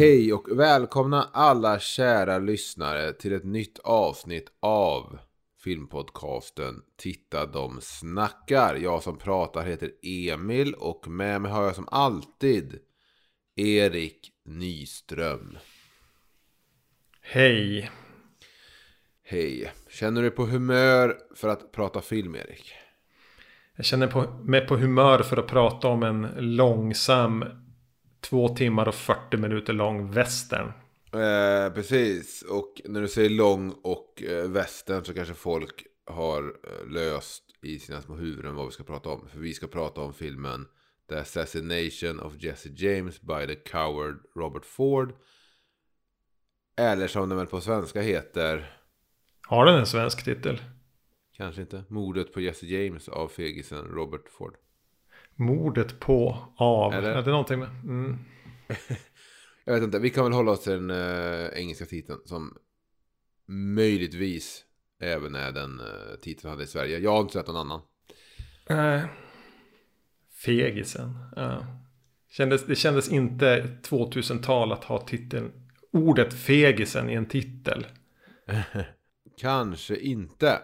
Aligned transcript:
Hej 0.00 0.32
och 0.32 0.60
välkomna 0.60 1.30
alla 1.32 1.78
kära 1.78 2.38
lyssnare 2.38 3.12
till 3.12 3.32
ett 3.32 3.44
nytt 3.44 3.78
avsnitt 3.78 4.52
av 4.60 5.18
filmpodcasten 5.64 6.82
Titta 6.96 7.46
de 7.46 7.78
snackar. 7.80 8.74
Jag 8.74 9.02
som 9.02 9.18
pratar 9.18 9.66
heter 9.66 9.90
Emil 10.02 10.74
och 10.74 11.08
med 11.08 11.40
mig 11.40 11.52
har 11.52 11.64
jag 11.64 11.74
som 11.74 11.88
alltid 11.90 12.78
Erik 13.56 14.30
Nyström. 14.44 15.58
Hej. 17.20 17.90
Hej. 19.22 19.72
Känner 19.90 20.22
du 20.22 20.30
på 20.30 20.46
humör 20.46 21.16
för 21.34 21.48
att 21.48 21.72
prata 21.72 22.00
film 22.00 22.34
Erik? 22.34 22.72
Jag 23.76 23.84
känner 23.86 24.06
på, 24.06 24.22
mig 24.44 24.66
på 24.66 24.76
humör 24.76 25.22
för 25.22 25.36
att 25.36 25.46
prata 25.46 25.88
om 25.88 26.02
en 26.02 26.28
långsam 26.38 27.44
två 28.20 28.48
timmar 28.48 28.88
och 28.88 28.94
40 28.94 29.36
minuter 29.36 29.72
lång 29.72 30.10
västern. 30.10 30.72
Eh, 31.12 31.74
precis, 31.74 32.42
och 32.42 32.80
när 32.84 33.00
du 33.00 33.08
säger 33.08 33.30
lång 33.30 33.74
och 33.82 34.22
eh, 34.22 34.50
västern 34.50 35.04
så 35.04 35.14
kanske 35.14 35.34
folk 35.34 35.86
har 36.06 36.42
eh, 36.42 36.90
löst 36.90 37.44
i 37.62 37.78
sina 37.78 38.02
små 38.02 38.14
huvuden 38.14 38.54
vad 38.54 38.66
vi 38.66 38.72
ska 38.72 38.84
prata 38.84 39.08
om. 39.08 39.28
För 39.28 39.38
vi 39.38 39.54
ska 39.54 39.66
prata 39.66 40.00
om 40.00 40.12
filmen 40.12 40.66
The 41.08 41.16
Assassination 41.16 42.20
of 42.20 42.32
Jesse 42.38 42.68
James 42.76 43.20
by 43.20 43.46
the 43.46 43.54
Coward 43.54 44.18
Robert 44.36 44.64
Ford. 44.64 45.14
Eller 46.76 47.08
som 47.08 47.28
den 47.28 47.38
väl 47.38 47.46
på 47.46 47.60
svenska 47.60 48.00
heter. 48.00 48.76
Har 49.46 49.66
den 49.66 49.78
en 49.78 49.86
svensk 49.86 50.24
titel? 50.24 50.60
Kanske 51.36 51.60
inte. 51.60 51.84
Mordet 51.88 52.32
på 52.32 52.40
Jesse 52.40 52.66
James 52.66 53.08
av 53.08 53.28
fegisen 53.28 53.84
Robert 53.84 54.28
Ford. 54.28 54.56
Mordet 55.40 56.00
på 56.00 56.38
av. 56.56 56.92
Eller? 56.92 57.10
Är 57.10 57.22
det 57.22 57.30
någonting 57.30 57.58
med? 57.58 57.68
Mm. 57.68 58.18
Jag 59.64 59.74
vet 59.74 59.82
inte, 59.82 59.98
vi 59.98 60.10
kan 60.10 60.24
väl 60.24 60.32
hålla 60.32 60.52
oss 60.52 60.62
till 60.62 60.72
den 60.72 60.90
eh, 60.90 61.48
engelska 61.54 61.84
titeln 61.84 62.18
som 62.24 62.56
möjligtvis 63.46 64.64
även 65.00 65.34
är 65.34 65.52
den 65.52 65.80
uh, 65.80 66.16
titeln 66.22 66.50
hade 66.50 66.64
i 66.64 66.66
Sverige. 66.66 66.98
Jag 66.98 67.10
har 67.10 67.20
inte 67.20 67.32
sett 67.32 67.46
någon 67.46 67.56
annan. 67.56 67.80
Eh, 68.66 69.04
fegisen. 70.44 71.14
Ja. 71.36 71.66
Kändes, 72.28 72.66
det 72.66 72.76
kändes 72.76 73.08
inte 73.08 73.78
2000-tal 73.82 74.72
att 74.72 74.84
ha 74.84 75.00
titeln. 75.00 75.52
Ordet 75.92 76.34
fegisen 76.34 77.10
i 77.10 77.14
en 77.14 77.26
titel. 77.26 77.86
Kanske 79.40 79.96
inte. 79.96 80.58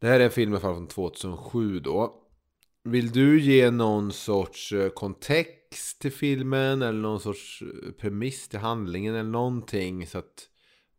Det 0.00 0.06
här 0.06 0.20
är 0.20 0.24
en 0.24 0.30
film 0.30 0.60
från 0.60 0.88
2007 0.88 1.80
då. 1.80 2.27
Vill 2.90 3.10
du 3.10 3.40
ge 3.40 3.70
någon 3.70 4.12
sorts 4.12 4.72
eh, 4.72 4.88
kontext 4.88 6.00
till 6.00 6.12
filmen 6.12 6.82
eller 6.82 7.00
någon 7.00 7.20
sorts 7.20 7.62
eh, 7.62 7.92
premiss 8.00 8.48
till 8.48 8.58
handlingen 8.58 9.14
eller 9.14 9.30
någonting 9.30 10.06
så 10.06 10.18
att 10.18 10.48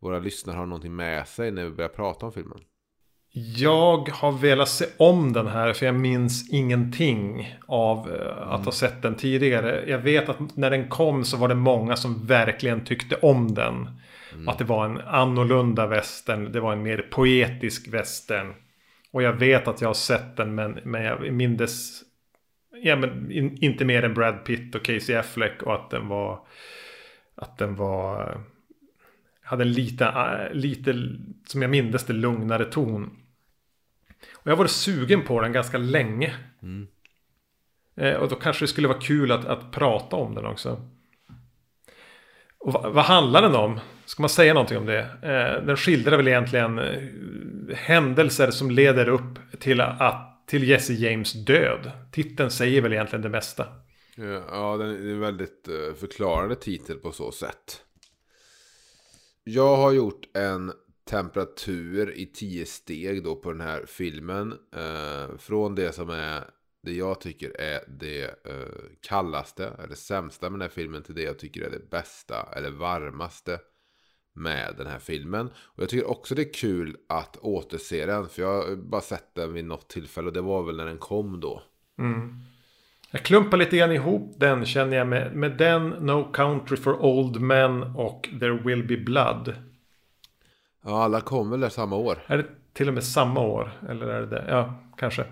våra 0.01 0.19
lyssnare 0.19 0.57
har 0.57 0.65
någonting 0.65 0.95
med 0.95 1.27
sig 1.27 1.51
när 1.51 1.63
vi 1.63 1.69
börjar 1.71 1.89
prata 1.89 2.25
om 2.25 2.31
filmen? 2.31 2.59
Jag 3.57 4.09
har 4.09 4.31
velat 4.31 4.69
se 4.69 4.85
om 4.97 5.33
den 5.33 5.47
här 5.47 5.73
för 5.73 5.85
jag 5.85 5.95
minns 5.95 6.49
ingenting 6.49 7.55
av 7.67 8.11
eh, 8.11 8.51
att 8.53 8.65
ha 8.65 8.71
sett 8.71 9.01
den 9.01 9.15
tidigare. 9.15 9.83
Jag 9.87 9.99
vet 9.99 10.29
att 10.29 10.57
när 10.57 10.69
den 10.69 10.87
kom 10.89 11.25
så 11.25 11.37
var 11.37 11.47
det 11.47 11.55
många 11.55 11.95
som 11.95 12.25
verkligen 12.25 12.85
tyckte 12.85 13.15
om 13.15 13.53
den. 13.53 13.89
Att 14.47 14.57
det 14.57 14.63
var 14.63 14.85
en 14.85 14.97
annorlunda 14.97 15.87
västern, 15.87 16.51
det 16.51 16.59
var 16.59 16.73
en 16.73 16.83
mer 16.83 17.07
poetisk 17.11 17.87
västern. 17.87 18.53
Och 19.11 19.23
jag 19.23 19.33
vet 19.33 19.67
att 19.67 19.81
jag 19.81 19.89
har 19.89 19.93
sett 19.93 20.37
den 20.37 20.55
men, 20.55 20.79
men 20.83 21.03
jag 21.03 21.33
mindes 21.33 22.03
ja, 22.83 22.95
men 22.95 23.31
in, 23.31 23.57
inte 23.61 23.85
mer 23.85 24.03
än 24.03 24.13
Brad 24.13 24.45
Pitt 24.45 24.75
och 24.75 24.83
Casey 24.83 25.15
Affleck 25.15 25.63
och 25.63 25.75
att 25.75 25.89
den 25.89 26.07
var 26.07 26.47
att 27.35 27.57
den 27.57 27.75
var 27.75 28.41
hade 29.41 29.63
en 29.63 29.73
lite, 29.73 30.49
lite 30.53 30.93
som 31.45 31.61
jag 31.61 31.71
mindes 31.71 32.05
det 32.05 32.13
lugnare 32.13 32.65
ton. 32.65 33.09
Och 34.33 34.51
jag 34.51 34.55
varit 34.55 34.71
sugen 34.71 35.21
på 35.21 35.41
den 35.41 35.51
ganska 35.51 35.77
länge. 35.77 36.35
Mm. 36.61 36.87
Eh, 37.95 38.13
och 38.13 38.29
då 38.29 38.35
kanske 38.35 38.63
det 38.63 38.67
skulle 38.67 38.87
vara 38.87 38.99
kul 38.99 39.31
att, 39.31 39.45
att 39.45 39.71
prata 39.71 40.15
om 40.15 40.35
den 40.35 40.45
också. 40.45 40.89
Och 42.57 42.73
vad, 42.73 42.93
vad 42.93 43.05
handlar 43.05 43.41
den 43.41 43.55
om? 43.55 43.79
Ska 44.05 44.23
man 44.23 44.29
säga 44.29 44.53
någonting 44.53 44.77
om 44.77 44.85
det? 44.85 44.99
Eh, 44.99 45.65
den 45.65 45.77
skildrar 45.77 46.17
väl 46.17 46.27
egentligen 46.27 46.79
eh, 46.79 47.03
händelser 47.73 48.51
som 48.51 48.71
leder 48.71 49.09
upp 49.09 49.59
till, 49.59 49.81
att, 49.81 50.47
till 50.47 50.69
Jesse 50.69 50.93
James 50.93 51.33
död. 51.33 51.91
Titeln 52.11 52.51
säger 52.51 52.81
väl 52.81 52.93
egentligen 52.93 53.21
det 53.21 53.29
mesta. 53.29 53.63
Eh, 54.17 54.25
ja, 54.25 54.77
den 54.77 54.89
är 54.89 55.11
en 55.11 55.19
väldigt 55.19 55.67
eh, 55.67 55.93
förklarande 55.99 56.55
titel 56.55 56.97
på 56.97 57.11
så 57.11 57.31
sätt. 57.31 57.81
Jag 59.43 59.77
har 59.77 59.91
gjort 59.91 60.37
en 60.37 60.71
temperatur 61.09 62.11
i 62.11 62.25
tio 62.25 62.65
steg 62.65 63.23
då 63.23 63.35
på 63.35 63.51
den 63.51 63.61
här 63.61 63.85
filmen. 63.87 64.53
Eh, 64.75 65.37
från 65.37 65.75
det 65.75 65.91
som 65.91 66.09
är 66.09 66.43
det 66.83 66.93
jag 66.93 67.21
tycker 67.21 67.61
är 67.61 67.83
det 67.87 68.23
eh, 68.23 68.83
kallaste 69.01 69.67
eller 69.83 69.95
sämsta 69.95 70.49
med 70.49 70.59
den 70.59 70.69
här 70.69 70.75
filmen 70.75 71.03
till 71.03 71.15
det 71.15 71.21
jag 71.21 71.39
tycker 71.39 71.61
är 71.61 71.69
det 71.69 71.89
bästa 71.89 72.49
eller 72.55 72.71
varmaste 72.71 73.59
med 74.39 74.73
den 74.77 74.87
här 74.87 74.99
filmen. 74.99 75.47
Och 75.47 75.83
jag 75.83 75.89
tycker 75.89 76.09
också 76.09 76.35
det 76.35 76.41
är 76.41 76.53
kul 76.53 76.97
att 77.09 77.37
återse 77.37 78.05
den. 78.05 78.29
För 78.29 78.41
jag 78.41 78.63
har 78.63 78.75
bara 78.75 79.01
sett 79.01 79.35
den 79.35 79.53
vid 79.53 79.65
något 79.65 79.87
tillfälle 79.87 80.27
och 80.27 80.33
det 80.33 80.41
var 80.41 80.63
väl 80.63 80.77
när 80.77 80.85
den 80.85 80.97
kom 80.97 81.39
då. 81.39 81.61
Mm. 81.99 82.39
Jag 83.11 83.23
klumpar 83.23 83.57
lite 83.57 83.77
grann 83.77 83.91
ihop 83.91 84.33
den 84.37 84.65
känner 84.65 84.97
jag 84.97 85.07
med, 85.07 85.35
med 85.35 85.57
den, 85.57 85.89
No 85.89 86.31
Country 86.33 86.77
for 86.77 87.05
Old 87.05 87.41
Men 87.41 87.83
och 87.83 88.29
There 88.39 88.61
Will 88.63 88.87
Be 88.87 88.97
Blood. 88.97 89.53
Ja, 90.81 91.03
alla 91.03 91.21
kom 91.21 91.49
väl 91.49 91.59
där 91.59 91.69
samma 91.69 91.95
år. 91.95 92.23
Är 92.27 92.37
det 92.37 92.45
till 92.73 92.87
och 92.87 92.93
med 92.93 93.03
samma 93.03 93.39
år? 93.39 93.71
Eller 93.89 94.07
är 94.07 94.21
det 94.21 94.27
det? 94.27 94.45
Ja, 94.49 94.73
kanske. 94.97 95.25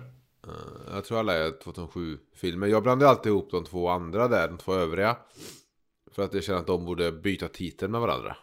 Jag 0.92 1.04
tror 1.04 1.18
alla 1.18 1.34
är 1.34 1.50
2007-filmer. 1.50 2.66
Jag 2.66 2.82
blandar 2.82 3.06
alltid 3.06 3.32
ihop 3.32 3.50
de 3.50 3.64
två 3.64 3.88
andra 3.88 4.28
där, 4.28 4.48
de 4.48 4.58
två 4.58 4.74
övriga. 4.74 5.16
För 6.10 6.22
att 6.22 6.34
jag 6.34 6.44
känner 6.44 6.58
att 6.58 6.66
de 6.66 6.84
borde 6.84 7.12
byta 7.12 7.48
titel 7.48 7.88
med 7.88 8.00
varandra. 8.00 8.36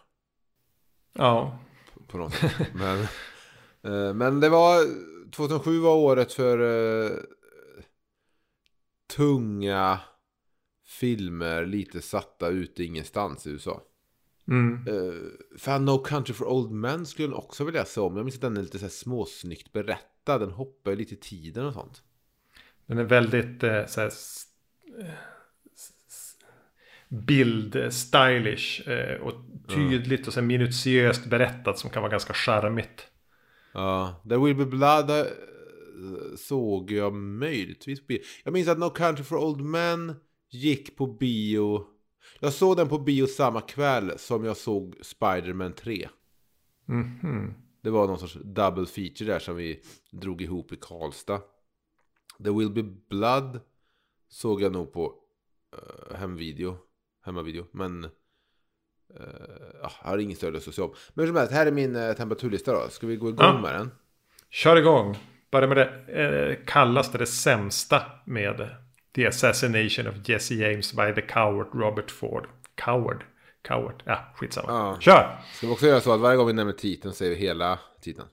Ja. 1.18 1.58
På 2.06 2.18
något 2.18 2.34
sätt. 2.34 2.52
Men, 2.74 2.98
uh, 3.92 4.14
men 4.14 4.40
det 4.40 4.48
var... 4.48 5.06
2007 5.30 5.78
var 5.78 5.94
året 5.96 6.32
för 6.32 6.60
uh, 6.60 7.18
tunga 9.16 10.00
filmer 10.86 11.66
lite 11.66 12.02
satta 12.02 12.48
ute 12.48 12.84
ingenstans 12.84 13.46
i 13.46 13.50
USA. 13.50 13.82
Mm. 14.48 14.88
Uh, 14.88 15.30
fan, 15.58 15.84
No 15.84 15.98
Country 15.98 16.34
for 16.34 16.46
Old 16.46 16.70
Men 16.70 17.06
skulle 17.06 17.28
jag 17.28 17.38
också 17.38 17.64
vilja 17.64 17.84
se 17.84 18.00
om. 18.00 18.16
Jag 18.16 18.24
minns 18.24 18.34
att 18.34 18.40
den 18.40 18.56
är 18.56 18.62
lite 18.62 18.78
så 18.78 18.84
här 18.84 18.90
småsnyggt 18.90 19.72
berättad. 19.72 20.38
Den 20.38 20.50
hoppar 20.50 20.96
lite 20.96 21.14
i 21.14 21.18
tiden 21.18 21.66
och 21.66 21.74
sånt. 21.74 22.02
Den 22.86 22.98
är 22.98 23.04
väldigt 23.04 23.62
eh, 23.62 23.86
så 23.86 24.00
här, 24.00 24.12
eh, 25.00 25.06
bild 27.08 27.92
stylish 27.92 28.88
eh, 28.88 29.20
och 29.20 29.32
tydligt 29.68 30.26
och 30.26 30.34
här, 30.34 30.42
minutiöst 30.42 31.26
berättat 31.26 31.78
som 31.78 31.90
kan 31.90 32.02
vara 32.02 32.10
ganska 32.10 32.32
charmigt. 32.32 33.06
Ja, 33.72 34.22
There 34.28 34.38
Will 34.38 34.56
Be 34.56 34.66
Blood 34.66 35.10
eh, 35.10 35.26
såg 36.36 36.90
jag 36.90 37.14
möjligtvis 37.14 38.00
på 38.00 38.06
bio. 38.06 38.20
Jag 38.44 38.52
minns 38.52 38.68
att 38.68 38.78
No 38.78 38.90
Country 38.90 39.24
for 39.24 39.36
Old 39.36 39.60
Men 39.60 40.14
gick 40.50 40.96
på 40.96 41.06
bio. 41.06 41.86
Jag 42.40 42.52
såg 42.52 42.76
den 42.76 42.88
på 42.88 42.98
bio 42.98 43.26
samma 43.26 43.60
kväll 43.60 44.12
som 44.16 44.44
jag 44.44 44.56
såg 44.56 44.96
Spider-Man 45.02 45.72
3. 45.72 46.08
Mhm. 46.86 47.54
Det 47.82 47.90
var 47.90 48.06
någon 48.06 48.18
sorts 48.18 48.38
double 48.44 48.86
feature 48.86 49.32
där 49.32 49.38
som 49.38 49.56
vi 49.56 49.80
drog 50.10 50.42
ihop 50.42 50.72
i 50.72 50.76
Karlstad. 50.76 51.40
The 52.44 52.50
Will 52.50 52.70
Be 52.70 52.82
Blood 52.82 53.60
såg 54.28 54.62
jag 54.62 54.72
nog 54.72 54.92
på 54.92 55.14
uh, 55.74 56.16
hemvideo. 56.16 56.76
Hemmavideo. 57.26 57.66
Men 57.72 58.04
uh, 58.04 58.10
ja, 59.82 59.90
jag 60.02 60.10
har 60.10 60.18
ingen 60.18 60.36
större 60.36 60.82
om. 60.82 60.94
Men 61.14 61.26
som 61.26 61.36
helst, 61.36 61.52
här 61.52 61.66
är 61.66 61.70
min 61.72 61.96
eh, 61.96 62.12
temperaturlista 62.12 62.72
då. 62.72 62.88
Ska 62.88 63.06
vi 63.06 63.16
gå 63.16 63.28
igång 63.28 63.46
Ja. 63.46 63.60
med 63.60 63.74
den? 63.74 63.90
Kör 64.50 64.76
igång. 64.76 65.18
Börja 65.50 65.68
med 65.68 65.76
det 65.76 66.22
eh, 66.22 66.64
kallaste, 66.66 67.18
det 67.18 67.26
sämsta 67.26 68.02
med 68.24 68.70
The 69.14 69.26
Assassination 69.26 70.06
of 70.06 70.28
Jesse 70.28 70.54
James 70.54 70.92
by 70.92 71.14
the 71.14 71.20
Coward 71.22 71.66
Robert 71.74 72.10
Ford. 72.10 72.46
Coward? 72.74 73.24
Coward? 73.62 74.02
Ja, 74.06 74.32
skitsamma. 74.34 74.68
Ja. 74.72 74.96
Kör! 75.00 75.38
Ska 75.54 75.66
vi 75.66 75.72
också 75.72 75.86
göra 75.86 76.00
så 76.00 76.12
att 76.12 76.20
varje 76.20 76.36
gång 76.36 76.46
vi 76.46 76.52
nämner 76.52 76.72
titeln 76.72 77.14
säger 77.14 77.34
vi 77.34 77.38
hela 77.40 77.78
titeln? 78.00 78.28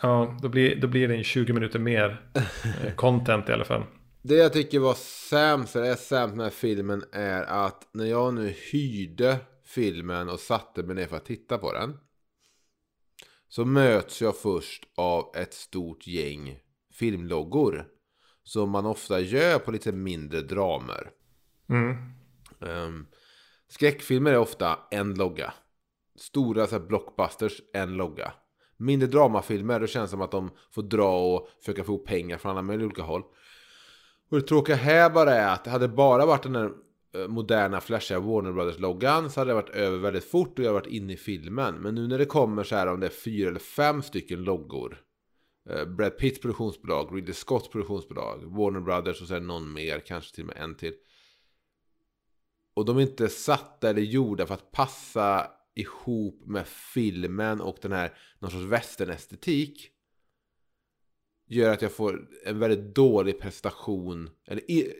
Ja, 0.00 0.38
då 0.42 0.48
blir, 0.48 0.76
då 0.80 0.86
blir 0.88 1.08
det 1.08 1.14
en 1.16 1.24
20 1.24 1.52
minuter 1.52 1.78
mer 1.78 2.20
eh, 2.64 2.94
content 2.94 3.48
i 3.48 3.52
alla 3.52 3.64
fall. 3.64 3.82
Det 4.28 4.34
jag 4.34 4.52
tycker 4.52 4.78
var 4.78 4.94
sämst, 4.94 5.76
eller 5.76 5.90
är 5.90 5.94
sämst 5.94 6.10
med 6.10 6.28
den 6.28 6.40
här 6.40 6.50
filmen 6.50 7.04
är 7.12 7.42
att 7.42 7.88
när 7.92 8.04
jag 8.04 8.34
nu 8.34 8.54
hyrde 8.72 9.38
filmen 9.64 10.28
och 10.28 10.40
satte 10.40 10.82
mig 10.82 10.96
ner 10.96 11.06
för 11.06 11.16
att 11.16 11.24
titta 11.24 11.58
på 11.58 11.72
den. 11.72 11.98
Så 13.48 13.64
möts 13.64 14.22
jag 14.22 14.36
först 14.36 14.84
av 14.96 15.32
ett 15.36 15.54
stort 15.54 16.06
gäng 16.06 16.58
filmloggor. 16.92 17.88
Som 18.42 18.70
man 18.70 18.86
ofta 18.86 19.20
gör 19.20 19.58
på 19.58 19.70
lite 19.70 19.92
mindre 19.92 20.40
dramer. 20.40 21.10
Mm. 21.68 21.96
Um, 22.60 23.06
skräckfilmer 23.68 24.32
är 24.32 24.38
ofta 24.38 24.78
en 24.90 25.14
logga. 25.14 25.54
Stora 26.16 26.66
så 26.66 26.80
blockbusters, 26.80 27.62
en 27.72 27.96
logga. 27.96 28.32
Mindre 28.76 29.08
dramafilmer, 29.08 29.80
då 29.80 29.86
känns 29.86 30.10
det 30.10 30.14
som 30.14 30.22
att 30.22 30.30
de 30.30 30.50
får 30.70 30.82
dra 30.82 31.34
och 31.34 31.48
försöka 31.60 31.84
få 31.84 31.98
pengar 31.98 32.38
från 32.38 32.50
alla 32.50 32.62
möjliga 32.62 32.86
olika 32.86 33.02
håll. 33.02 33.22
Och 34.28 34.36
det 34.36 34.46
tråkiga 34.46 34.76
här 34.76 35.10
bara 35.10 35.34
är 35.34 35.54
att 35.54 35.64
det 35.64 35.70
hade 35.70 35.88
bara 35.88 36.26
varit 36.26 36.42
den 36.42 36.52
där 36.52 36.70
eh, 37.14 37.28
moderna 37.28 37.80
flashiga 37.80 38.20
Warner 38.20 38.52
Brothers-loggan 38.52 39.30
så 39.30 39.40
hade 39.40 39.50
det 39.50 39.54
varit 39.54 39.70
över 39.74 39.98
väldigt 39.98 40.30
fort 40.30 40.58
och 40.58 40.64
jag 40.64 40.72
hade 40.72 40.80
varit 40.80 40.92
inne 40.92 41.12
i 41.12 41.16
filmen. 41.16 41.74
Men 41.74 41.94
nu 41.94 42.06
när 42.06 42.18
det 42.18 42.24
kommer 42.24 42.64
så 42.64 42.76
här 42.76 42.86
om 42.86 43.00
det 43.00 43.06
är 43.06 43.10
fyra 43.10 43.48
eller 43.48 43.60
fem 43.60 44.02
stycken 44.02 44.44
loggor. 44.44 45.02
Eh, 45.70 45.84
Brad 45.84 46.18
Pitts 46.18 46.40
produktionsbolag, 46.40 47.16
Ridley 47.16 47.34
Scotts 47.34 47.68
produktionsbolag, 47.68 48.56
Warner 48.56 48.80
Brothers 48.80 49.22
och 49.22 49.28
sen 49.28 49.46
någon 49.46 49.72
mer, 49.72 50.00
kanske 50.00 50.34
till 50.34 50.44
och 50.44 50.48
med 50.48 50.56
en 50.56 50.74
till. 50.74 50.94
Och 52.74 52.84
de 52.84 52.96
är 52.96 53.02
inte 53.02 53.28
satta 53.28 53.90
eller 53.90 54.02
gjorda 54.02 54.46
för 54.46 54.54
att 54.54 54.72
passa 54.72 55.50
ihop 55.74 56.42
med 56.46 56.66
filmen 56.66 57.60
och 57.60 57.78
den 57.82 57.92
här 57.92 58.12
någon 58.38 58.50
sorts 58.50 58.64
västernestetik. 58.64 59.90
Gör 61.48 61.72
att 61.72 61.82
jag 61.82 61.92
får 61.92 62.20
en 62.44 62.58
väldigt 62.58 62.94
dålig 62.94 63.40
prestation. 63.40 64.30
Eller 64.48 64.70
i, 64.70 64.92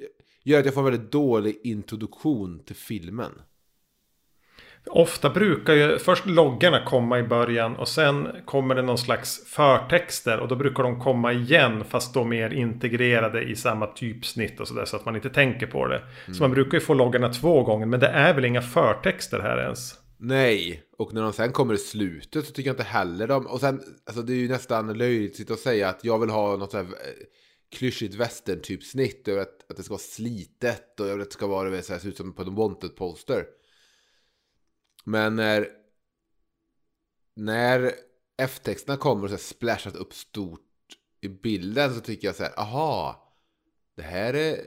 gör 0.42 0.58
att 0.58 0.64
jag 0.64 0.74
får 0.74 0.80
en 0.80 0.92
väldigt 0.92 1.12
dålig 1.12 1.60
introduktion 1.64 2.62
till 2.64 2.76
filmen. 2.76 3.32
Ofta 4.90 5.30
brukar 5.30 5.74
ju 5.74 5.98
först 5.98 6.26
loggarna 6.26 6.84
komma 6.84 7.18
i 7.18 7.22
början 7.22 7.76
och 7.76 7.88
sen 7.88 8.28
kommer 8.44 8.74
det 8.74 8.82
någon 8.82 8.98
slags 8.98 9.46
förtexter 9.46 10.40
och 10.40 10.48
då 10.48 10.56
brukar 10.56 10.82
de 10.82 11.00
komma 11.00 11.32
igen 11.32 11.84
fast 11.84 12.14
då 12.14 12.24
mer 12.24 12.50
integrerade 12.50 13.42
i 13.42 13.56
samma 13.56 13.86
typsnitt 13.86 14.60
och 14.60 14.68
sådär 14.68 14.84
så 14.84 14.96
att 14.96 15.04
man 15.04 15.16
inte 15.16 15.30
tänker 15.30 15.66
på 15.66 15.86
det. 15.86 16.02
Så 16.32 16.42
man 16.42 16.50
brukar 16.50 16.78
ju 16.78 16.80
få 16.80 16.94
loggarna 16.94 17.28
två 17.28 17.62
gånger 17.62 17.86
men 17.86 18.00
det 18.00 18.08
är 18.08 18.34
väl 18.34 18.44
inga 18.44 18.62
förtexter 18.62 19.40
här 19.40 19.58
ens. 19.58 19.94
Nej, 20.18 20.82
och 20.98 21.14
när 21.14 21.22
de 21.22 21.32
sen 21.32 21.52
kommer 21.52 21.74
i 21.74 21.78
slutet 21.78 22.46
så 22.46 22.52
tycker 22.52 22.68
jag 22.68 22.74
inte 22.74 22.82
heller 22.82 23.28
de... 23.28 23.46
Och 23.46 23.60
sen, 23.60 24.00
alltså 24.04 24.22
det 24.22 24.32
är 24.32 24.36
ju 24.36 24.48
nästan 24.48 24.98
löjligt 24.98 25.30
att 25.30 25.36
sitta 25.36 25.52
och 25.52 25.58
säga 25.58 25.88
att 25.88 26.04
jag 26.04 26.18
vill 26.18 26.30
ha 26.30 26.56
något 26.56 26.70
så 26.70 26.76
här 26.76 26.84
eh, 26.84 27.26
klyschigt 27.68 28.14
västern-typsnitt. 28.14 29.22
Jag 29.26 29.38
att, 29.38 29.70
att 29.70 29.76
det 29.76 29.82
ska 29.82 29.92
vara 29.92 29.98
slitet 29.98 31.00
och 31.00 31.06
jag 31.06 31.12
vill 31.12 31.22
att 31.22 31.28
det 31.28 31.34
ska 31.34 31.46
vara 31.46 31.70
det 31.70 31.82
så 31.82 31.92
här, 31.92 32.00
se 32.00 32.08
ut 32.08 32.16
som 32.16 32.34
på 32.34 32.42
en 32.42 32.54
wanted 32.54 32.96
poster. 32.96 33.46
Men 35.04 35.36
när... 35.36 35.68
När 37.38 37.92
F-texterna 38.38 38.96
kommer 38.96 39.22
och 39.22 39.28
så 39.28 39.36
här 39.36 39.42
splashat 39.42 39.96
upp 39.96 40.14
stort 40.14 40.60
i 41.20 41.28
bilden 41.28 41.94
så 41.94 42.00
tycker 42.00 42.28
jag 42.28 42.36
så 42.36 42.42
här, 42.42 42.60
aha. 42.60 43.25
Det 43.96 44.02
här 44.02 44.34
är 44.34 44.52
eh, 44.52 44.58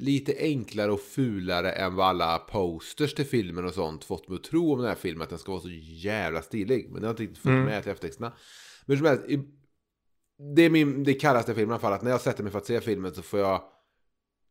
lite 0.00 0.34
enklare 0.38 0.92
och 0.92 1.00
fulare 1.00 1.72
än 1.72 1.94
vad 1.94 2.06
alla 2.06 2.38
posters 2.38 3.14
till 3.14 3.26
filmen 3.26 3.64
och 3.64 3.74
sånt 3.74 4.04
fått 4.04 4.28
mig 4.28 4.36
att 4.36 4.44
tro 4.44 4.72
om 4.72 4.78
den 4.78 4.88
här 4.88 4.94
filmen. 4.94 5.22
Att 5.22 5.30
den 5.30 5.38
ska 5.38 5.52
vara 5.52 5.62
så 5.62 5.70
jävla 5.82 6.42
stilig. 6.42 6.88
Men 6.90 7.00
det 7.00 7.06
har 7.06 7.12
inte 7.12 7.22
riktigt 7.22 7.38
följt 7.38 7.64
med 7.64 7.82
till 7.82 7.92
eftertexterna. 7.92 8.32
Men 8.86 8.96
som 8.96 9.06
helst, 9.06 9.24
det 10.56 10.62
är 10.62 10.70
min 10.70 11.04
det 11.04 11.14
kallaste 11.14 11.54
filmen 11.54 11.70
i 11.70 11.72
alla 11.72 11.80
fall. 11.80 11.92
Att 11.92 12.02
när 12.02 12.10
jag 12.10 12.20
sätter 12.20 12.42
mig 12.42 12.52
för 12.52 12.58
att 12.58 12.66
se 12.66 12.80
filmen 12.80 13.14
så 13.14 13.22
får 13.22 13.40
jag... 13.40 13.62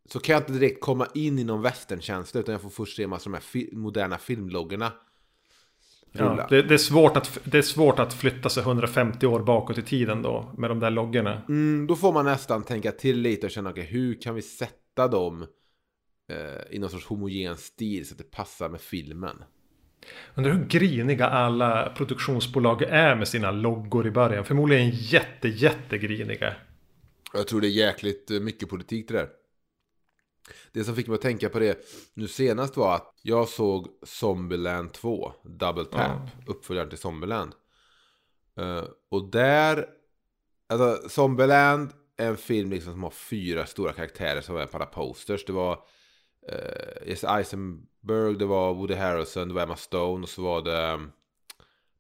Så 0.09 0.19
kan 0.19 0.33
jag 0.33 0.41
inte 0.41 0.53
direkt 0.53 0.81
komma 0.81 1.07
in 1.13 1.39
i 1.39 1.43
någon 1.43 1.61
westernkänsla. 1.61 2.39
Utan 2.39 2.51
jag 2.51 2.61
får 2.61 2.69
först 2.69 2.95
se 2.95 3.07
massor 3.07 3.29
av 3.29 3.31
de 3.31 3.37
här 3.37 3.41
fi- 3.43 3.69
moderna 3.73 4.17
filmloggarna. 4.17 4.93
Ja, 6.11 6.47
det, 6.49 6.61
det, 6.61 6.73
är 6.73 6.77
svårt 6.77 7.17
att, 7.17 7.39
det 7.43 7.57
är 7.57 7.61
svårt 7.61 7.99
att 7.99 8.13
flytta 8.13 8.49
sig 8.49 8.63
150 8.63 9.25
år 9.25 9.39
bakåt 9.39 9.77
i 9.77 9.81
tiden 9.81 10.21
då 10.21 10.53
med 10.57 10.69
de 10.69 10.79
där 10.79 10.89
loggorna. 10.89 11.41
Mm, 11.49 11.87
då 11.87 11.95
får 11.95 12.13
man 12.13 12.25
nästan 12.25 12.63
tänka 12.63 12.91
till 12.91 13.21
lite 13.21 13.45
och 13.45 13.51
känna, 13.51 13.69
okej, 13.69 13.83
hur 13.83 14.21
kan 14.21 14.35
vi 14.35 14.41
sätta 14.41 15.07
dem 15.07 15.45
eh, 16.31 16.75
i 16.75 16.79
någon 16.79 16.89
sorts 16.89 17.05
homogen 17.05 17.57
stil 17.57 18.07
så 18.07 18.13
att 18.13 18.17
det 18.17 18.31
passar 18.31 18.69
med 18.69 18.81
filmen? 18.81 19.43
Undrar 20.35 20.53
hur 20.53 20.65
griniga 20.65 21.27
alla 21.27 21.89
produktionsbolag 21.89 22.81
är 22.81 23.15
med 23.15 23.27
sina 23.27 23.51
loggor 23.51 24.07
i 24.07 24.11
början. 24.11 24.45
Förmodligen 24.45 24.89
jätte, 24.89 25.47
jättegriniga. 25.47 26.53
Jag 27.33 27.47
tror 27.47 27.61
det 27.61 27.67
är 27.67 27.69
jäkligt 27.69 28.31
eh, 28.31 28.39
mycket 28.39 28.69
politik 28.69 29.07
det 29.07 29.13
där. 29.13 29.27
Det 30.71 30.83
som 30.83 30.95
fick 30.95 31.07
mig 31.07 31.15
att 31.15 31.21
tänka 31.21 31.49
på 31.49 31.59
det 31.59 31.85
nu 32.13 32.27
senast 32.27 32.77
var 32.77 32.95
att 32.95 33.19
jag 33.21 33.49
såg 33.49 33.87
Zombieland 34.03 34.93
2, 34.93 35.33
Double 35.43 35.85
Tap, 35.85 36.21
uppföljaren 36.47 36.89
till 36.89 36.97
Zombieland. 36.97 37.53
Eh, 38.57 38.83
och 39.09 39.31
där, 39.31 39.85
alltså 40.67 41.09
Zombieland 41.09 41.89
är 42.17 42.27
en 42.27 42.37
film 42.37 42.69
liksom 42.71 42.93
som 42.93 43.03
har 43.03 43.09
fyra 43.09 43.65
stora 43.65 43.93
karaktärer 43.93 44.41
som 44.41 44.57
är 44.57 44.65
på 44.65 44.77
alla 44.77 44.85
posters. 44.85 45.45
Det 45.45 45.53
var 45.53 45.73
uh, 46.51 47.07
Jesse 47.07 47.27
Eisenberg, 47.27 48.37
det 48.37 48.45
var 48.45 48.73
Woody 48.73 48.95
Harrelson, 48.95 49.47
det 49.47 49.53
var 49.53 49.61
Emma 49.61 49.75
Stone 49.75 50.23
och 50.23 50.29
så 50.29 50.41
var 50.41 50.61
det 50.61 50.93
um, 50.93 51.11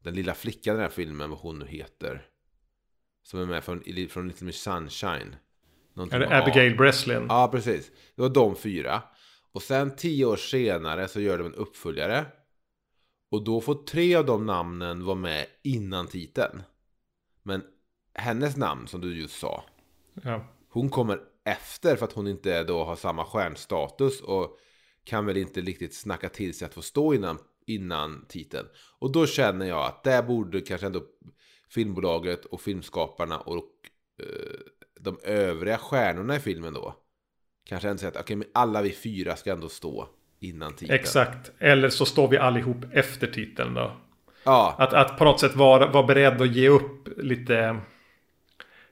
den 0.03 0.13
lilla 0.13 0.33
flickan 0.33 0.73
i 0.73 0.77
den 0.77 0.83
här 0.83 0.89
filmen, 0.89 1.29
vad 1.29 1.39
hon 1.39 1.59
nu 1.59 1.65
heter. 1.65 2.27
Som 3.23 3.39
är 3.39 3.45
med 3.45 3.63
från, 3.63 3.83
från 4.09 4.27
Little 4.27 4.45
Miss 4.45 4.61
Sunshine. 4.61 5.35
Någonting 5.99 6.21
Är 6.21 6.29
det. 6.29 6.37
Abigail 6.37 6.77
Breslin? 6.77 7.25
Ja, 7.29 7.49
precis. 7.51 7.91
Det 8.15 8.21
var 8.21 8.29
de 8.29 8.55
fyra. 8.55 9.01
Och 9.51 9.61
sen 9.61 9.95
tio 9.95 10.25
år 10.25 10.35
senare 10.35 11.07
så 11.07 11.21
gör 11.21 11.37
de 11.37 11.47
en 11.47 11.55
uppföljare. 11.55 12.25
Och 13.31 13.43
då 13.43 13.61
får 13.61 13.73
tre 13.73 14.15
av 14.15 14.25
de 14.25 14.45
namnen 14.45 15.05
vara 15.05 15.15
med 15.15 15.45
innan 15.63 16.07
titeln. 16.07 16.63
Men 17.43 17.63
hennes 18.13 18.57
namn 18.57 18.87
som 18.87 19.01
du 19.01 19.17
just 19.19 19.39
sa. 19.39 19.63
Ja. 20.23 20.45
Hon 20.69 20.89
kommer 20.89 21.19
efter 21.45 21.95
för 21.95 22.05
att 22.05 22.13
hon 22.13 22.27
inte 22.27 22.63
då 22.63 22.83
har 22.83 22.95
samma 22.95 23.25
stjärnstatus. 23.25 24.21
Och 24.21 24.57
kan 25.03 25.25
väl 25.25 25.37
inte 25.37 25.61
riktigt 25.61 25.95
snacka 25.95 26.29
till 26.29 26.57
sig 26.57 26.65
att 26.65 26.73
få 26.73 26.81
stå 26.81 27.13
innan, 27.13 27.37
innan 27.65 28.25
titeln. 28.29 28.67
Och 28.99 29.11
då 29.11 29.27
känner 29.27 29.65
jag 29.65 29.85
att 29.85 30.03
där 30.03 30.23
borde 30.23 30.61
kanske 30.61 30.87
ändå 30.87 31.01
filmbolaget 31.69 32.45
och 32.45 32.61
filmskaparna 32.61 33.39
och 33.39 33.71
eh, 34.19 34.59
de 35.01 35.17
övriga 35.23 35.77
stjärnorna 35.77 36.35
i 36.35 36.39
filmen 36.39 36.73
då. 36.73 36.95
Kanske 37.65 37.89
ändå 37.89 37.99
säga 37.99 38.09
att 38.09 38.17
okej, 38.17 38.35
men 38.35 38.47
alla 38.53 38.81
vi 38.81 38.91
fyra 38.91 39.35
ska 39.35 39.51
ändå 39.51 39.69
stå 39.69 40.09
innan 40.39 40.73
titeln. 40.73 40.99
Exakt. 40.99 41.51
Eller 41.59 41.89
så 41.89 42.05
står 42.05 42.27
vi 42.27 42.37
allihop 42.37 42.77
efter 42.91 43.27
titeln 43.27 43.73
då. 43.73 43.91
Ja, 44.43 44.75
Att, 44.77 44.93
att 44.93 45.17
på 45.17 45.23
något 45.25 45.39
sätt 45.39 45.55
vara, 45.55 45.87
vara 45.91 46.03
beredd 46.03 46.41
att 46.41 46.55
ge 46.55 46.69
upp 46.69 47.07
lite 47.17 47.79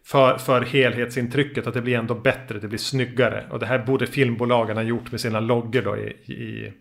för, 0.04 0.38
för 0.38 0.62
helhetsintrycket. 0.62 1.68
Att 1.68 1.74
det 1.74 1.82
blir 1.82 1.98
ändå 1.98 2.16
bättre, 2.16 2.60
det 2.60 2.68
blir 2.68 2.80
snyggare. 2.80 3.48
Och 3.52 3.60
det 3.60 3.66
här 3.66 3.80
borde 3.80 4.08
filmbolagen 4.08 4.78
ha 4.78 4.84
gjort 4.84 5.12
med 5.12 5.22
sina 5.22 5.40
loggor 5.40 5.82
då 5.82 5.98
i, 5.98 6.10
i 6.34 6.74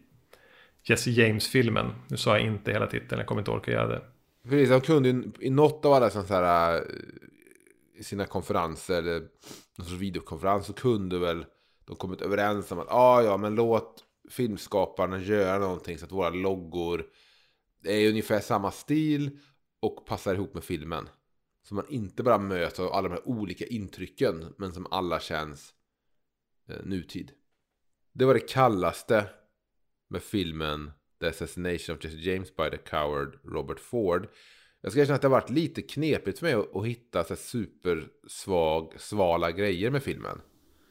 Jesse 0.85 1.11
James-filmen. 1.11 1.87
Nu 2.09 2.17
sa 2.17 2.39
jag 2.39 2.47
inte 2.47 2.73
hela 2.73 2.87
titeln, 2.87 3.19
jag 3.19 3.27
kommer 3.27 3.41
inte 3.41 3.51
orka 3.51 3.71
göra 3.73 3.89
det. 3.89 4.01
precis. 4.49 4.69
De 4.69 4.81
kunde 4.81 5.09
ju 5.09 5.23
i 5.41 5.51
något 5.51 5.85
av 5.85 5.93
alla 5.93 6.11
sådana 6.11 6.29
här 6.47 6.75
äh, 6.75 6.81
i 7.97 8.05
sina 8.05 8.27
konferenser 8.27 8.99
eller 8.99 9.21
någon 9.79 9.87
sorts 9.87 10.01
videokonferens 10.01 10.67
så 10.67 10.73
kunde 10.73 11.19
väl 11.19 11.47
de 11.85 11.97
kommit 11.97 12.21
överens 12.21 12.73
om 12.73 12.79
att 12.79 12.91
ah, 12.91 13.23
ja, 13.23 13.37
men 13.37 13.55
låt 13.55 14.05
filmskaparna 14.31 15.19
göra 15.19 15.59
någonting 15.59 15.99
så 15.99 16.05
att 16.05 16.13
våra 16.13 16.31
loggor 16.31 17.07
är 17.85 18.09
ungefär 18.09 18.41
samma 18.41 18.71
stil 18.71 19.39
och 19.81 20.07
passar 20.07 20.35
ihop 20.35 20.55
med 20.55 20.65
filmen. 20.65 21.09
Så 21.63 21.75
man 21.75 21.89
inte 21.89 22.23
bara 22.23 22.39
möts 22.39 22.81
av 22.81 22.93
alla 22.93 23.09
de 23.09 23.15
här 23.15 23.29
olika 23.29 23.67
intrycken 23.67 24.55
men 24.59 24.73
som 24.73 24.87
alla 24.91 25.21
känns 25.21 25.75
eh, 26.69 26.85
nutid. 26.85 27.33
Det 28.13 28.25
var 28.25 28.35
det 28.35 28.49
kallaste 28.49 29.31
med 30.09 30.23
filmen 30.23 30.91
The 31.21 31.27
Assassination 31.27 31.97
of 31.97 32.05
Jesse 32.05 32.17
James 32.17 32.57
by 32.57 32.71
the 32.71 32.79
Coward 32.79 33.39
Robert 33.45 33.81
Ford. 33.81 34.29
Jag 34.87 34.93
ska 34.93 35.01
erkänna 35.01 35.15
att 35.15 35.23
det 35.23 35.29
har 35.29 35.41
varit 35.41 35.51
lite 35.51 35.83
knepigt 35.83 36.39
för 36.39 36.47
mig 36.47 36.55
att, 36.55 36.77
att 36.77 36.87
hitta 36.87 37.25
så 37.25 37.37
supersvag, 37.37 38.95
svala 38.97 39.51
grejer 39.51 39.91
med 39.91 40.03
filmen. 40.03 40.41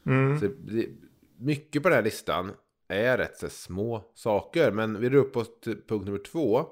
Mm. 0.05 0.39
Så 0.39 0.47
det, 0.47 0.87
mycket 1.39 1.83
på 1.83 1.89
den 1.89 1.95
här 1.95 2.03
listan 2.03 2.51
är 2.87 3.17
rätt 3.17 3.37
så 3.37 3.49
små 3.49 4.11
saker. 4.15 4.71
Men 4.71 4.99
vi 5.01 5.09
rör 5.09 5.17
upp 5.17 5.37
oss 5.37 5.59
till 5.61 5.81
punkt 5.87 6.05
nummer 6.05 6.19
två. 6.19 6.65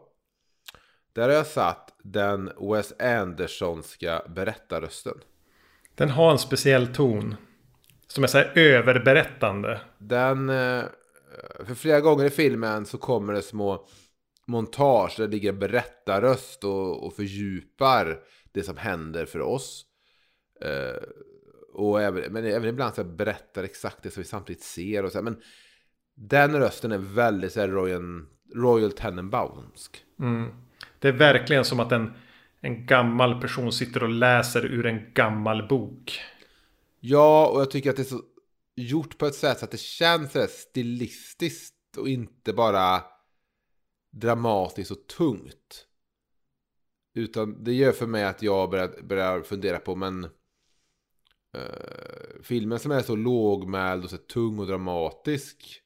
Där 1.14 1.30
har 1.30 1.36
jag 1.36 1.48
satt 1.48 1.96
den 2.04 2.52
Wes 2.72 2.94
Andersonska 3.00 4.22
berättarrösten. 4.36 5.18
Den 5.96 6.10
har 6.10 6.32
en 6.32 6.40
speciell 6.40 6.88
ton. 6.88 7.36
Som 8.08 8.24
är 8.24 8.28
så 8.28 8.38
här 8.38 8.52
överberättande. 8.56 9.82
Den... 9.98 10.50
eh, 10.50 10.84
För 11.66 11.76
flera 11.76 12.02
gånger 12.02 12.26
i 12.26 12.30
filmen 12.30 12.86
så 12.86 12.98
kommer 12.98 13.34
det 13.34 13.42
små 13.42 13.88
montage 14.46 15.14
där 15.18 15.28
det 15.28 15.32
ligger 15.32 15.50
en 15.50 15.60
berättarröst 15.60 16.64
och, 16.64 17.06
och 17.06 17.16
fördjupar 17.16 18.20
det 18.52 18.64
som 18.64 18.78
händer 18.78 19.26
för 19.26 19.42
oss. 19.42 19.86
Eh, 20.62 21.04
och 21.74 22.02
även, 22.02 22.34
men 22.34 22.46
även 22.46 22.70
ibland 22.70 22.96
så 22.96 23.04
berättar 23.04 23.64
exakt 23.64 24.04
det 24.04 24.12
som 24.12 24.24
vi 24.24 24.28
samtidigt 24.28 24.64
ser. 24.64 25.04
Och 25.04 25.12
så 25.12 25.18
här. 25.18 25.24
Men 25.24 25.42
den 26.16 26.60
rösten 26.60 26.92
är 26.92 26.98
väldigt 26.98 27.54
så 27.54 27.60
här 27.60 27.68
Royal, 27.68 28.26
Royal 28.56 28.92
Tenenbaumsk. 28.92 30.04
Mm. 30.20 30.50
Det 31.00 31.08
är 31.08 31.12
verkligen 31.12 31.66
som 31.66 31.80
att 31.80 31.92
en, 31.92 32.14
en 32.62 32.86
gammal 32.86 33.42
person 33.42 33.72
sitter 33.72 34.04
och 34.04 34.10
läser 34.10 34.66
ur 34.66 34.86
en 34.86 35.14
gammal 35.14 35.68
bok. 35.68 36.22
Ja, 37.00 37.48
och 37.48 37.62
jag 37.62 37.72
tycker 37.72 37.90
att 37.90 37.96
det 37.96 38.02
är 38.02 38.16
så 38.18 38.22
gjort 38.76 39.18
på 39.18 39.26
ett 39.26 39.36
sätt 39.36 39.60
så 39.60 39.66
att 39.66 39.72
det 39.72 39.80
känns 39.80 40.32
så 40.32 40.48
stilistiskt 40.50 41.98
och 41.98 42.10
inte 42.10 42.54
bara 42.54 43.04
dramatiskt 44.14 44.92
och 44.92 45.08
tungt. 45.08 45.88
Utan 47.14 47.64
det 47.64 47.74
gör 47.74 47.92
för 47.92 48.08
mig 48.08 48.24
att 48.24 48.42
jag 48.42 48.70
börjar, 48.70 49.02
börjar 49.04 49.42
fundera 49.42 49.80
på, 49.80 49.96
men 49.96 50.24
eh, 51.54 52.42
filmen 52.42 52.80
som 52.80 52.92
är 52.92 53.02
så 53.02 53.16
lågmäld 53.16 54.04
och 54.04 54.10
så 54.10 54.18
tung 54.18 54.60
och 54.60 54.68
dramatisk. 54.68 55.82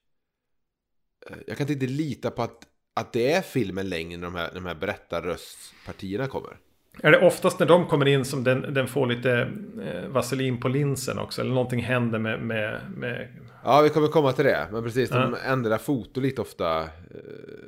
eh, 1.30 1.38
jag 1.48 1.58
kan 1.58 1.72
inte 1.72 1.88
lita 1.88 2.32
på 2.32 2.42
att, 2.42 2.68
att 2.94 3.14
det 3.14 3.32
är 3.32 3.42
filmen 3.42 3.90
längre 3.90 4.18
när 4.18 4.28
de 4.28 4.36
här, 4.36 4.48
när 4.48 4.56
de 4.56 4.66
här 4.66 4.76
berättarröstpartierna 4.76 6.28
kommer. 6.28 6.60
Är 7.04 7.12
det 7.12 7.20
oftast 7.28 7.60
när 7.60 7.68
de 7.68 7.86
kommer 7.86 8.08
in 8.08 8.26
som 8.26 8.44
den, 8.44 8.74
den 8.74 8.88
får 8.88 9.08
lite 9.08 9.50
eh, 9.84 10.08
vaselin 10.10 10.60
på 10.60 10.68
linsen 10.68 11.20
också? 11.20 11.42
Eller 11.42 11.54
någonting 11.54 11.82
händer 11.82 12.20
med... 12.20 12.42
med, 12.42 12.82
med... 12.98 13.28
Ja, 13.64 13.82
vi 13.82 13.90
kommer 13.90 14.08
komma 14.08 14.32
till 14.32 14.46
det. 14.46 14.68
Men 14.72 14.84
precis, 14.84 15.10
de 15.10 15.36
Ja. 15.44 15.52
ändrar 15.52 15.78
foto 15.78 16.22
lite 16.22 16.42
ofta. 16.42 16.82
Eh, 16.82 16.88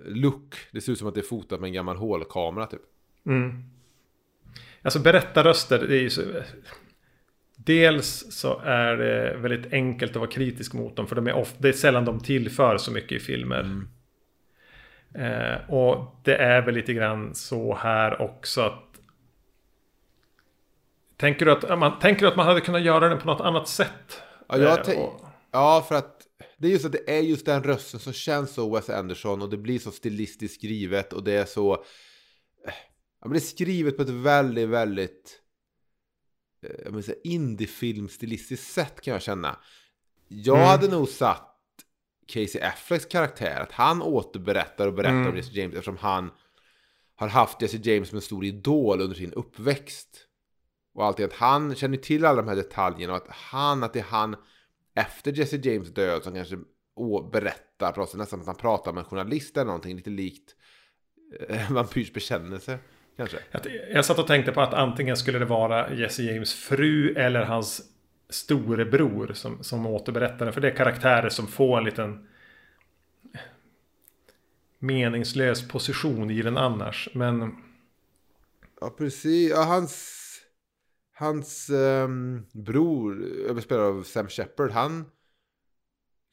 look. 0.05 0.55
Det 0.71 0.81
ser 0.81 0.91
ut 0.91 0.97
som 0.99 1.07
att 1.07 1.13
det 1.13 1.21
är 1.21 1.23
fotat 1.23 1.59
med 1.59 1.67
en 1.67 1.73
gammal 1.73 1.95
hålkamera 1.97 2.65
typ. 2.65 2.81
Mm. 3.25 3.63
Alltså 4.81 4.99
berättarröster, 4.99 5.85
det 5.87 5.97
är 5.97 6.01
ju 6.01 6.09
så... 6.09 6.21
Dels 7.55 8.31
så 8.31 8.59
är 8.59 8.95
det 8.97 9.37
väldigt 9.37 9.73
enkelt 9.73 10.11
att 10.11 10.17
vara 10.19 10.29
kritisk 10.29 10.73
mot 10.73 10.95
dem. 10.95 11.07
För 11.07 11.15
de 11.15 11.27
är 11.27 11.33
ofta, 11.33 11.55
det 11.59 11.69
är 11.69 11.73
sällan 11.73 12.05
de 12.05 12.19
tillför 12.19 12.77
så 12.77 12.91
mycket 12.91 13.11
i 13.11 13.19
filmer. 13.19 13.81
Eh, 15.15 15.69
och 15.69 16.15
det 16.23 16.35
är 16.35 16.61
väl 16.61 16.75
lite 16.75 16.93
grann 16.93 17.35
så 17.35 17.75
här 17.75 18.21
också 18.21 18.61
att... 18.61 18.83
Tänker 21.19 21.45
du 21.45 21.51
att 21.51 21.79
man, 21.79 21.99
tänker 21.99 22.21
du 22.21 22.27
att 22.27 22.35
man 22.37 22.45
hade 22.45 22.61
kunnat 22.61 22.81
göra 22.81 23.09
den 23.09 23.19
på 23.19 23.25
något 23.27 23.41
annat 23.41 23.67
sätt? 23.67 24.21
Ja, 24.47 24.57
Eh, 24.87 24.99
och- 25.03 25.21
ja, 25.51 25.85
för 25.87 25.95
att 25.95 26.21
det 26.57 26.67
är 26.67 26.71
just 26.71 26.85
att 26.85 26.91
det 26.91 27.17
är 27.17 27.19
just 27.21 27.45
den 27.45 27.63
rösten 27.63 27.99
som 27.99 28.13
känns 28.13 28.53
så 28.53 28.75
Wes 28.75 28.89
Anderson 28.89 29.41
och 29.41 29.49
det 29.49 29.57
blir 29.57 29.79
så 29.79 29.91
stilistiskt 29.91 30.55
skrivet 30.57 31.13
och 31.13 31.23
det 31.23 31.33
är 31.33 31.45
så... 31.45 31.73
eh, 31.73 32.73
Ja, 33.21 33.27
men 33.27 33.31
det 33.33 33.37
är 33.37 33.41
skrivet 33.41 33.97
på 33.97 34.01
ett 34.03 34.09
väldigt, 34.09 34.69
väldigt... 34.69 35.39
eh, 36.65 36.91
Jag 36.93 37.03
säga 37.03 37.17
indiefilm-stilistiskt 37.23 38.73
sätt 38.73 39.01
kan 39.01 39.11
jag 39.13 39.21
känna. 39.21 39.59
Jag 40.27 40.55
Mm. 40.57 40.67
hade 40.67 40.87
nog 40.87 41.09
satt 41.09 41.45
Casey 42.27 42.61
Afflecks 42.61 43.05
karaktär, 43.05 43.59
att 43.59 43.71
han 43.71 44.01
återberättar 44.01 44.87
och 44.87 44.93
berättar 44.93 45.13
Mm. 45.15 45.29
om 45.29 45.37
Jesse 45.37 45.51
James 45.53 45.73
eftersom 45.73 45.97
han 45.97 46.31
har 47.15 47.27
haft 47.27 47.61
Jesse 47.61 47.77
James 47.77 48.09
som 48.09 48.15
en 48.15 48.21
stor 48.21 48.45
idol 48.45 49.01
under 49.01 49.15
sin 49.15 49.33
uppväxt. 49.33 50.25
Och 50.99 51.05
alltid 51.05 51.25
att 51.25 51.33
han 51.33 51.75
känner 51.75 51.97
till 51.97 52.25
alla 52.25 52.41
de 52.41 52.47
här 52.47 52.55
detaljerna 52.55 53.13
och 53.13 53.17
att 53.17 53.35
han, 53.35 53.83
att 53.83 53.93
det 53.93 53.99
är 53.99 54.03
han 54.03 54.35
efter 54.95 55.31
Jesse 55.31 55.55
James 55.55 55.93
död 55.93 56.23
som 56.23 56.33
kanske 56.33 56.57
berättar, 57.31 57.91
pratar 57.91 58.17
nästan 58.17 58.25
som 58.25 58.39
att 58.39 58.47
han 58.47 58.55
pratar 58.55 58.93
med 58.93 59.01
en 59.01 59.09
journalist 59.09 59.57
eller 59.57 59.65
någonting, 59.65 59.95
lite 59.95 60.09
likt 60.09 60.55
eh, 61.49 61.71
Vampyrs 61.71 62.13
bekännelse 62.13 62.79
kanske. 63.17 63.37
Att 63.51 63.67
jag 63.93 64.05
satt 64.05 64.19
och 64.19 64.27
tänkte 64.27 64.51
på 64.51 64.61
att 64.61 64.73
antingen 64.73 65.17
skulle 65.17 65.39
det 65.39 65.45
vara 65.45 65.93
Jesse 65.93 66.23
James 66.23 66.53
fru 66.53 67.13
eller 67.13 67.43
hans 67.43 67.81
storebror 68.29 69.31
som, 69.33 69.63
som 69.63 69.85
återberättare. 69.85 70.51
För 70.51 70.61
det 70.61 70.71
är 70.71 70.75
karaktärer 70.75 71.29
som 71.29 71.47
får 71.47 71.77
en 71.77 71.83
liten 71.83 72.27
meningslös 74.79 75.67
position 75.67 76.31
i 76.31 76.41
den 76.41 76.57
annars. 76.57 77.09
Men 77.13 77.55
Ja, 78.81 78.89
precis. 78.97 79.49
Ja, 79.49 79.63
hans 79.63 80.18
hans 81.19 81.69
um, 81.69 82.45
bror, 82.53 83.23
överspelad 83.23 83.85
av 83.85 84.03
Sam 84.03 84.27
Shepard, 84.27 84.71
han 84.71 85.05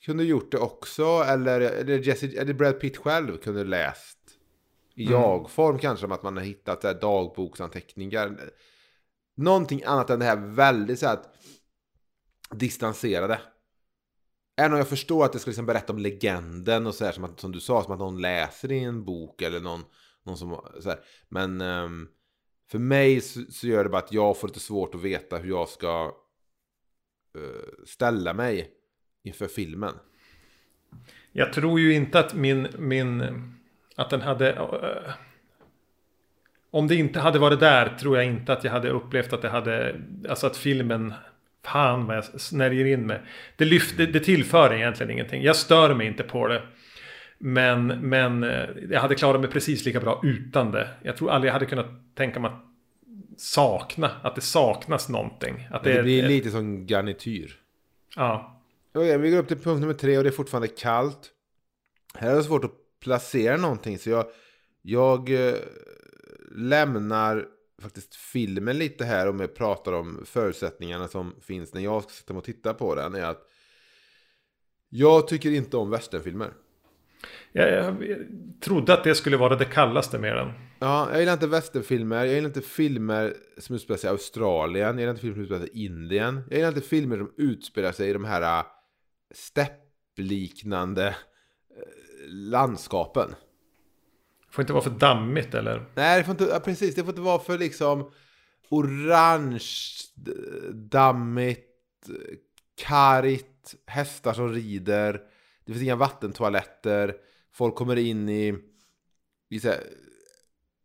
kunde 0.04 0.24
gjort 0.24 0.52
det 0.52 0.58
också. 0.58 1.04
Eller, 1.04 1.60
eller, 1.60 1.98
Jesse, 1.98 2.26
eller 2.26 2.54
Brad 2.54 2.80
Pitt 2.80 2.96
själv 2.96 3.36
kunde 3.36 3.64
läst 3.64 4.18
i 4.94 5.06
Mm. 5.06 5.12
jag-form 5.12 5.78
kanske, 5.78 6.06
att 6.06 6.22
man 6.22 6.36
har 6.36 6.44
hittat 6.44 6.82
så 6.82 6.88
här, 6.88 7.00
dagboksanteckningar. 7.00 8.50
Någonting 9.36 9.82
annat 9.84 10.10
än 10.10 10.18
det 10.18 10.24
här 10.24 10.36
väldigt 10.36 10.98
så 10.98 11.06
här, 11.06 11.14
att, 11.14 11.34
distanserade. 12.50 13.40
Även 14.56 14.72
om 14.72 14.78
jag 14.78 14.88
förstår 14.88 15.24
att 15.24 15.32
det 15.32 15.38
ska 15.38 15.48
liksom 15.48 15.66
berätta 15.66 15.92
om 15.92 15.98
legenden 15.98 16.86
och 16.86 16.94
så 16.94 17.04
här, 17.04 17.12
som, 17.12 17.24
att, 17.24 17.40
som 17.40 17.52
du 17.52 17.60
sa, 17.60 17.82
som 17.82 17.92
att 17.92 17.98
någon 17.98 18.20
läser 18.20 18.72
i 18.72 18.84
en 18.84 19.04
bok 19.04 19.42
eller 19.42 19.60
någon, 19.60 19.84
någon 20.22 20.38
som 20.38 20.60
så 20.80 20.88
här. 20.88 20.98
Men 21.28 21.60
ehm, 21.60 22.08
för 22.70 22.78
mig 22.78 23.20
så, 23.20 23.40
så 23.50 23.66
gör 23.66 23.84
det 23.84 23.90
bara 23.90 24.02
att 24.02 24.12
jag 24.12 24.38
får 24.38 24.48
lite 24.48 24.60
svårt 24.60 24.94
att 24.94 25.02
veta 25.02 25.38
hur 25.38 25.48
jag 25.48 25.68
ska 25.68 26.04
uh, 27.36 27.84
ställa 27.86 28.34
mig 28.34 28.70
inför 29.24 29.46
filmen. 29.46 29.94
jag 31.32 31.52
tror 31.52 31.80
ju 31.80 31.94
inte 31.94 32.18
att 32.18 32.34
min, 32.34 32.68
min 32.78 33.42
att 33.96 34.10
den 34.10 34.20
hade 34.20 34.52
uh, 34.52 35.12
om 36.70 36.88
det 36.88 36.94
inte 36.94 37.20
hade 37.20 37.38
varit 37.38 37.60
där 37.60 37.88
tror 37.88 38.16
jag 38.16 38.26
inte 38.26 38.52
att 38.52 38.64
jag 38.64 38.72
hade 38.72 38.90
upplevt 38.90 39.32
att 39.32 39.42
det 39.42 39.48
hade 39.48 40.00
alltså 40.28 40.46
att 40.46 40.56
filmen 40.56 41.14
fan 41.66 42.06
vad 42.06 42.16
jag 42.16 42.24
snärjer 42.24 42.84
in 42.84 43.06
mig. 43.06 43.20
Det, 43.56 43.64
lyfter, 43.64 44.06
det, 44.06 44.12
det 44.12 44.20
tillför 44.20 44.74
egentligen 44.74 45.12
ingenting. 45.12 45.42
Jag 45.42 45.56
stör 45.56 45.94
mig 45.94 46.06
inte 46.06 46.22
på 46.22 46.48
det. 46.48 46.62
Men, 47.38 47.86
men 47.86 48.42
eh, 48.44 48.68
jag 48.90 49.00
hade 49.00 49.14
klarat 49.14 49.40
mig 49.40 49.50
precis 49.50 49.84
lika 49.84 50.00
bra 50.00 50.20
utan 50.24 50.70
det. 50.70 50.88
Jag 51.02 51.16
tror 51.16 51.30
aldrig 51.30 51.48
jag 51.48 51.52
hade 51.52 51.66
kunnat 51.66 51.86
tänka 52.14 52.40
mig 52.40 52.50
att 52.50 52.62
sakna, 53.40 54.10
att 54.22 54.34
det 54.34 54.40
saknas 54.40 55.08
någonting. 55.08 55.68
Att 55.70 55.84
Det, 55.84 55.92
det 55.92 55.98
är- 55.98 56.02
blir 56.02 56.28
lite 56.28 56.50
som 56.50 56.86
garnityr. 56.86 57.60
Ja. 58.16 58.62
Okej, 58.94 59.18
vi 59.18 59.30
går 59.30 59.38
upp 59.38 59.48
till 59.48 59.58
punkt 59.58 59.80
nummer 59.80 59.94
tre 59.94 60.18
och 60.18 60.24
det 60.24 60.30
är 60.30 60.32
fortfarande 60.32 60.68
kallt. 60.68 61.30
Här 62.14 62.30
är 62.30 62.36
det 62.36 62.42
svårt 62.44 62.64
att 62.64 62.74
placera 63.00 63.56
någonting 63.56 63.98
så 63.98 64.10
jag, 64.10 64.26
jag 64.82 65.48
eh, 65.48 65.54
lämnar 66.56 67.46
faktiskt 67.82 68.14
filmen 68.14 68.78
lite 68.78 69.04
här 69.04 69.28
om 69.28 69.40
jag 69.40 69.54
pratar 69.54 69.92
om 69.92 70.22
förutsättningarna 70.26 71.08
som 71.08 71.34
finns 71.40 71.74
när 71.74 71.80
jag 71.80 72.02
ska 72.02 72.12
sätta 72.12 72.32
mig 72.32 72.38
och 72.38 72.44
titta 72.44 72.74
på 72.74 72.94
den. 72.94 73.14
Är 73.14 73.24
att 73.24 73.42
jag 74.88 75.28
tycker 75.28 75.50
inte 75.50 75.76
om 75.76 75.90
westernfilmer. 75.90 76.50
Jag, 77.56 78.04
jag 78.08 78.18
trodde 78.60 78.94
att 78.94 79.04
det 79.04 79.14
skulle 79.14 79.36
vara 79.36 79.56
det 79.56 79.64
kallaste 79.64 80.18
med 80.18 80.36
den. 80.36 80.52
Ja, 80.78 81.08
jag 81.10 81.20
gillar 81.20 81.32
inte 81.32 81.46
westernfilmer, 81.46 82.16
jag 82.16 82.34
gillar 82.34 82.48
inte 82.48 82.60
filmer 82.60 83.34
som 83.58 83.76
utspelar 83.76 83.98
sig 83.98 84.08
i 84.08 84.10
Australien, 84.10 84.86
jag 84.86 85.00
gillar 85.00 85.10
inte 85.10 85.20
filmer 85.20 85.34
som 85.34 85.42
utspelar 85.42 85.60
sig 85.60 85.70
i 85.72 85.84
Indien. 85.84 86.42
Jag 86.50 86.56
gillar 86.56 86.68
inte 86.68 86.80
filmer 86.80 87.16
som 87.16 87.32
utspelar 87.36 87.92
sig 87.92 88.10
i 88.10 88.12
de 88.12 88.24
här 88.24 88.58
äh, 88.58 88.64
steppliknande 89.34 91.06
äh, 91.06 91.14
landskapen. 92.28 93.34
Får 94.50 94.62
inte 94.62 94.72
vara 94.72 94.84
för 94.84 94.90
dammigt 94.90 95.54
eller? 95.54 95.84
Nej, 95.94 96.18
det 96.18 96.24
får 96.24 96.32
inte, 96.32 96.44
ja, 96.44 96.60
precis, 96.60 96.94
det 96.94 97.00
får 97.00 97.10
inte 97.10 97.20
vara 97.20 97.38
för 97.38 97.58
liksom 97.58 98.10
orange, 98.70 99.66
dammigt, 100.72 102.08
kargt, 102.82 103.74
hästar 103.86 104.32
som 104.32 104.52
rider. 104.52 105.20
Det 105.64 105.72
finns 105.72 105.82
inga 105.82 105.96
vattentoaletter. 105.96 107.14
Folk 107.56 107.74
kommer 107.74 107.96
in 107.96 108.28
i, 108.28 108.58
i 109.50 109.60
här, 109.68 109.80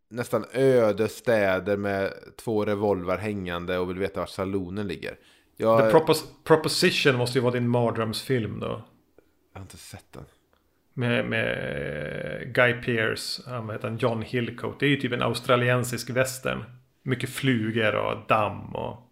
nästan 0.10 0.46
öde 0.54 1.08
städer 1.08 1.78
med 1.78 2.14
två 2.36 2.66
revolver 2.66 3.18
hängande 3.18 3.78
och 3.78 3.90
vill 3.90 4.00
veta 4.00 4.20
var 4.20 4.28
salonen 4.28 4.88
ligger. 4.88 5.18
Jag, 5.58 5.86
The 5.86 5.92
propos 5.92 6.26
Proposition 6.44 7.16
måste 7.16 7.38
ju 7.38 7.42
vara 7.42 7.54
din 7.54 7.68
mardrömsfilm 7.68 8.60
då. 8.60 8.68
jag 9.54 9.60
har 9.60 9.62
inte 9.62 9.78
sett 9.78 10.14
den. 10.14 10.24
Med, 10.94 11.30
med 11.30 12.56
Guy 12.56 12.74
Pearce, 12.74 13.42
han 13.50 13.70
heter 13.70 13.88
han, 13.88 13.98
John 13.98 14.22
Hillcoat. 14.22 14.80
Det 14.80 14.86
är 14.86 14.90
ju 14.90 14.98
typ 14.98 15.14
en 15.14 15.22
australiensisk 15.22 16.10
western. 16.10 16.64
Mycket 17.04 17.30
flugor 17.30 17.96
och 17.96 18.28
damm 18.28 18.76
och... 18.76 19.08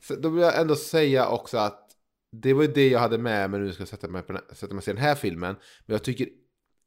Så 0.00 0.14
då 0.14 0.28
vill 0.28 0.42
jag 0.42 0.60
ändå 0.60 0.76
säga 0.76 1.28
också 1.28 1.58
att 1.58 1.84
det 2.32 2.52
var 2.54 2.62
ju 2.62 2.68
det 2.68 2.88
jag 2.88 3.00
hade 3.00 3.18
med 3.18 3.50
mig 3.50 3.60
nu 3.60 3.72
ska 3.72 3.80
jag 3.80 3.88
sätta 3.88 4.08
mig, 4.08 4.22
på, 4.22 4.38
sätta 4.52 4.74
mig 4.74 4.78
och 4.78 4.84
se 4.84 4.92
den 4.92 5.02
här 5.02 5.14
filmen. 5.14 5.56
Men 5.86 5.94
jag 5.94 6.02
tycker 6.02 6.26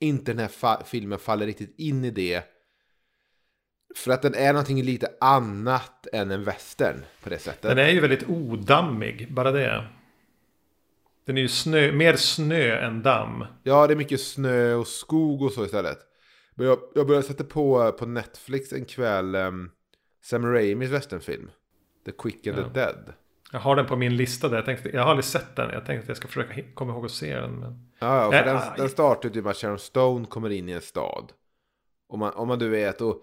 inte 0.02 0.32
den 0.32 0.40
här 0.40 0.48
fa- 0.48 0.84
filmen 0.86 1.20
faller 1.20 1.46
riktigt 1.46 1.74
in 1.80 2.06
i 2.06 2.12
det. 2.12 2.44
För 3.96 4.12
att 4.12 4.22
den 4.22 4.34
är 4.36 4.54
någonting 4.54 4.84
lite 4.84 5.08
annat 5.22 6.08
än 6.14 6.32
en 6.32 6.44
western 6.44 7.06
på 7.24 7.30
det 7.30 7.40
sättet. 7.40 7.62
Den 7.62 7.78
är 7.78 7.90
ju 7.90 8.00
väldigt 8.00 8.30
odammig, 8.30 9.34
bara 9.34 9.52
det. 9.52 9.88
Den 11.26 11.38
är 11.38 11.42
ju 11.42 11.48
snö, 11.48 11.92
mer 11.92 12.16
snö 12.16 12.76
än 12.80 13.02
damm. 13.02 13.46
Ja, 13.64 13.88
det 13.88 13.94
är 13.94 13.96
mycket 13.96 14.22
snö 14.22 14.74
och 14.74 14.88
skog 14.88 15.42
och 15.42 15.52
så 15.52 15.66
istället. 15.66 15.98
Men 16.56 16.68
jag, 16.68 16.80
jag 16.96 17.08
började 17.08 17.28
sätta 17.28 17.44
på 17.44 17.92
på 17.92 18.06
Netflix 18.06 18.74
en 18.74 18.86
kväll 18.86 19.36
um, 19.36 19.72
Sam 20.24 20.46
Raimis 20.46 20.90
westernfilm. 20.90 21.50
The 22.06 22.12
Quick 22.12 22.48
and 22.48 22.58
Ja. 22.60 22.64
the 22.64 22.80
Dead. 22.80 23.14
Jag 23.52 23.60
har 23.60 23.76
den 23.76 23.86
på 23.86 23.96
min 23.96 24.18
lista 24.18 24.50
där. 24.50 24.56
Jag, 24.56 24.66
tänkte, 24.66 24.90
jag 24.90 25.04
har 25.04 25.10
aldrig 25.10 25.26
sett 25.26 25.56
den. 25.56 25.70
Jag 25.70 25.86
tänkte 25.86 26.04
att 26.04 26.08
jag 26.08 26.18
ska 26.18 26.28
försöka 26.28 26.62
komma 26.74 26.94
ihåg 26.94 27.06
att 27.06 27.12
se 27.12 27.36
den. 27.36 27.52
Men... 27.60 27.90
Ja, 28.00 28.24
ja, 28.24 28.32
för 28.32 28.38
Äh, 28.38 28.46
den, 28.46 28.58
aj. 28.58 28.64
den 28.78 28.90
startar 28.90 29.30
ju 29.30 29.34
typ 29.34 29.46
att 29.46 29.58
Sharon 29.58 29.80
Stone 29.80 30.26
kommer 30.26 30.50
in 30.50 30.70
i 30.70 30.72
en 30.72 30.82
stad. 30.82 31.32
Om 32.08 32.20
man, 32.20 32.34
om 32.34 32.48
man 32.48 32.60
du 32.60 32.70
vet, 32.70 33.02
och 33.02 33.22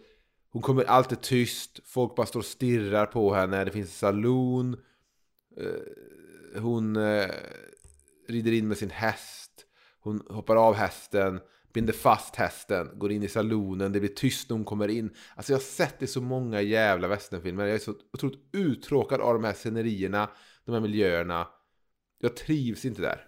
hon 0.52 0.62
kommer 0.62 0.84
alltid 0.84 1.20
tyst. 1.20 1.80
Folk 1.84 2.16
bara 2.16 2.26
står 2.26 2.40
och 2.40 2.46
stirrar 2.46 3.06
på 3.06 3.34
henne. 3.34 3.64
Det 3.64 3.70
finns 3.70 3.88
en 3.88 3.92
saloon. 3.92 4.76
Eh, 5.56 6.62
hon 6.62 6.96
eh, 6.96 7.30
rider 8.28 8.52
in 8.52 8.68
med 8.68 8.78
sin 8.78 8.90
häst. 8.90 9.64
Hon 10.00 10.22
hoppar 10.30 10.56
av 10.56 10.74
hästen. 10.74 11.40
Binder 11.78 11.92
fast 11.92 12.36
hästen. 12.36 12.90
Går 12.94 13.12
in 13.12 13.22
i 13.22 13.28
salonen. 13.28 13.92
Det 13.92 14.00
blir 14.00 14.10
tyst 14.10 14.50
när 14.50 14.56
hon 14.56 14.64
kommer 14.64 14.88
in. 14.88 15.10
Alltså 15.36 15.52
jag 15.52 15.58
har 15.58 15.62
sett 15.62 15.98
det 15.98 16.04
i 16.04 16.08
så 16.08 16.20
många 16.20 16.60
jävla 16.60 17.08
västernfilmer. 17.08 17.66
Jag 17.66 17.74
är 17.74 17.78
så 17.78 17.94
otroligt 18.12 18.40
uttråkad 18.52 19.20
av 19.20 19.34
de 19.34 19.44
här 19.44 19.52
scenerierna. 19.52 20.30
De 20.64 20.72
här 20.72 20.80
miljöerna. 20.80 21.48
Jag 22.20 22.36
trivs 22.36 22.84
inte 22.84 23.02
där. 23.02 23.24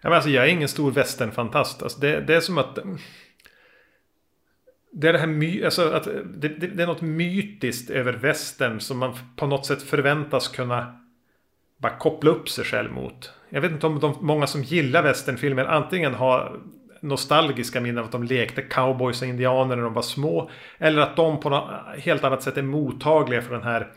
Ja, 0.00 0.08
men 0.08 0.12
alltså, 0.12 0.30
jag 0.30 0.44
är 0.44 0.48
ingen 0.48 0.68
stor 0.68 0.90
västernfantast. 0.90 1.82
Alltså, 1.82 2.00
det, 2.00 2.20
det 2.20 2.34
är 2.34 2.40
som 2.40 2.58
att... 2.58 2.78
Det 4.92 5.08
är 5.08 5.12
det 5.12 5.18
här 5.18 5.26
my, 5.26 5.64
alltså 5.64 5.90
att 5.90 6.04
det, 6.04 6.48
det, 6.48 6.66
det 6.66 6.82
är 6.82 6.86
något 6.86 7.02
mytiskt 7.02 7.90
över 7.90 8.12
västern 8.12 8.80
som 8.80 8.98
man 8.98 9.16
på 9.36 9.46
något 9.46 9.66
sätt 9.66 9.82
förväntas 9.82 10.48
kunna 10.48 11.00
bara 11.76 11.98
koppla 11.98 12.30
upp 12.30 12.48
sig 12.48 12.64
själv 12.64 12.92
mot. 12.92 13.32
Jag 13.48 13.60
vet 13.60 13.72
inte 13.72 13.86
om 13.86 14.00
de 14.00 14.16
många 14.20 14.46
som 14.46 14.62
gillar 14.62 15.02
västernfilmer 15.02 15.64
antingen 15.64 16.14
har 16.14 16.60
nostalgiska 17.00 17.80
minnen 17.80 17.98
av 17.98 18.04
att 18.04 18.12
de 18.12 18.22
lekte 18.22 18.62
cowboys 18.62 19.22
och 19.22 19.28
indianer 19.28 19.76
när 19.76 19.82
de 19.82 19.94
var 19.94 20.02
små. 20.02 20.50
Eller 20.78 21.02
att 21.02 21.16
de 21.16 21.40
på 21.40 21.50
något 21.50 21.70
helt 21.98 22.24
annat 22.24 22.42
sätt 22.42 22.56
är 22.56 22.62
mottagliga 22.62 23.42
för 23.42 23.54
den 23.54 23.62
här 23.62 23.92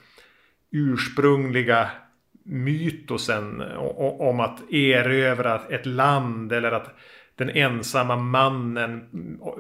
ursprungliga 0.72 1.92
mytosen 2.44 3.62
om 4.20 4.40
att 4.40 4.72
erövra 4.72 5.62
ett 5.70 5.86
land 5.86 6.52
eller 6.52 6.72
att 6.72 6.96
den 7.36 7.50
ensamma 7.50 8.16
mannen 8.16 9.10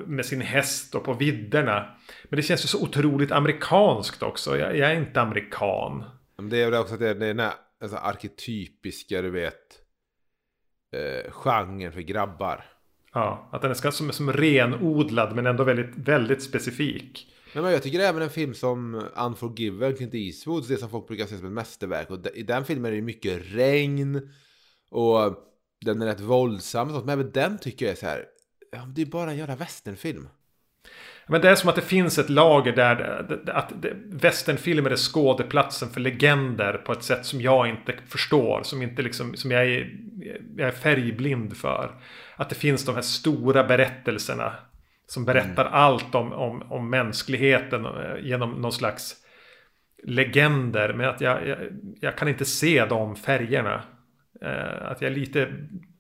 med 0.05 0.25
sin 0.25 0.41
häst 0.41 0.95
och 0.95 1.03
på 1.03 1.13
vidderna. 1.13 1.95
Men 2.24 2.38
det 2.38 2.43
känns 2.43 2.63
ju 2.63 2.67
så 2.67 2.83
otroligt 2.83 3.31
amerikanskt 3.31 4.24
också. 4.24 4.57
Jag, 4.57 4.77
jag 4.77 4.91
är 4.91 4.95
inte 4.95 5.21
amerikan. 5.21 6.03
Det 6.50 6.62
är 6.62 6.71
väl 6.71 6.81
också 6.81 6.93
att 6.93 7.00
det 7.00 7.10
är 7.10 7.15
den 7.15 7.39
här 7.39 7.53
alltså, 7.81 7.98
arketypiska, 7.98 9.21
du 9.21 9.29
vet, 9.29 9.81
eh, 10.91 11.31
genren 11.31 11.91
för 11.91 12.01
grabbar. 12.01 12.65
Ja, 13.13 13.50
att 13.51 13.62
den 13.62 13.72
är 13.72 13.91
som, 13.91 14.12
som 14.12 14.34
renodlad 14.34 15.36
men 15.36 15.46
ändå 15.46 15.63
väldigt, 15.63 15.96
väldigt 15.96 16.44
specifik. 16.44 17.27
Men 17.53 17.63
jag 17.63 17.84
tycker 17.84 18.00
även 18.00 18.22
en 18.22 18.30
film 18.30 18.53
som 18.53 19.06
Unforgiven, 19.15 19.96
Clint 19.96 20.13
Eastwoods, 20.13 20.68
det 20.68 20.77
som 20.77 20.89
folk 20.89 21.08
brukar 21.08 21.25
se 21.25 21.38
som 21.38 21.46
ett 21.46 21.51
mästerverk. 21.51 22.10
Och 22.10 22.27
i 22.36 22.44
den 22.44 22.65
filmen 22.65 22.91
är 22.91 22.96
det 22.96 23.01
mycket 23.01 23.41
regn 23.46 24.32
och 24.89 25.36
den 25.86 26.01
är 26.01 26.06
rätt 26.06 26.20
våldsam 26.20 26.88
och 26.88 26.94
sånt. 26.94 27.06
Men 27.06 27.20
även 27.20 27.32
den 27.32 27.58
tycker 27.58 27.86
jag 27.86 27.91
är 27.91 27.96
så 27.96 28.06
här, 28.06 28.25
det 28.96 29.01
är 29.01 29.06
bara 29.06 29.32
en 29.32 29.38
jävla 29.38 29.56
västernfilm. 29.56 30.27
Men 31.31 31.41
det 31.41 31.50
är 31.50 31.55
som 31.55 31.69
att 31.69 31.75
det 31.75 31.81
finns 31.81 32.19
ett 32.19 32.29
lager 32.29 32.75
där 32.75 33.25
att 33.47 33.73
westernfilmer 34.05 34.89
är 34.89 34.95
skådeplatsen 34.95 35.89
för 35.89 35.99
legender 35.99 36.73
på 36.73 36.91
ett 36.91 37.03
sätt 37.03 37.25
som 37.25 37.41
jag 37.41 37.69
inte 37.69 37.93
förstår. 38.08 38.62
Som, 38.63 38.82
inte 38.82 39.01
liksom, 39.01 39.36
som 39.36 39.51
jag, 39.51 39.65
är, 39.65 39.91
jag 40.58 40.67
är 40.67 40.71
färgblind 40.71 41.58
för. 41.58 41.91
Att 42.36 42.49
det 42.49 42.56
finns 42.56 42.86
de 42.86 42.95
här 42.95 43.01
stora 43.01 43.63
berättelserna. 43.63 44.53
Som 45.08 45.25
berättar 45.25 45.65
allt 45.65 46.15
om, 46.15 46.34
om, 46.34 46.62
om 46.62 46.89
mänskligheten 46.89 47.86
eh, 47.86 47.91
genom 48.21 48.51
någon 48.51 48.71
slags 48.71 49.15
legender. 50.03 50.93
Men 50.93 51.10
att 51.10 51.21
jag, 51.21 51.47
jag, 51.47 51.58
jag 52.01 52.17
kan 52.17 52.27
inte 52.27 52.45
se 52.45 52.86
de 52.86 53.15
färgerna. 53.15 53.84
Eh, 54.41 54.91
att 54.91 55.01
jag 55.01 55.12
är 55.12 55.15
lite 55.15 55.47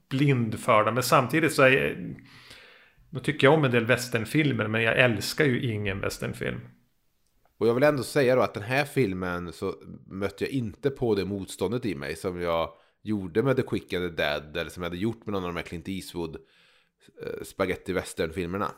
blind 0.09 0.59
för 0.59 0.83
dem. 0.83 0.93
Men 0.93 1.03
samtidigt 1.03 1.53
så 1.53 1.63
är 1.63 1.95
då 3.11 3.19
tycker 3.19 3.47
jag 3.47 3.53
om 3.53 3.63
en 3.63 3.71
del 3.71 3.85
westernfilmer 3.85 4.67
men 4.67 4.83
jag 4.83 4.99
älskar 4.99 5.45
ju 5.45 5.71
ingen 5.71 6.01
westernfilm. 6.01 6.59
Och 7.57 7.67
jag 7.67 7.73
vill 7.73 7.83
ändå 7.83 8.03
säga 8.03 8.35
då 8.35 8.41
att 8.41 8.53
den 8.53 8.63
här 8.63 8.85
filmen 8.85 9.53
så 9.53 9.75
mötte 10.07 10.43
jag 10.43 10.51
inte 10.51 10.89
på 10.89 11.15
det 11.15 11.25
motståndet 11.25 11.85
i 11.85 11.95
mig 11.95 12.15
som 12.15 12.41
jag 12.41 12.73
gjorde 13.01 13.43
med 13.43 13.55
The 13.55 13.61
Quick 13.61 13.93
and 13.93 14.09
the 14.09 14.23
Dead 14.23 14.57
eller 14.57 14.69
som 14.69 14.83
jag 14.83 14.89
hade 14.89 15.01
gjort 15.01 15.25
med 15.25 15.33
någon 15.33 15.43
av 15.43 15.49
de 15.49 15.55
här 15.55 15.63
Clint 15.63 15.87
Eastwood 15.87 16.35
eh, 17.23 17.43
spaghetti 17.43 17.93
western-filmerna. 17.93 18.71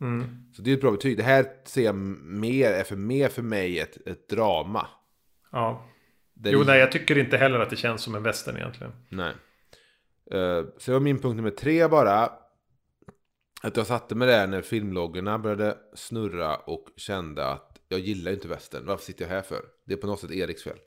Mm. 0.00 0.52
Så 0.52 0.62
det 0.62 0.70
är 0.70 0.74
ett 0.74 0.80
bra 0.80 0.90
betyg. 0.90 1.16
Det 1.16 1.22
här 1.22 1.46
ser 1.64 1.82
jag 1.82 1.94
mer, 1.94 2.70
är 2.70 2.84
för 2.84 2.96
mer 2.96 3.28
för 3.28 3.42
mig 3.42 3.78
ett, 3.78 4.06
ett 4.06 4.28
drama. 4.28 4.86
Ja. 5.52 5.86
Där 6.34 6.52
Jo, 6.52 6.62
nej, 6.66 6.78
jag 6.78 6.92
tycker 6.92 7.18
inte 7.18 7.36
heller 7.36 7.60
att 7.60 7.70
det 7.70 7.76
känns 7.76 8.02
som 8.02 8.14
en 8.14 8.22
western 8.22 8.56
egentligen. 8.56 8.92
Nej. 9.08 9.32
Uh, 10.34 10.64
så 10.78 10.90
det 10.90 10.92
var 10.92 11.00
min 11.00 11.18
punkt 11.18 11.36
nummer 11.36 11.50
tre 11.50 11.88
bara. 11.88 12.30
Att 13.62 13.76
jag 13.76 13.86
satte 13.86 14.14
mig 14.14 14.28
där 14.28 14.46
när 14.46 14.62
filmloggarna 14.62 15.38
började 15.38 15.78
snurra 15.94 16.56
och 16.56 16.86
kände 16.96 17.46
att 17.46 17.80
jag 17.88 18.00
gillar 18.00 18.32
inte 18.32 18.48
västern. 18.48 18.86
Varför 18.86 19.04
sitter 19.04 19.24
jag 19.24 19.30
här 19.30 19.42
för? 19.42 19.64
Det 19.84 19.92
är 19.92 19.96
på 19.96 20.06
något 20.06 20.20
sätt 20.20 20.30
Eriks 20.30 20.62
fel. 20.62 20.78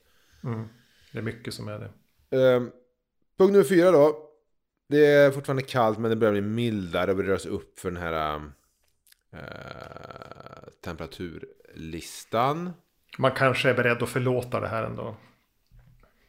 Mm. 0.44 0.68
Det 1.12 1.18
är 1.18 1.22
mycket 1.22 1.54
som 1.54 1.68
är 1.68 1.78
det. 1.78 1.90
Eh, 2.38 2.60
punkt 3.38 3.52
nummer 3.52 3.64
fyra 3.64 3.90
då. 3.90 4.30
Det 4.88 5.06
är 5.06 5.30
fortfarande 5.30 5.62
kallt 5.62 5.98
men 5.98 6.10
det 6.10 6.16
börjar 6.16 6.32
bli 6.32 6.40
mildare 6.40 7.10
och 7.10 7.16
börjar 7.16 7.28
röra 7.28 7.38
sig 7.38 7.50
upp 7.50 7.78
för 7.78 7.90
den 7.90 8.02
här 8.02 8.40
eh, 9.32 9.40
temperaturlistan. 10.84 12.72
Man 13.18 13.30
kanske 13.30 13.70
är 13.70 13.74
beredd 13.74 14.02
att 14.02 14.08
förlåta 14.08 14.60
det 14.60 14.68
här 14.68 14.84
ändå. 14.84 15.16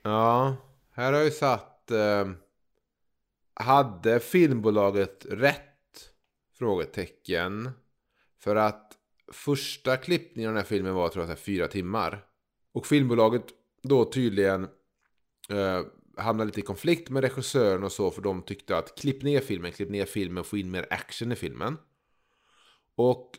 Ja, 0.01 0.55
här 0.91 1.05
har 1.05 1.19
jag 1.19 1.25
ju 1.25 1.31
satt... 1.31 1.91
Eh, 1.91 2.29
hade 3.53 4.19
filmbolaget 4.19 5.25
rätt? 5.29 5.74
Frågetecken. 6.57 7.71
För 8.37 8.55
att 8.55 8.97
första 9.31 9.97
klippningen 9.97 10.49
av 10.49 10.53
den 10.53 10.63
här 10.63 10.69
filmen 10.69 10.93
var 10.93 11.09
tror 11.09 11.27
jag 11.27 11.39
fyra 11.39 11.67
timmar. 11.67 12.25
Och 12.71 12.87
filmbolaget 12.87 13.45
då 13.83 14.05
tydligen 14.05 14.63
eh, 15.49 15.81
hamnade 16.17 16.45
lite 16.45 16.59
i 16.59 16.63
konflikt 16.63 17.09
med 17.09 17.23
regissören 17.23 17.83
och 17.83 17.91
så. 17.91 18.11
För 18.11 18.21
de 18.21 18.41
tyckte 18.41 18.77
att 18.77 18.99
klipp 18.99 19.23
ner 19.23 19.39
filmen, 19.39 19.71
klipp 19.71 19.89
ner 19.89 20.05
filmen, 20.05 20.43
få 20.43 20.57
in 20.57 20.71
mer 20.71 20.87
action 20.89 21.31
i 21.31 21.35
filmen. 21.35 21.77
Och, 22.95 23.31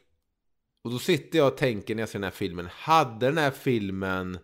och 0.82 0.90
då 0.90 0.98
sitter 0.98 1.38
jag 1.38 1.48
och 1.48 1.56
tänker 1.56 1.94
när 1.94 2.02
jag 2.02 2.08
ser 2.08 2.18
den 2.18 2.24
här 2.24 2.30
filmen. 2.30 2.68
Hade 2.72 3.26
den 3.26 3.38
här 3.38 3.50
filmen 3.50 4.38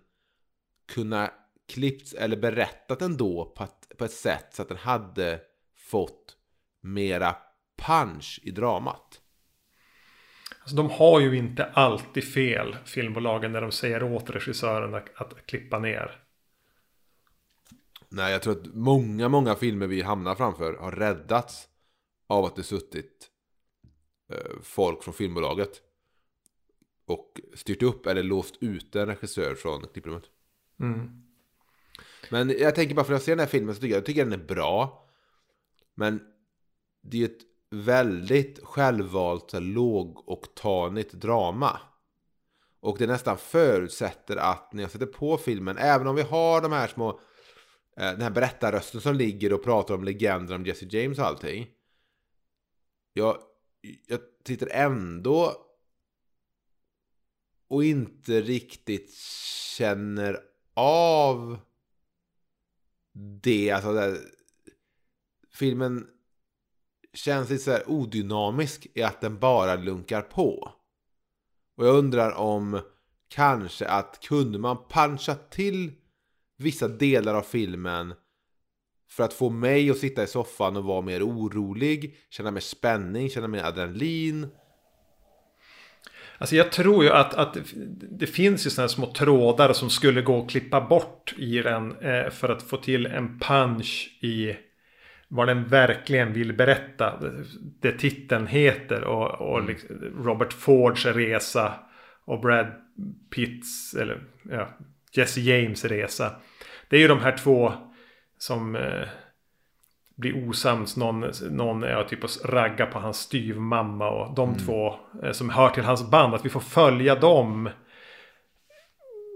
kunnat 0.86 1.30
klippts 1.68 2.14
eller 2.14 2.36
berättat 2.36 3.02
ändå 3.02 3.52
på 3.56 3.64
ett, 3.64 3.98
på 3.98 4.04
ett 4.04 4.12
sätt 4.12 4.46
så 4.54 4.62
att 4.62 4.68
den 4.68 4.78
hade 4.78 5.40
fått 5.74 6.36
mera 6.80 7.36
punch 7.86 8.40
i 8.42 8.50
dramat. 8.50 9.20
Alltså, 10.60 10.76
de 10.76 10.90
har 10.90 11.20
ju 11.20 11.36
inte 11.36 11.64
alltid 11.64 12.32
fel, 12.32 12.76
filmbolagen, 12.84 13.52
när 13.52 13.60
de 13.60 13.72
säger 13.72 14.02
åt 14.02 14.30
regissören 14.30 14.94
att, 14.94 15.08
att 15.14 15.46
klippa 15.46 15.78
ner. 15.78 16.22
Nej, 18.08 18.32
jag 18.32 18.42
tror 18.42 18.60
att 18.60 18.74
många, 18.74 19.28
många 19.28 19.54
filmer 19.54 19.86
vi 19.86 20.02
hamnar 20.02 20.34
framför 20.34 20.74
har 20.74 20.92
räddats 20.92 21.68
av 22.26 22.44
att 22.44 22.56
det 22.56 22.62
suttit 22.62 23.30
eh, 24.32 24.60
folk 24.62 25.02
från 25.02 25.14
filmbolaget 25.14 25.82
och 27.06 27.40
styrt 27.54 27.82
upp 27.82 28.06
eller 28.06 28.22
låst 28.22 28.56
ut 28.60 28.96
en 28.96 29.06
regissör 29.06 29.54
från 29.54 29.88
klipprummet. 29.92 30.24
Mm. 30.80 31.22
Men 32.30 32.50
jag 32.58 32.74
tänker 32.74 32.94
bara 32.94 33.04
för 33.04 33.12
att 33.12 33.20
jag 33.20 33.22
ser 33.22 33.32
den 33.32 33.38
här 33.38 33.46
filmen 33.46 33.74
så 33.74 33.80
tycker 33.80 33.94
jag, 33.94 34.00
jag 34.00 34.06
tycker 34.06 34.24
den 34.24 34.40
är 34.40 34.46
bra. 34.46 35.08
Men 35.94 36.20
det 37.02 37.20
är 37.20 37.24
ett 37.24 37.51
väldigt 37.72 38.64
självvalt 38.64 39.52
lågoktanigt 39.52 41.12
drama. 41.12 41.80
Och 42.80 42.98
det 42.98 43.06
nästan 43.06 43.38
förutsätter 43.38 44.36
att 44.36 44.72
när 44.72 44.82
jag 44.82 44.90
sätter 44.90 45.06
på 45.06 45.38
filmen, 45.38 45.78
även 45.78 46.06
om 46.06 46.16
vi 46.16 46.22
har 46.22 46.60
de 46.60 46.72
här 46.72 46.88
små, 46.88 47.08
eh, 47.96 48.10
den 48.10 48.20
här 48.20 48.30
berättarrösten 48.30 49.00
som 49.00 49.14
ligger 49.14 49.52
och 49.52 49.64
pratar 49.64 49.94
om 49.94 50.04
legender 50.04 50.54
om 50.54 50.66
Jesse 50.66 50.86
James 50.90 51.18
och 51.18 51.26
allting. 51.26 51.68
Jag, 53.12 53.38
jag 54.06 54.20
tittar 54.44 54.66
ändå 54.66 55.56
och 57.68 57.84
inte 57.84 58.40
riktigt 58.40 59.14
känner 59.76 60.40
av 60.74 61.58
det, 63.42 63.70
alltså 63.70 63.92
det, 63.92 64.20
filmen 65.52 66.11
känns 67.14 67.50
lite 67.50 67.64
så 67.64 67.70
här 67.70 67.90
odynamisk 67.90 68.86
i 68.94 69.02
att 69.02 69.20
den 69.20 69.38
bara 69.38 69.76
lunkar 69.76 70.22
på. 70.22 70.72
Och 71.76 71.86
jag 71.86 71.94
undrar 71.94 72.32
om 72.32 72.80
kanske 73.28 73.88
att 73.88 74.20
kunde 74.20 74.58
man 74.58 74.76
puncha 74.88 75.34
till 75.34 75.92
vissa 76.58 76.88
delar 76.88 77.34
av 77.34 77.42
filmen 77.42 78.14
för 79.08 79.24
att 79.24 79.34
få 79.34 79.50
mig 79.50 79.90
att 79.90 79.98
sitta 79.98 80.22
i 80.22 80.26
soffan 80.26 80.76
och 80.76 80.84
vara 80.84 81.00
mer 81.00 81.22
orolig, 81.22 82.16
känna 82.30 82.50
mer 82.50 82.60
spänning, 82.60 83.30
känna 83.30 83.48
mer 83.48 83.64
adrenalin. 83.64 84.48
Alltså 86.38 86.56
jag 86.56 86.72
tror 86.72 87.04
ju 87.04 87.10
att, 87.10 87.34
att 87.34 87.56
det 88.10 88.26
finns 88.26 88.66
ju 88.66 88.70
sådana 88.70 88.88
små 88.88 89.06
trådar 89.12 89.72
som 89.72 89.90
skulle 89.90 90.22
gå 90.22 90.42
att 90.42 90.50
klippa 90.50 90.80
bort 90.80 91.34
i 91.38 91.58
den 91.58 91.96
eh, 91.96 92.30
för 92.30 92.48
att 92.48 92.62
få 92.62 92.76
till 92.76 93.06
en 93.06 93.38
punch 93.38 94.18
i 94.20 94.56
vad 95.34 95.48
den 95.48 95.64
verkligen 95.64 96.32
vill 96.32 96.52
berätta. 96.52 97.20
Det 97.80 97.92
titeln 97.92 98.46
heter 98.46 99.04
och, 99.04 99.50
och 99.50 99.58
mm. 99.58 99.68
liksom 99.68 99.96
Robert 100.24 100.52
Fords 100.52 101.06
resa 101.06 101.74
och 102.24 102.40
Brad 102.40 102.66
Pitts 103.34 103.94
eller 103.94 104.22
ja, 104.50 104.68
Jesse 105.12 105.40
James 105.40 105.84
resa. 105.84 106.30
Det 106.88 106.96
är 106.96 107.00
ju 107.00 107.08
de 107.08 107.20
här 107.20 107.36
två 107.36 107.72
som 108.38 108.76
eh, 108.76 109.08
blir 110.16 110.48
osams. 110.48 110.96
Någon, 110.96 111.30
någon 111.50 111.82
är 111.82 112.04
typ 112.04 112.24
att 112.24 112.44
ragga 112.44 112.86
på 112.86 112.98
hans 112.98 113.16
styvmamma 113.16 114.10
och 114.10 114.34
de 114.34 114.48
mm. 114.48 114.60
två 114.60 114.94
eh, 115.22 115.32
som 115.32 115.50
hör 115.50 115.68
till 115.68 115.84
hans 115.84 116.10
band. 116.10 116.34
Att 116.34 116.44
vi 116.44 116.50
får 116.50 116.60
följa 116.60 117.14
dem 117.14 117.68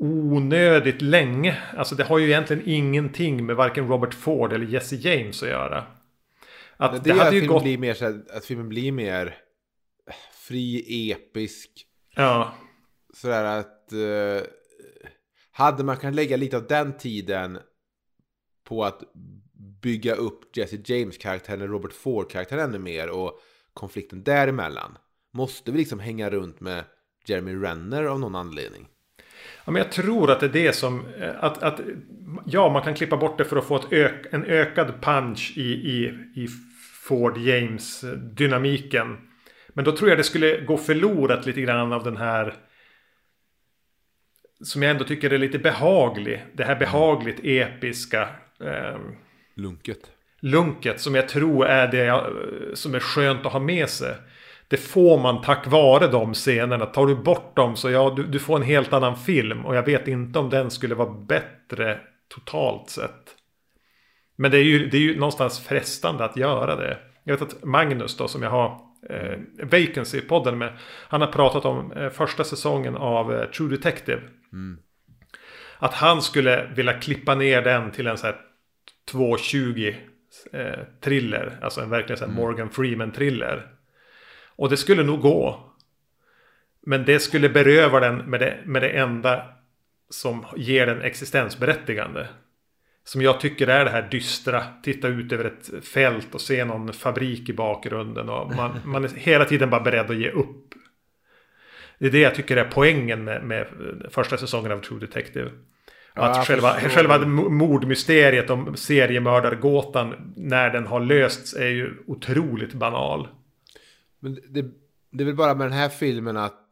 onödigt 0.01 1.03
länge. 1.03 1.63
Alltså 1.77 1.95
det 1.95 2.05
har 2.05 2.19
ju 2.19 2.27
egentligen 2.27 2.63
ingenting 2.67 3.47
med 3.47 3.57
varken 3.57 3.89
Robert 3.89 4.15
Ford 4.15 4.53
eller 4.53 4.67
Jesse 4.67 4.97
James 4.97 5.43
att 5.43 5.49
göra. 5.49 5.85
Att 6.77 7.05
det, 7.05 7.11
det 7.11 7.19
hade 7.19 7.29
att 7.29 7.35
ju 7.35 7.47
gått... 7.47 7.63
blir 7.63 7.79
mer 7.79 7.95
så 7.95 8.05
att 8.07 8.45
filmen 8.45 8.69
blir 8.69 8.93
mer 8.93 9.37
fri, 10.33 11.11
episk. 11.13 11.71
Ja. 12.15 12.55
Sådär 13.15 13.45
att... 13.45 13.93
Uh, 13.93 14.43
hade 15.51 15.85
man 15.85 15.97
kunnat 15.97 16.15
lägga 16.15 16.37
lite 16.37 16.57
av 16.57 16.67
den 16.67 16.97
tiden 16.97 17.59
på 18.65 18.85
att 18.85 19.03
bygga 19.83 20.15
upp 20.15 20.57
Jesse 20.57 20.79
James-karaktären 20.85 21.61
eller 21.61 21.73
Robert 21.73 21.93
Ford-karaktären 21.93 22.65
ännu 22.65 22.79
mer 22.79 23.11
och 23.11 23.41
konflikten 23.75 24.23
däremellan. 24.23 24.99
Måste 25.33 25.73
vi 25.73 25.79
liksom 25.79 26.01
hänga 26.01 26.31
runt 26.31 26.61
med 26.61 26.85
Jeremy 27.27 27.55
Renner 27.55 28.05
av 28.05 28.21
någon 28.21 28.35
anledning? 28.35 28.89
Ja, 29.65 29.73
men 29.73 29.83
jag 29.83 29.93
tror 29.93 30.31
att 30.31 30.41
det 30.41 30.47
är 30.47 30.51
det 30.51 30.73
som... 30.73 31.07
Att, 31.41 31.63
att, 31.63 31.81
ja, 32.47 32.69
man 32.69 32.83
kan 32.83 32.95
klippa 32.95 33.17
bort 33.17 33.39
det 33.39 33.45
för 33.45 33.57
att 33.57 33.65
få 33.65 33.81
ök, 33.91 34.27
en 34.31 34.45
ökad 34.45 34.93
punch 35.03 35.53
i, 35.57 35.73
i, 35.73 36.05
i 36.35 36.49
Ford 37.03 37.39
James-dynamiken. 37.39 39.17
Men 39.69 39.85
då 39.85 39.97
tror 39.97 40.11
jag 40.11 40.19
det 40.19 40.25
skulle 40.25 40.61
gå 40.61 40.77
förlorat 40.77 41.47
lite 41.47 41.61
grann 41.61 41.93
av 41.93 42.05
den 42.05 42.17
här... 42.17 42.55
Som 44.65 44.83
jag 44.83 44.91
ändå 44.91 45.05
tycker 45.05 45.33
är 45.33 45.39
lite 45.39 45.59
behaglig. 45.59 46.47
Det 46.55 46.65
här 46.65 46.77
behagligt 46.77 47.41
episka. 47.43 48.29
Eh, 48.61 48.99
lunket. 49.55 50.11
Lunket 50.41 51.01
som 51.01 51.15
jag 51.15 51.29
tror 51.29 51.67
är 51.67 51.89
det 51.89 52.25
som 52.77 52.95
är 52.95 53.01
skönt 53.01 53.47
att 53.47 53.53
ha 53.53 53.61
med 53.61 53.89
sig. 53.89 54.15
Det 54.69 54.77
får 54.77 55.19
man 55.19 55.43
tack 55.43 55.67
vare 55.67 56.07
de 56.07 56.35
scenerna. 56.35 56.87
Tar 56.87 57.07
du 57.07 57.15
bort 57.15 57.57
dem 57.57 57.77
så 57.77 57.91
ja, 57.91 58.13
du, 58.17 58.27
du 58.27 58.39
får 58.39 58.57
en 58.57 58.63
helt 58.63 58.93
annan 58.93 59.17
film. 59.17 59.67
Och 59.67 59.77
jag 59.77 59.83
vet 59.83 60.09
inte 60.09 60.39
om 60.39 60.51
den 60.51 60.71
skulle 60.71 60.95
vara 60.95 61.11
bättre 61.11 61.99
totalt 62.29 62.91
sett. 62.91 63.35
Men 64.37 64.51
det 64.51 64.59
är 64.59 64.63
ju, 64.63 64.89
det 64.89 64.97
är 64.97 65.01
ju 65.01 65.19
någonstans 65.19 65.61
frestande 65.61 66.25
att 66.25 66.37
göra 66.37 66.77
det. 66.77 66.99
Jag 67.25 67.39
vet 67.39 67.43
att 67.43 67.65
Magnus 67.65 68.17
då 68.17 68.29
som 68.29 68.43
jag 68.43 68.51
har 68.51 68.81
eh, 69.11 69.39
Vacancy-podden 69.63 70.55
med. 70.55 70.79
Han 71.09 71.21
har 71.21 71.29
pratat 71.29 71.65
om 71.65 71.93
eh, 71.93 72.11
första 72.11 72.45
säsongen 72.45 72.97
av 72.97 73.35
eh, 73.35 73.51
True 73.51 73.71
Detective. 73.71 74.23
Mm. 74.53 74.79
Att 75.79 75.95
han 75.95 76.23
skulle 76.23 76.71
vilja 76.75 76.93
klippa 76.93 77.35
ner 77.35 77.63
den 77.63 77.91
till 77.91 78.07
en 78.07 78.19
så 78.19 78.27
här 78.27 78.37
2.20 79.13 79.95
eh, 80.53 80.85
thriller. 81.05 81.59
Alltså 81.63 81.81
en 81.81 81.91
verkligen 81.91 82.19
så 82.19 82.25
här 82.25 82.33
mm. 82.33 82.43
Morgan 82.43 82.71
Freeman-thriller. 82.71 83.76
Och 84.57 84.71
det 84.71 84.77
skulle 84.77 85.03
nog 85.03 85.21
gå. 85.21 85.73
Men 86.87 87.05
det 87.05 87.21
skulle 87.21 87.49
beröva 87.49 88.01
den 88.01 88.16
med 88.16 88.40
det, 88.40 88.59
med 88.64 88.83
det 88.83 88.88
enda 88.88 89.42
som 90.11 90.45
ger 90.57 90.87
den 90.87 91.03
existensberättigande. 91.03 92.29
Som 93.05 93.23
jag 93.23 93.40
tycker 93.40 93.66
är 93.66 93.85
det 93.85 93.90
här 93.90 94.09
dystra. 94.11 94.64
Titta 94.83 95.09
ut 95.09 95.33
över 95.33 95.45
ett 95.45 95.85
fält 95.85 96.35
och 96.35 96.40
se 96.40 96.64
någon 96.64 96.92
fabrik 96.92 97.49
i 97.49 97.53
bakgrunden. 97.53 98.29
Och 98.29 98.55
man, 98.55 98.81
man 98.85 99.05
är 99.05 99.09
hela 99.09 99.45
tiden 99.45 99.71
bara 99.71 99.81
beredd 99.81 100.11
att 100.11 100.16
ge 100.16 100.31
upp. 100.31 100.75
Det 101.99 102.07
är 102.07 102.11
det 102.11 102.21
jag 102.21 102.35
tycker 102.35 102.57
är 102.57 102.64
poängen 102.64 103.25
med, 103.25 103.45
med 103.45 103.66
första 104.11 104.37
säsongen 104.37 104.73
av 104.73 104.79
True 104.79 105.01
Detective. 105.01 105.51
Ja, 106.14 106.23
att 106.23 106.47
själva, 106.47 106.73
själva 106.73 107.19
mordmysteriet 107.49 108.51
om 108.51 108.77
seriemördargåtan 108.77 110.33
när 110.37 110.71
den 110.71 110.87
har 110.87 111.01
lösts 111.01 111.55
är 111.55 111.69
ju 111.69 111.95
otroligt 112.07 112.75
banal. 112.75 113.29
Men 114.21 114.35
det, 114.35 114.65
det 115.11 115.23
är 115.23 115.27
väl 115.27 115.37
bara 115.37 115.55
med 115.55 115.67
den 115.67 115.79
här 115.79 115.89
filmen 115.89 116.37
att 116.37 116.67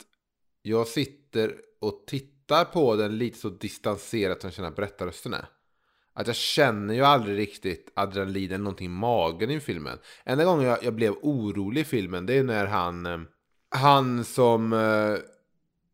jag 0.63 0.87
sitter 0.87 1.55
och 1.81 2.05
tittar 2.07 2.65
på 2.65 2.97
den 2.97 3.19
lite 3.19 3.39
så 3.39 3.49
distanserat 3.49 4.41
som 4.41 4.49
jag 4.49 4.55
känner 4.55 4.69
att 4.69 4.77
berättarrösten 4.77 5.35
är. 5.35 5.47
Att 6.13 6.27
jag 6.27 6.37
känner 6.37 6.95
ju 6.95 7.03
aldrig 7.03 7.39
riktigt 7.39 7.93
adrenalin 7.95 8.51
någonting 8.51 8.87
i 8.87 8.89
magen 8.89 9.51
i 9.51 9.61
filmen. 9.61 9.99
Enda 10.25 10.45
gången 10.45 10.67
jag, 10.67 10.85
jag, 10.85 10.95
blev 10.95 11.13
orolig 11.23 11.81
i 11.81 11.85
filmen 11.85 12.27
det 12.27 12.35
är 12.35 12.43
när 12.43 12.67
han... 12.67 13.07
Eh, 13.07 13.19
han 13.69 14.25
som 14.25 14.73
uh, 14.73 15.19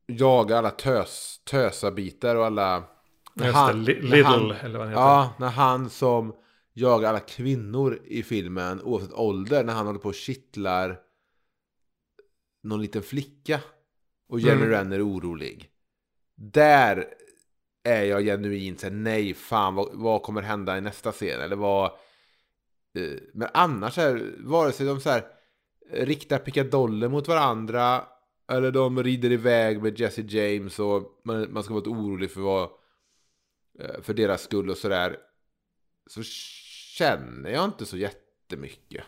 jagar 0.06 0.56
alla 0.56 0.70
tös, 0.70 1.40
tösabitar 1.44 2.36
och 2.36 2.46
alla... 2.46 2.84
Just 3.34 3.54
han, 3.54 3.84
det, 3.84 3.92
Little 3.92 4.22
han, 4.22 4.50
eller 4.50 4.78
vad 4.78 4.88
han 4.88 4.88
heter. 4.88 5.02
Ja, 5.02 5.34
när 5.38 5.48
han 5.48 5.90
som 5.90 6.34
jagar 6.72 7.08
alla 7.08 7.20
kvinnor 7.20 7.98
i 8.04 8.22
filmen 8.22 8.82
oavsett 8.82 9.12
ålder. 9.12 9.64
När 9.64 9.72
han 9.72 9.86
håller 9.86 10.00
på 10.00 10.08
och 10.08 10.14
kittlar 10.14 10.98
någon 12.62 12.82
liten 12.82 13.02
flicka. 13.02 13.60
Och 14.28 14.40
Jenny 14.40 14.62
mm. 14.62 14.70
Renner 14.70 14.96
är 14.96 15.08
orolig. 15.08 15.70
Där 16.34 17.14
är 17.82 18.04
jag 18.04 18.24
genuint 18.24 18.80
såhär, 18.80 18.94
nej 18.94 19.34
fan 19.34 19.74
vad, 19.74 19.88
vad, 19.92 20.22
kommer 20.22 20.42
hända 20.42 20.78
i 20.78 20.80
nästa 20.80 21.12
scen? 21.12 21.40
Eller 21.40 21.56
vad... 21.56 21.84
Eh, 22.94 23.18
men 23.34 23.48
annars 23.54 23.98
är 23.98 24.34
vare 24.38 24.72
sig 24.72 24.86
de 24.86 25.00
så 25.00 25.10
här 25.10 25.24
riktar 25.92 26.38
pickadoller 26.38 27.08
mot 27.08 27.28
varandra 27.28 28.04
eller 28.48 28.70
de 28.70 29.02
rider 29.02 29.32
iväg 29.32 29.82
med 29.82 30.00
Jesse 30.00 30.22
James 30.22 30.78
och 30.78 31.20
man, 31.24 31.52
man 31.52 31.62
ska 31.62 31.74
vara 31.74 31.90
orolig 31.90 32.30
för 32.30 32.40
vad 32.40 32.70
eh, 33.78 34.02
för 34.02 34.14
deras 34.14 34.42
skull 34.42 34.70
och 34.70 34.76
sådär 34.76 35.16
så 36.06 36.22
känner 36.22 37.50
jag 37.50 37.64
inte 37.64 37.86
så 37.86 37.96
jättemycket. 37.96 39.04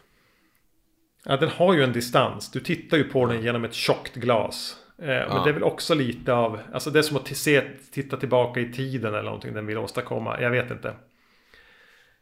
Ja, 1.25 1.37
den 1.37 1.49
har 1.49 1.75
ju 1.75 1.83
en 1.83 1.93
distans. 1.93 2.51
Du 2.51 2.61
tittar 2.61 2.97
ju 2.97 3.05
på 3.05 3.27
den 3.27 3.43
genom 3.43 3.65
ett 3.65 3.75
tjockt 3.75 4.15
glas. 4.15 4.77
Eh, 4.99 5.07
men 5.07 5.37
ja. 5.37 5.43
det 5.45 5.51
är 5.51 5.55
väl 5.55 5.63
också 5.63 5.95
lite 5.95 6.33
av, 6.33 6.61
alltså 6.73 6.91
det 6.91 6.99
är 6.99 7.03
som 7.03 7.17
att 7.17 7.37
se, 7.37 7.63
titta 7.93 8.17
tillbaka 8.17 8.61
i 8.61 8.73
tiden 8.73 9.15
eller 9.15 9.23
någonting 9.23 9.55
den 9.55 9.67
vill 9.67 9.79
åstadkomma. 9.79 10.41
Jag 10.41 10.51
vet 10.51 10.71
inte. 10.71 10.95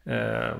Eh, 0.05 0.57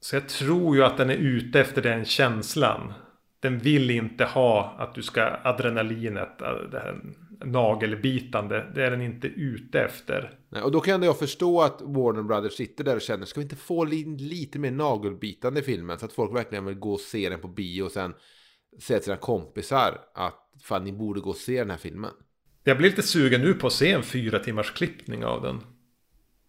så 0.00 0.16
jag 0.16 0.28
tror 0.28 0.76
ju 0.76 0.84
att 0.84 0.96
den 0.96 1.10
är 1.10 1.14
ute 1.14 1.60
efter 1.60 1.82
den 1.82 2.04
känslan. 2.04 2.92
Den 3.40 3.58
vill 3.58 3.90
inte 3.90 4.24
ha 4.24 4.74
att 4.78 4.94
du 4.94 5.02
ska 5.02 5.38
adrenalinet, 5.42 6.38
det 6.70 6.78
här 6.78 7.00
nagelbitande. 7.44 8.70
Det 8.74 8.84
är 8.84 8.90
den 8.90 9.02
inte 9.02 9.26
ute 9.26 9.80
efter. 9.80 10.38
Nej, 10.48 10.62
och 10.62 10.72
då 10.72 10.80
kan 10.80 11.02
jag 11.02 11.18
förstå 11.18 11.62
att 11.62 11.82
Warner 11.82 12.22
Brothers 12.22 12.52
sitter 12.52 12.84
där 12.84 12.96
och 12.96 13.02
känner, 13.02 13.26
ska 13.26 13.40
vi 13.40 13.44
inte 13.44 13.56
få 13.56 13.84
lite 13.84 14.58
mer 14.58 14.70
nagelbitande 14.70 15.60
i 15.60 15.62
filmen? 15.62 15.98
Så 15.98 16.06
att 16.06 16.12
folk 16.12 16.34
verkligen 16.34 16.64
vill 16.64 16.74
gå 16.74 16.92
och 16.92 17.00
se 17.00 17.28
den 17.28 17.40
på 17.40 17.48
bio 17.48 17.82
och 17.82 17.92
sen 17.92 18.14
säga 18.80 18.98
till 18.98 19.04
sina 19.04 19.16
kompisar 19.16 20.00
att 20.14 20.52
fan 20.62 20.84
ni 20.84 20.92
borde 20.92 21.20
gå 21.20 21.30
och 21.30 21.36
se 21.36 21.58
den 21.58 21.70
här 21.70 21.76
filmen. 21.76 22.10
Jag 22.64 22.78
blir 22.78 22.90
lite 22.90 23.02
sugen 23.02 23.40
nu 23.40 23.54
på 23.54 23.66
att 23.66 23.72
se 23.72 23.92
en 23.92 24.02
fyra 24.02 24.38
timmars 24.38 24.72
klippning 24.72 25.24
av 25.24 25.42
den. 25.42 25.60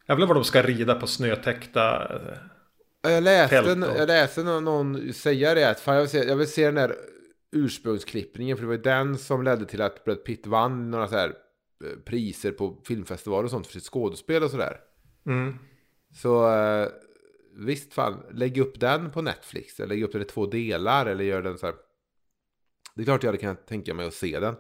Jag 0.06 0.16
vill 0.16 0.26
vad 0.26 0.38
de 0.38 0.44
ska 0.44 0.62
rida 0.62 0.96
på 0.96 1.08
snötäckta 1.08 2.16
eh, 2.16 2.38
jag 3.02 3.24
läste, 3.24 3.56
jag 3.98 4.08
läste 4.08 4.44
någon, 4.44 4.64
någon 4.64 5.14
säga 5.14 5.54
det 5.54 5.70
att 5.70 5.80
fan 5.80 5.96
jag, 5.96 6.02
vill 6.02 6.10
se, 6.10 6.18
jag 6.18 6.36
vill 6.36 6.48
se 6.48 6.66
den 6.66 6.76
där 6.76 6.96
ursprungsklippningen 7.52 8.58
för 8.58 8.62
det 8.62 8.68
var 8.68 8.76
ju 8.76 8.82
den 8.82 9.18
som 9.18 9.44
ledde 9.44 9.66
till 9.66 9.82
att 9.82 10.04
Brad 10.04 10.24
Pitt 10.24 10.48
vann 10.48 10.92
några 10.92 11.08
så 11.08 11.16
här 11.16 11.30
eh, 11.84 12.00
priser 12.06 12.52
på 12.52 12.82
filmfestivaler 12.88 13.44
och 13.44 13.52
sånt 13.52 13.68
för 13.68 13.74
sitt 13.74 13.84
skådespel 13.84 14.44
och 14.44 14.52
sådär. 14.52 14.78
Mm. 15.26 15.56
Så 16.14 16.54
eh, 16.54 16.88
visst 17.56 17.94
fan, 17.94 18.24
lägg 18.32 18.58
upp 18.58 18.80
den 18.80 19.12
på 19.12 19.22
Netflix. 19.22 19.80
Eller 19.80 19.96
lägg 19.96 20.04
upp 20.04 20.12
den 20.12 20.22
i 20.22 20.26
två 20.26 20.46
delar 20.46 21.06
eller 21.06 21.24
gör 21.24 21.42
den 21.42 21.58
så 21.58 21.66
här. 21.66 21.76
Det 22.96 23.02
är 23.02 23.06
klart 23.06 23.24
jag 23.24 23.28
hade 23.28 23.38
kunnat 23.38 23.68
tänka 23.68 23.94
mig 23.94 24.08
att 24.08 24.14
se 24.14 24.40
den 24.40 24.56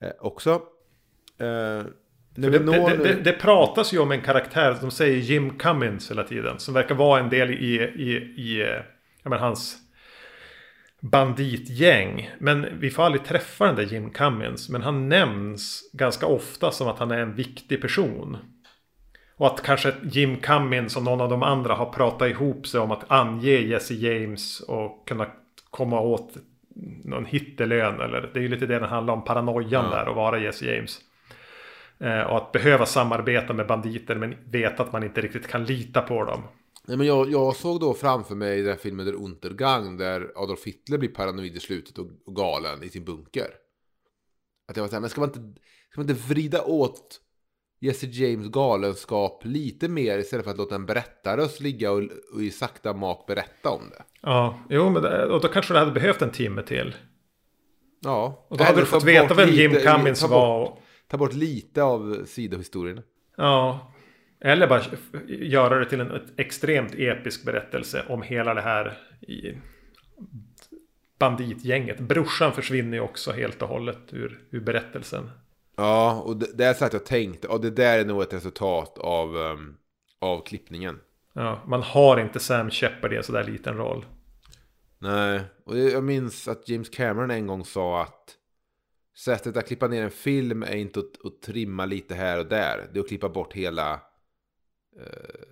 eh, 0.00 0.12
också. 0.20 0.50
Eh, 1.38 1.82
det, 2.36 2.50
det, 2.50 2.58
det, 2.58 3.20
det, 3.24 3.32
pratas 3.32 3.94
ju 3.94 3.98
om 3.98 4.12
en 4.12 4.22
karaktär, 4.22 4.78
de 4.80 4.90
säger 4.90 5.16
Jim 5.16 5.58
Cummins 5.58 6.10
hela 6.10 6.22
tiden. 6.24 6.58
Som 6.58 6.74
verkar 6.74 6.94
vara 6.94 7.20
en 7.20 7.30
del 7.30 7.50
i, 7.50 7.82
i, 7.82 8.14
i 8.16 8.78
ja, 9.22 9.30
men 9.30 9.38
hans 9.38 9.83
banditgäng. 11.10 12.30
Men 12.38 12.66
vi 12.78 12.90
får 12.90 13.02
aldrig 13.02 13.24
träffa 13.24 13.66
den 13.66 13.76
där 13.76 13.82
Jim 13.82 14.10
Cummins. 14.10 14.68
Men 14.68 14.82
han 14.82 15.08
nämns 15.08 15.90
ganska 15.92 16.26
ofta 16.26 16.70
som 16.70 16.88
att 16.88 16.98
han 16.98 17.10
är 17.10 17.18
en 17.18 17.34
viktig 17.34 17.80
person. 17.80 18.36
Och 19.36 19.46
att 19.46 19.62
kanske 19.62 19.92
Jim 20.02 20.36
Cummins 20.36 20.96
och 20.96 21.02
någon 21.02 21.20
av 21.20 21.28
de 21.28 21.42
andra 21.42 21.74
har 21.74 21.86
pratat 21.86 22.30
ihop 22.30 22.66
sig 22.66 22.80
om 22.80 22.90
att 22.90 23.10
ange 23.10 23.50
Jesse 23.50 23.94
James 23.94 24.60
och 24.60 25.08
kunna 25.08 25.26
komma 25.70 26.00
åt 26.00 26.34
någon 27.04 27.24
hittelön. 27.24 28.00
Eller 28.00 28.30
det 28.32 28.38
är 28.38 28.42
ju 28.42 28.48
lite 28.48 28.66
det 28.66 28.78
den 28.78 28.88
handlar 28.88 29.14
om, 29.14 29.24
paranoian 29.24 29.86
Ja. 29.90 29.96
där 29.96 30.08
och 30.08 30.16
vara 30.16 30.38
Jesse 30.38 30.74
James. 30.74 31.00
Eh, 31.98 32.20
och 32.20 32.36
att 32.36 32.52
behöva 32.52 32.86
samarbeta 32.86 33.52
med 33.52 33.66
banditer 33.66 34.14
men 34.14 34.34
veta 34.50 34.82
att 34.82 34.92
man 34.92 35.02
inte 35.04 35.20
riktigt 35.20 35.48
kan 35.48 35.64
lita 35.64 36.02
på 36.02 36.24
dem. 36.24 36.42
Nej, 36.86 36.96
men 36.96 37.06
jag, 37.06 37.30
jag 37.30 37.56
såg 37.56 37.80
då 37.80 37.94
framför 37.94 38.34
mig 38.34 38.56
den 38.62 38.70
här 38.70 38.76
filmen 38.78 39.06
Der 39.06 39.12
Untergang 39.14 39.96
där 39.96 40.32
Adolf 40.36 40.64
Hitler 40.64 40.98
blir 40.98 41.08
paranoid 41.08 41.56
i 41.56 41.60
slutet 41.60 41.98
och, 41.98 42.06
och 42.26 42.36
galen 42.36 42.82
i 42.82 42.88
sin 42.88 43.04
bunker. 43.04 43.46
Att 44.68 44.76
jag 44.76 44.82
var 44.84 44.88
så 44.88 44.94
här, 44.94 45.00
men 45.00 45.10
ska 45.10 45.20
man 45.20 45.28
inte, 45.28 45.60
ska 45.90 46.00
man 46.00 46.10
inte 46.10 46.22
vrida 46.28 46.62
åt 46.64 47.20
Jesse 47.80 48.06
James 48.06 48.48
galenskap 48.48 49.42
lite 49.44 49.88
mer 49.88 50.18
istället 50.18 50.44
för 50.44 50.50
att 50.52 50.58
låta 50.58 50.74
en 50.74 50.86
berättarröst 50.86 51.60
ligga 51.60 51.92
och, 51.92 52.02
och 52.34 52.42
i 52.42 52.50
sakta 52.50 52.92
mak 52.94 53.26
berätta 53.26 53.70
om 53.70 53.82
det? 53.90 54.02
Ja, 54.22 54.58
jo, 54.70 54.90
men 54.90 55.02
det, 55.02 55.26
och 55.26 55.40
då 55.40 55.48
kanske 55.48 55.72
det 55.72 55.78
hade 55.78 55.92
behövt 55.92 56.22
en 56.22 56.30
timme 56.30 56.62
till. 56.62 56.94
Ja. 58.00 58.46
Och 58.48 58.56
då 58.58 58.64
hade 58.64 58.80
du 58.80 58.86
fått 58.86 59.00
ta 59.00 59.06
veta 59.06 59.34
vem 59.34 59.48
Jim 59.48 59.70
lite- 59.72 59.84
Cummins 59.84 60.20
ta 60.20 60.26
bort, 60.28 60.34
var. 60.34 60.60
Och, 60.64 60.78
Ta 61.08 61.16
bort 61.16 61.32
lite 61.34 61.82
av 61.82 62.24
sidohistorien. 62.26 63.02
ja. 63.36 63.90
Eller 64.40 64.66
bara 64.66 64.82
göra 65.26 65.78
det 65.78 65.84
till 65.84 66.00
en 66.00 66.20
extremt 66.36 66.94
episk 66.94 67.44
berättelse 67.44 68.04
om 68.08 68.22
hela 68.22 68.54
det 68.54 68.60
här 68.60 68.98
banditgänget. 71.18 72.00
Brorsan 72.00 72.52
försvinner 72.52 72.96
ju 72.96 73.00
också 73.00 73.32
helt 73.32 73.62
och 73.62 73.68
hållet 73.68 74.12
ur, 74.12 74.40
ur 74.50 74.60
berättelsen. 74.60 75.30
Ja, 75.76 76.22
och 76.26 76.36
det, 76.36 76.64
är 76.64 76.74
så 76.74 76.84
att 76.84 76.92
jag 76.92 77.06
tänkte, 77.06 77.48
och 77.48 77.60
det 77.60 77.70
där 77.70 77.98
är 77.98 78.04
nog 78.04 78.22
ett 78.22 78.32
resultat 78.32 78.98
av, 78.98 79.36
um, 79.36 79.76
av 80.20 80.40
klippningen. 80.44 81.00
Ja, 81.32 81.62
man 81.66 81.82
har 81.82 82.20
inte 82.20 82.40
Sam 82.40 82.70
Shepard 82.70 83.12
i 83.12 83.16
en 83.16 83.22
sådär 83.22 83.44
liten 83.44 83.76
roll. 83.76 84.04
Nej, 84.98 85.40
och 85.64 85.78
jag 85.78 86.04
minns 86.04 86.48
att 86.48 86.68
James 86.68 86.88
Cameron 86.88 87.30
en 87.30 87.46
gång 87.46 87.64
sa 87.64 88.02
att 88.02 88.36
sättet 89.18 89.56
att 89.56 89.66
klippa 89.66 89.88
ner 89.88 90.02
en 90.02 90.10
film 90.10 90.62
är 90.62 90.76
inte 90.76 91.00
att, 91.00 91.26
att 91.26 91.42
trimma 91.42 91.84
lite 91.84 92.14
här 92.14 92.38
och 92.38 92.46
där. 92.46 92.88
Det 92.92 92.98
är 92.98 93.02
att 93.02 93.08
klippa 93.08 93.28
bort 93.28 93.52
hela, 93.52 94.00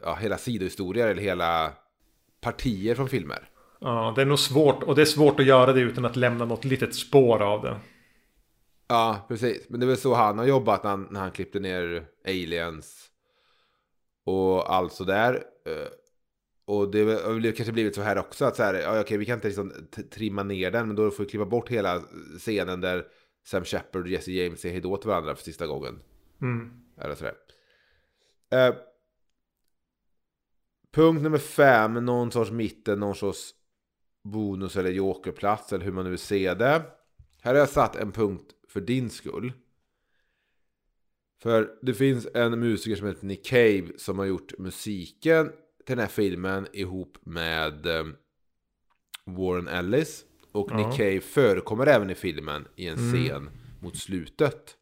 ja, 0.03 0.15
hela 0.15 0.39
sidohistorier 0.39 1.09
eller 1.09 1.23
hela 1.23 1.73
partier 2.41 2.95
från 2.95 3.09
filmer. 3.09 3.49
Ja, 3.81 4.13
det 4.17 4.23
är 4.23 4.27
nog 4.27 4.39
svårt. 4.39 4.83
Och 4.83 4.95
det 4.95 5.03
är 5.03 5.07
svårt 5.07 5.41
att 5.41 5.47
göra 5.47 5.73
det 5.73 5.81
utan 5.81 6.05
att 6.05 6.17
lämna 6.17 6.45
något 6.45 6.65
litet 6.65 6.95
spår 6.95 7.43
av 7.43 7.63
det. 7.63 7.77
Ja, 8.89 9.25
precis. 9.29 9.69
Men 9.69 9.81
det 9.81 9.87
är 9.87 9.89
väl 9.89 9.97
så 9.97 10.15
han 10.15 10.39
har 10.39 10.47
jobbat 10.47 10.83
när 10.83 10.91
han, 10.91 11.09
när 11.11 11.21
han 11.21 11.31
klippte 11.31 11.61
ner 11.61 12.07
Aliens 12.25 13.11
och 14.25 14.75
allt 14.75 14.93
sådär. 14.93 15.43
Eh, 15.67 15.89
Och 16.65 16.91
det 16.91 17.03
har 17.03 17.53
kanske 17.57 17.73
blivit 17.73 17.95
så 17.95 18.03
här 18.03 18.19
också 18.19 18.45
att 18.45 18.57
så 18.57 18.63
här, 18.63 18.75
ja, 18.75 19.01
okej, 19.01 19.17
vi 19.19 19.25
kan 19.25 19.35
inte 19.35 19.49
liksom 19.49 19.73
trimma 20.11 20.43
ner 20.43 20.71
den, 20.71 20.87
men 20.87 20.97
då 20.97 21.11
får 21.11 21.25
vi 21.25 21.31
klippa 21.31 21.45
bort 21.45 21.69
hela 21.69 22.03
scenen 22.39 22.81
där 22.81 23.07
Sam 23.47 23.65
Shepard 23.65 24.03
och 24.03 24.09
Jesse 24.09 24.33
James 24.33 24.61
säger 24.61 24.73
hejdå 24.73 24.97
till 24.97 25.09
varandra 25.09 25.35
för 25.35 25.43
sista 25.43 25.67
gången. 25.67 25.99
Mm. 26.43 26.71
Eller 27.01 27.15
sådär. 27.15 27.35
Eh, 28.53 28.75
punkt 30.93 31.23
nummer 31.23 31.39
fem, 31.39 31.95
någon 31.95 32.33
sorts 32.33 32.51
mitten, 32.51 33.01
någon 33.01 33.15
sorts 33.15 33.55
bonus 34.25 34.77
eller 34.77 34.91
jokerplats 34.91 35.73
eller 35.73 35.85
hur 35.85 35.93
man 35.93 36.05
nu 36.05 36.11
vill 36.11 36.19
se 36.19 36.55
det. 36.55 36.83
Här 37.43 37.53
har 37.55 37.59
jag 37.61 37.69
satt 37.69 37.97
en 37.97 38.13
punkt 38.13 38.51
för 38.69 38.81
din 38.81 39.11
skull. 39.11 39.53
För 41.43 41.71
det 41.83 41.95
finns 41.95 42.27
en 42.35 42.61
musiker 42.61 42.97
som 42.97 43.07
heter 43.07 43.27
Nick 43.27 43.47
Cave 43.47 43.89
som 43.99 44.19
har 44.19 44.27
gjort 44.27 44.59
musiken 44.59 45.49
till 45.87 45.97
den 45.97 45.99
här 45.99 46.07
filmen 46.07 46.67
ihop 46.73 47.19
med 47.23 47.87
eh, 47.87 48.05
Warren 49.25 49.69
Ellis. 49.69 50.25
Och 50.53 50.69
Ja. 50.71 50.77
Nick 50.77 50.97
Cave 50.97 51.21
förekommer 51.21 51.87
även 51.87 52.11
i 52.11 52.15
filmen 52.15 52.69
i 52.77 52.87
en 52.87 52.99
Mm. 52.99 53.13
scen 53.27 53.51
mot 53.81 53.97
slutet. 53.97 54.77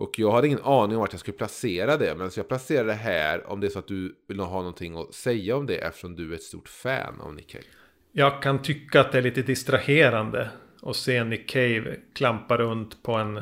Och 0.00 0.18
jag 0.18 0.32
hade 0.32 0.46
ingen 0.46 0.62
aning 0.62 0.96
om 0.96 1.00
vart 1.00 1.12
jag 1.12 1.20
skulle 1.20 1.36
placera 1.36 1.96
det. 1.96 2.14
Men 2.14 2.30
så 2.30 2.40
jag 2.40 2.48
placerar 2.48 2.84
det 2.84 2.92
här 2.92 3.50
om 3.50 3.60
det 3.60 3.66
är 3.66 3.68
så 3.68 3.78
att 3.78 3.88
du 3.88 4.14
vill 4.28 4.40
ha 4.40 4.58
någonting 4.58 4.96
att 4.98 5.14
säga 5.14 5.56
om 5.56 5.66
det 5.66 5.76
eftersom 5.76 6.16
du 6.16 6.30
är 6.30 6.34
ett 6.34 6.42
stort 6.42 6.68
fan 6.68 7.20
av 7.20 7.34
Nick 7.34 7.48
Cave. 7.48 7.64
Jag 8.12 8.42
kan 8.42 8.62
tycka 8.62 9.00
att 9.00 9.12
det 9.12 9.18
är 9.18 9.22
lite 9.22 9.42
distraherande 9.42 10.50
att 10.82 10.96
se 10.96 11.24
Nick 11.24 11.50
Cave 11.50 11.96
klampa 12.14 12.56
runt 12.56 13.02
på 13.02 13.12
en, 13.12 13.40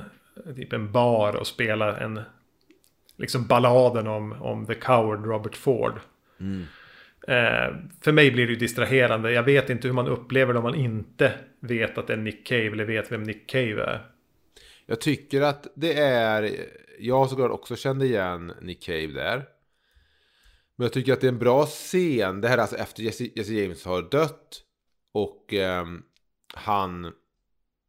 typ 0.56 0.72
en 0.72 0.92
bar 0.92 1.36
och 1.36 1.46
spela 1.46 1.98
en 1.98 2.20
liksom 3.16 3.46
balladen 3.46 4.06
om, 4.06 4.32
om 4.32 4.66
The 4.66 4.74
Coward 4.74 5.26
Robert 5.26 5.56
Ford. 5.56 6.00
Eh, 7.28 7.76
för 8.00 8.12
mig 8.12 8.30
blir 8.30 8.46
det 8.46 8.52
ju 8.52 8.58
distraherande. 8.58 9.32
Jag 9.32 9.42
vet 9.42 9.70
inte 9.70 9.88
hur 9.88 9.94
man 9.94 10.08
upplever 10.08 10.52
det 10.52 10.58
om 10.58 10.64
man 10.64 10.74
inte 10.74 11.32
vet 11.60 11.98
att 11.98 12.06
det 12.06 12.12
är 12.12 12.16
Nick 12.16 12.46
Cave 12.46 12.66
eller 12.66 12.84
vet 12.84 13.12
vem 13.12 13.22
Nick 13.22 13.50
Cave 13.50 13.82
är. 13.82 14.17
Jag 14.90 15.00
tycker 15.00 15.40
att 15.40 15.66
det 15.74 15.92
är... 15.98 16.66
Jag 16.98 17.30
såklart 17.30 17.50
också 17.50 17.76
kände 17.76 18.06
igen 18.06 18.52
Nick 18.60 18.82
Cave 18.82 19.06
där. 19.06 19.48
Men 20.76 20.84
jag 20.84 20.92
tycker 20.92 21.12
att 21.12 21.20
det 21.20 21.26
är 21.26 21.32
en 21.32 21.38
bra 21.38 21.66
scen. 21.66 22.40
Det 22.40 22.48
här 22.48 22.58
är 22.58 22.62
alltså 22.62 22.76
efter 22.76 23.02
Jesse, 23.02 23.28
Jesse 23.34 23.52
James 23.52 23.84
har 23.84 24.02
dött. 24.02 24.62
Och 25.12 25.52
ehm, 25.52 26.02
han 26.54 27.12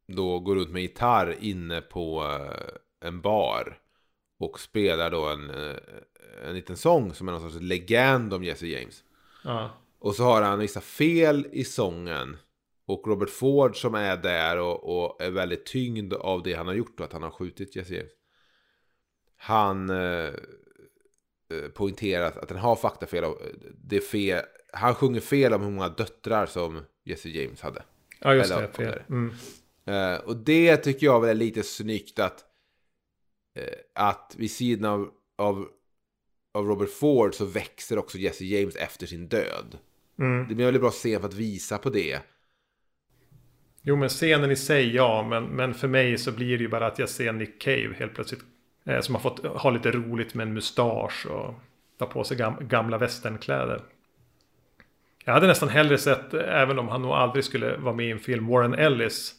då 0.06 0.38
går 0.38 0.56
runt 0.56 0.70
med 0.70 0.82
gitarr 0.82 1.36
inne 1.40 1.80
på 1.80 2.24
eh, 2.24 3.08
en 3.08 3.20
bar. 3.20 3.78
Och 4.38 4.60
spelar 4.60 5.10
då 5.10 5.26
en, 5.26 5.50
eh, 5.50 5.76
en 6.44 6.54
liten 6.54 6.76
sång 6.76 7.14
som 7.14 7.28
är 7.28 7.32
någon 7.32 7.50
sorts 7.50 7.62
legend 7.62 8.34
om 8.34 8.44
Jesse 8.44 8.66
James. 8.66 9.04
Ja. 9.44 9.70
Och 9.98 10.14
så 10.14 10.24
har 10.24 10.42
han 10.42 10.58
vissa 10.58 10.80
fel 10.80 11.46
i 11.52 11.64
sången. 11.64 12.36
Och 12.92 13.06
Robert 13.06 13.30
Ford 13.30 13.80
som 13.80 13.94
är 13.94 14.16
där 14.16 14.58
och, 14.58 15.04
och 15.04 15.22
är 15.22 15.30
väldigt 15.30 15.66
tyngd 15.66 16.12
av 16.12 16.42
det 16.42 16.54
han 16.54 16.66
har 16.66 16.74
gjort 16.74 17.00
och 17.00 17.06
att 17.06 17.12
han 17.12 17.22
har 17.22 17.30
skjutit 17.30 17.76
Jesse 17.76 17.94
James. 17.94 18.12
Han 19.36 19.90
eh, 19.90 20.34
eh, 21.50 21.68
poängterar 21.74 22.26
att 22.26 22.50
han 22.50 22.58
har 22.58 22.76
faktafel. 22.76 23.24
Och 23.24 23.38
det 23.84 23.96
är 23.96 24.00
fel. 24.00 24.44
Han 24.72 24.94
sjunger 24.94 25.20
fel 25.20 25.52
om 25.52 25.62
hur 25.62 25.70
många 25.70 25.88
döttrar 25.88 26.46
som 26.46 26.80
Jesse 27.04 27.28
James 27.28 27.60
hade. 27.60 27.82
ja, 28.20 28.34
just 28.34 28.50
Eller 28.50 28.62
det. 28.62 28.72
Fel. 28.72 29.02
Mm. 29.08 29.34
Eh, 29.84 30.20
och 30.20 30.36
det 30.36 30.76
tycker 30.76 31.06
jag 31.06 31.20
väl 31.20 31.30
är 31.30 31.34
lite 31.34 31.62
snyggt 31.62 32.18
att, 32.18 32.44
eh, 33.54 33.64
att 33.94 34.34
vid 34.38 34.50
sidan 34.50 34.90
av, 34.90 35.10
av, 35.38 35.68
av 36.52 36.66
Robert 36.66 36.90
Ford 36.90 37.34
så 37.34 37.44
växer 37.44 37.98
också 37.98 38.18
Jesse 38.18 38.44
James 38.44 38.76
efter 38.76 39.06
sin 39.06 39.28
död. 39.28 39.78
Mm. 40.18 40.48
Det 40.48 40.54
blir 40.54 40.64
väldigt 40.64 40.82
bra 40.82 40.90
scen 40.90 41.20
för 41.20 41.28
att 41.28 41.34
visa 41.34 41.78
på 41.78 41.90
det. 41.90 42.20
Jo 43.82 43.96
men 43.96 44.08
scenen 44.08 44.50
i 44.50 44.56
sig 44.56 44.94
ja, 44.94 45.26
men, 45.30 45.44
men 45.44 45.74
för 45.74 45.88
mig 45.88 46.18
så 46.18 46.32
blir 46.32 46.58
det 46.58 46.62
ju 46.64 46.68
bara 46.68 46.86
att 46.86 46.98
jag 46.98 47.08
ser 47.08 47.32
Nick 47.32 47.62
Cave 47.62 47.94
helt 47.98 48.14
plötsligt. 48.14 48.40
Eh, 48.86 49.00
som 49.00 49.14
har 49.14 49.22
fått 49.22 49.44
ha 49.46 49.70
lite 49.70 49.90
roligt 49.90 50.34
med 50.34 50.46
en 50.46 50.52
mustasch 50.54 51.26
och 51.26 51.54
ta 51.98 52.06
på 52.06 52.24
sig 52.24 52.36
gam, 52.36 52.54
gamla 52.68 52.98
västernkläder. 52.98 53.80
Jag 55.24 55.32
hade 55.32 55.46
nästan 55.46 55.68
hellre 55.68 55.98
sett, 55.98 56.34
eh, 56.34 56.40
även 56.60 56.78
om 56.78 56.88
han 56.88 57.02
nog 57.02 57.10
aldrig 57.12 57.44
skulle 57.44 57.76
vara 57.76 57.94
med 57.94 58.06
i 58.06 58.10
en 58.10 58.18
film, 58.18 58.46
Warren 58.46 58.74
Ellis. 58.74 59.34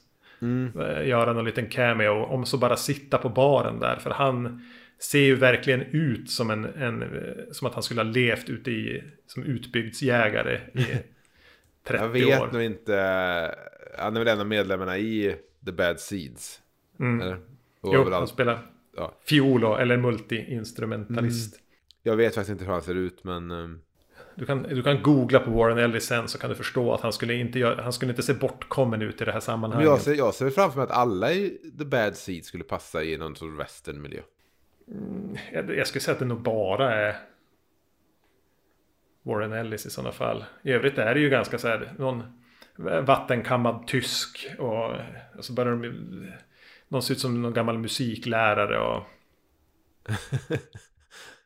eh, 0.79 1.07
Göra 1.07 1.33
någon 1.33 1.45
liten 1.45 1.69
cameo, 1.69 2.23
om 2.23 2.45
så 2.45 2.57
bara 2.57 2.75
sitta 2.75 3.17
på 3.17 3.29
baren 3.29 3.79
där. 3.79 3.95
För 3.95 4.09
han 4.09 4.65
ser 4.99 5.19
ju 5.19 5.35
verkligen 5.35 5.81
ut 5.81 6.29
som 6.31 6.49
en, 6.49 6.65
en 6.65 7.01
eh, 7.01 7.09
som 7.51 7.67
att 7.67 7.73
han 7.73 7.83
skulle 7.83 8.01
ha 8.01 8.09
levt 8.09 8.49
ute 8.49 8.71
i, 8.71 9.03
som 9.27 9.43
utbygdsjägare 9.43 10.59
i 10.73 10.85
30 11.87 12.03
Jag 12.03 12.09
vet 12.09 12.41
år. 12.41 12.49
nog 12.53 12.61
inte. 12.61 13.55
Han 13.97 14.15
är 14.15 14.19
väl 14.19 14.27
en 14.27 14.39
av 14.39 14.47
medlemmarna 14.47 14.97
i 14.97 15.35
The 15.65 15.71
Bad 15.71 15.99
Seeds. 15.99 16.61
Mm. 16.99 17.21
Eller? 17.21 17.35
Och 17.81 17.95
Jo, 17.95 18.09
han 18.11 18.27
spelar 18.27 18.59
Ja. 18.97 19.13
fiol 19.25 19.63
eller 19.63 19.97
multi-instrumentalist. 19.97 21.55
Jag 22.03 22.15
vet 22.15 22.35
faktiskt 22.35 22.51
inte 22.51 22.65
hur 22.65 22.71
han 22.71 22.81
ser 22.81 22.95
ut 22.95 23.23
men... 23.23 23.51
ehm, 23.51 23.81
Du, 24.35 24.45
kan, 24.45 24.63
du 24.63 24.83
kan 24.83 25.03
googla 25.03 25.39
på 25.39 25.51
Warren 25.51 25.77
Ellis 25.77 26.05
sen 26.05 26.27
så 26.27 26.37
kan 26.37 26.49
du 26.49 26.55
förstå 26.55 26.93
att 26.93 27.01
han 27.01 27.13
skulle 27.13 27.33
inte, 27.33 27.59
göra, 27.59 27.81
han 27.83 27.93
skulle 27.93 28.11
inte 28.11 28.23
se 28.23 28.33
bortkommen 28.33 29.01
ut 29.01 29.21
i 29.21 29.25
det 29.25 29.31
här 29.31 29.35
Men 29.35 29.41
sammanhanget. 29.41 29.85
jag 29.87 30.01
ser, 30.01 30.13
jag 30.15 30.33
ser 30.33 30.49
framför 30.49 30.77
mig 30.77 30.83
att 30.83 30.91
alla 30.91 31.31
i 31.31 31.57
The 31.79 31.85
Bad 31.85 32.15
Seeds 32.15 32.47
skulle 32.47 32.63
passa 32.63 33.03
i 33.03 33.17
någon 33.17 33.35
sorts 33.35 33.59
westernmiljö. 33.59 34.21
Jag, 35.53 35.75
jag 35.77 35.87
skulle 35.87 36.01
säga 36.01 36.13
att 36.13 36.19
det 36.19 36.25
nog 36.25 36.41
bara 36.41 36.93
är 36.95 37.15
Warren 39.23 39.53
Ellis 39.53 39.85
i 39.85 39.89
sådana 39.89 40.11
fall. 40.11 40.45
I 40.63 40.71
övrigt 40.71 40.97
är 40.97 41.13
det 41.13 41.19
ju 41.19 41.29
ganska 41.29 41.57
så 41.57 41.67
här 41.67 41.93
någon 41.97 42.23
vattenkammad 43.05 43.87
tysk 43.87 44.47
och, 44.59 44.95
och 45.37 45.45
så 45.45 45.53
börjar 45.53 45.71
de 45.71 46.31
någon 46.87 47.01
ser 47.01 47.13
ut 47.13 47.19
som 47.19 47.41
någon 47.41 47.53
gammal 47.53 47.77
musiklärare 47.77 48.79
och 48.79 49.03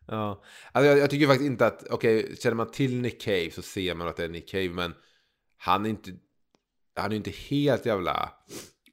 Ja, 0.08 0.44
alltså 0.72 0.90
jag, 0.90 1.00
jag 1.00 1.10
tycker 1.10 1.28
faktiskt 1.28 1.48
inte 1.48 1.68
att, 1.68 1.84
okej, 1.90 2.36
känner 2.40 2.56
man 2.56 2.72
till 2.72 3.02
Nick 3.02 3.22
Cave 3.22 3.52
så 3.52 3.62
ser 3.62 3.96
man 3.96 4.08
att 4.08 4.18
det 4.18 4.24
är 4.24 4.30
Nick 4.30 4.50
Cave, 4.50 4.70
men 4.70 4.94
han 5.58 5.86
är 5.86 5.90
inte, 5.90 6.12
han 6.96 7.12
är 7.12 7.16
inte 7.16 7.32
helt 7.32 7.86
jävla 7.86 8.30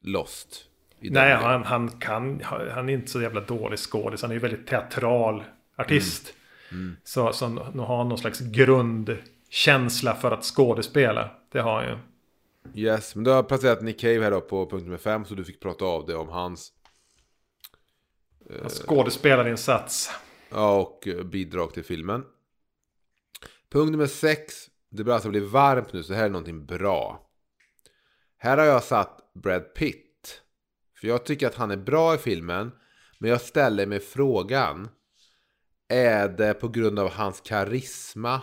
lost. 0.01 0.65
Nej, 0.99 1.33
han, 1.33 1.63
han 1.63 1.89
kan, 1.91 2.41
han 2.43 2.89
är 2.89 2.93
inte 2.93 3.11
så 3.11 3.21
jävla 3.21 3.41
dålig 3.41 3.79
skådis. 3.79 4.21
Han 4.21 4.31
är 4.31 4.35
ju 4.35 4.39
väldigt 4.39 4.67
teatral 4.67 5.43
artist. 5.77 6.33
Mm. 6.71 6.95
Så, 7.03 7.33
så 7.33 7.49
nu 7.49 7.81
har 7.81 7.97
han 7.97 8.09
någon 8.09 8.17
slags 8.17 8.39
grundkänsla 8.39 10.15
för 10.15 10.31
att 10.31 10.43
skådespela. 10.43 11.31
Det 11.51 11.59
har 11.59 11.81
han 11.81 11.89
ju. 11.89 11.97
Yes, 12.75 13.15
men 13.15 13.23
du 13.23 13.31
har 13.31 13.43
placerat 13.43 13.81
Nick 13.81 13.99
Cave 13.99 14.19
här 14.23 14.31
då 14.31 14.41
på 14.41 14.69
punkt 14.69 14.83
nummer 14.83 14.97
fem. 14.97 15.25
Så 15.25 15.35
du 15.35 15.45
fick 15.45 15.59
prata 15.59 15.85
av 15.85 16.05
det 16.05 16.15
om 16.15 16.29
hans 16.29 16.71
Hans 18.61 18.79
skådespelarinsats. 18.79 20.11
ja, 20.49 20.79
och 20.81 21.07
eh, 21.07 21.23
bidrag 21.23 21.73
till 21.73 21.83
filmen. 21.83 22.25
Punkt 23.69 23.91
nummer 23.91 24.07
sex. 24.07 24.53
Det 24.89 25.03
börjar 25.03 25.15
alltså 25.15 25.29
bli 25.29 25.39
varmt 25.39 25.93
nu 25.93 26.03
så 26.03 26.13
här 26.13 26.25
är 26.25 26.29
någonting 26.29 26.65
bra. 26.65 27.29
Här 28.37 28.57
har 28.57 28.65
jag 28.65 28.83
satt 28.83 29.33
Brad 29.33 29.73
Pitt. 29.73 30.41
För 30.95 31.07
jag 31.07 31.25
tycker 31.25 31.47
att 31.47 31.55
han 31.55 31.71
är 31.71 31.77
bra 31.77 32.15
i 32.15 32.17
filmen. 32.17 32.71
Men 33.19 33.29
jag 33.29 33.41
ställer 33.41 33.85
mig 33.85 33.99
frågan. 33.99 34.89
Är 35.87 36.29
det 36.29 36.53
på 36.53 36.67
grund 36.67 36.99
av 36.99 37.09
hans 37.09 37.41
karisma? 37.41 38.41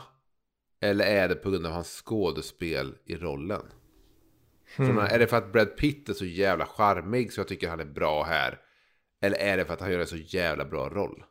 Eller 0.81 1.05
är 1.05 1.29
det 1.29 1.35
på 1.35 1.51
grund 1.51 1.67
av 1.67 1.73
hans 1.73 2.03
skådespel 2.05 2.95
i 3.05 3.17
rollen? 3.17 3.63
Så 4.77 4.83
jag 4.83 4.95
menar, 4.95 5.09
är 5.09 5.19
det 5.19 5.27
för 5.27 5.37
att 5.37 5.53
Brad 5.53 5.77
Pitt 5.77 6.09
är 6.09 6.13
så 6.13 6.25
jävla 6.25 6.67
charmig 6.67 7.33
så 7.33 7.41
jag 7.41 7.49
tycker 7.49 7.69
han 7.69 7.81
är 7.81 7.85
bra 7.85 8.23
här? 8.25 8.59
Eller 9.23 9.39
är 9.39 9.57
det 9.57 9.65
för 9.65 9.75
att 9.75 9.81
han 9.81 9.93
gör 9.93 9.99
en 9.99 10.07
så 10.07 10.17
jävla 10.17 10.65
bra 10.65 10.89
roll? 10.89 11.25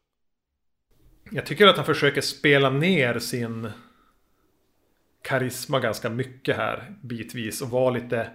Jag 1.32 1.45
tycker 1.45 1.67
att 1.67 1.75
han 1.75 1.86
försöker 1.86 2.21
spela 2.21 2.69
ner 2.69 3.19
sin 3.19 3.71
karisma 5.21 5.80
ganska 5.80 6.10
mycket 6.10 6.58
här 6.58 6.95
bitvis 7.04 7.62
och 7.62 7.69
vara 7.69 7.89
lite... 7.89 8.30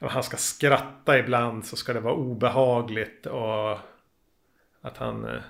Han 0.00 0.22
ska 0.22 0.36
skratta 0.36 1.18
ibland 1.18 1.64
så 1.66 1.76
ska 1.76 1.92
det 1.92 2.00
vara 2.00 2.14
obehagligt 2.14 3.26
och 3.26 3.78
att 4.80 4.96
han... 4.96 5.24
eh, 5.24 5.40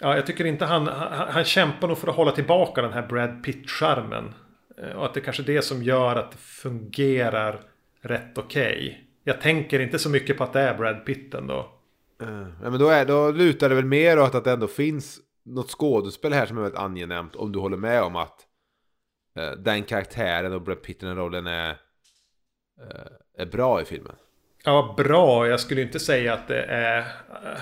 Ja, 0.00 0.14
jag 0.16 0.26
tycker 0.26 0.44
inte 0.44 0.64
han... 0.64 0.86
Han, 0.86 1.28
han 1.32 1.44
kämpar 1.44 1.88
nog 1.88 1.98
för 1.98 2.08
att 2.08 2.16
hålla 2.16 2.32
tillbaka 2.32 2.82
den 2.82 2.92
här 2.92 3.06
Brad 3.06 3.44
Pitt-charmen. 3.44 4.34
Eh, 4.82 4.90
Och 4.90 5.04
att 5.06 5.14
det 5.14 5.20
kanske 5.20 5.42
är 5.42 5.46
det 5.46 5.62
som 5.62 5.82
gör 5.82 6.16
att 6.16 6.32
det 6.32 6.38
fungerar 6.38 7.60
rätt 8.00 8.38
okej. 8.38 9.02
Jag 9.24 9.40
tänker 9.40 9.80
inte 9.80 9.98
så 9.98 10.10
mycket 10.10 10.38
på 10.38 10.44
att 10.44 10.52
det 10.52 10.60
är 10.60 10.74
Brad 10.78 11.04
Pitt 11.06 11.34
ändå. 11.34 11.72
Uh, 12.22 12.48
ja, 12.62 12.70
men 12.70 12.78
då, 12.78 12.88
är, 12.88 13.04
då 13.06 13.30
lutar 13.30 13.68
det 13.68 13.74
väl 13.74 13.84
mer 13.84 14.18
åt 14.18 14.34
att 14.34 14.44
det 14.44 14.52
ändå 14.52 14.66
finns 14.66 15.18
något 15.44 15.70
skådespel 15.70 16.32
här 16.32 16.46
som 16.46 16.58
är 16.58 16.62
väldigt 16.62 16.80
angenämt. 16.80 17.36
Om 17.36 17.52
du 17.52 17.58
håller 17.58 17.76
med 17.76 18.02
om 18.02 18.16
att 18.16 18.46
eh, 19.38 19.50
den 19.50 19.82
karaktären 19.82 20.52
och 20.52 20.62
Brad 20.62 20.82
Pitt 20.82 21.00
den 21.00 21.16
rollen 21.16 21.46
är, 21.46 21.70
eh, 22.80 23.06
är 23.38 23.46
bra 23.46 23.82
i 23.82 23.84
filmen. 23.84 24.16
Ja, 24.64 24.94
bra. 24.96 25.48
Jag 25.48 25.60
skulle 25.60 25.82
inte 25.82 25.98
säga 26.00 26.34
att 26.34 26.48
det 26.48 26.62
är... 26.62 26.98
eh, 26.98 27.60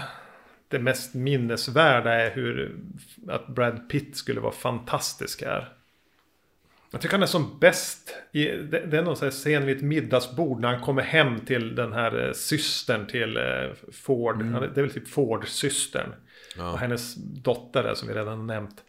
Det 0.68 0.78
mest 0.78 1.14
minnesvärda 1.14 2.12
är 2.12 2.30
hur... 2.30 2.76
Att 3.28 3.46
Brad 3.46 3.88
Pitt 3.88 4.16
skulle 4.16 4.40
vara 4.40 4.52
fantastisk 4.52 5.42
här. 5.42 5.73
Jag 6.94 7.00
tycker 7.00 7.14
han 7.14 7.22
är 7.22 7.26
som 7.26 7.58
bäst. 7.58 8.14
I, 8.32 8.44
det, 8.44 8.86
det 8.86 8.98
är 8.98 9.02
någon 9.02 9.30
scen 9.30 9.66
vid 9.66 9.76
ett 9.76 9.82
middagsbord 9.82 10.60
när 10.60 10.68
han 10.72 10.80
kommer 10.84 11.02
hem 11.02 11.40
till 11.40 11.74
den 11.74 11.92
här 11.92 12.26
eh, 12.26 12.32
systern 12.32 13.06
till 13.06 13.36
eh, 13.36 13.42
Ford. 13.92 14.42
Han 14.42 14.54
är- 14.54 14.60
Det 14.60 14.80
är 14.80 14.82
väl 14.82 14.90
typ 14.90 15.08
Ford-systern. 15.08 16.14
Ja. 16.58 16.72
Och 16.72 16.78
hennes 16.78 17.14
dotter 17.14 17.82
där 17.82 17.94
som 17.94 18.08
vi 18.08 18.14
redan 18.14 18.46
nämnt. 18.46 18.84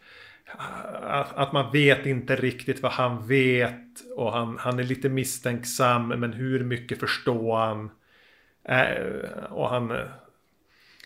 Att, 1.02 1.36
att 1.36 1.52
man 1.52 1.72
vet 1.72 2.06
inte 2.06 2.36
riktigt 2.36 2.82
vad 2.82 2.92
han 2.92 3.26
vet. 3.26 3.82
Och 4.16 4.32
han, 4.32 4.56
han 4.60 4.78
är 4.78 4.84
lite 4.84 5.08
misstänksam. 5.08 6.08
Men 6.08 6.32
hur 6.32 6.64
mycket 6.64 7.00
förstår 7.00 7.56
han? 7.56 7.90
Eh, 8.68 9.44
och 9.50 9.68
han 9.68 9.90
eh, 9.90 9.96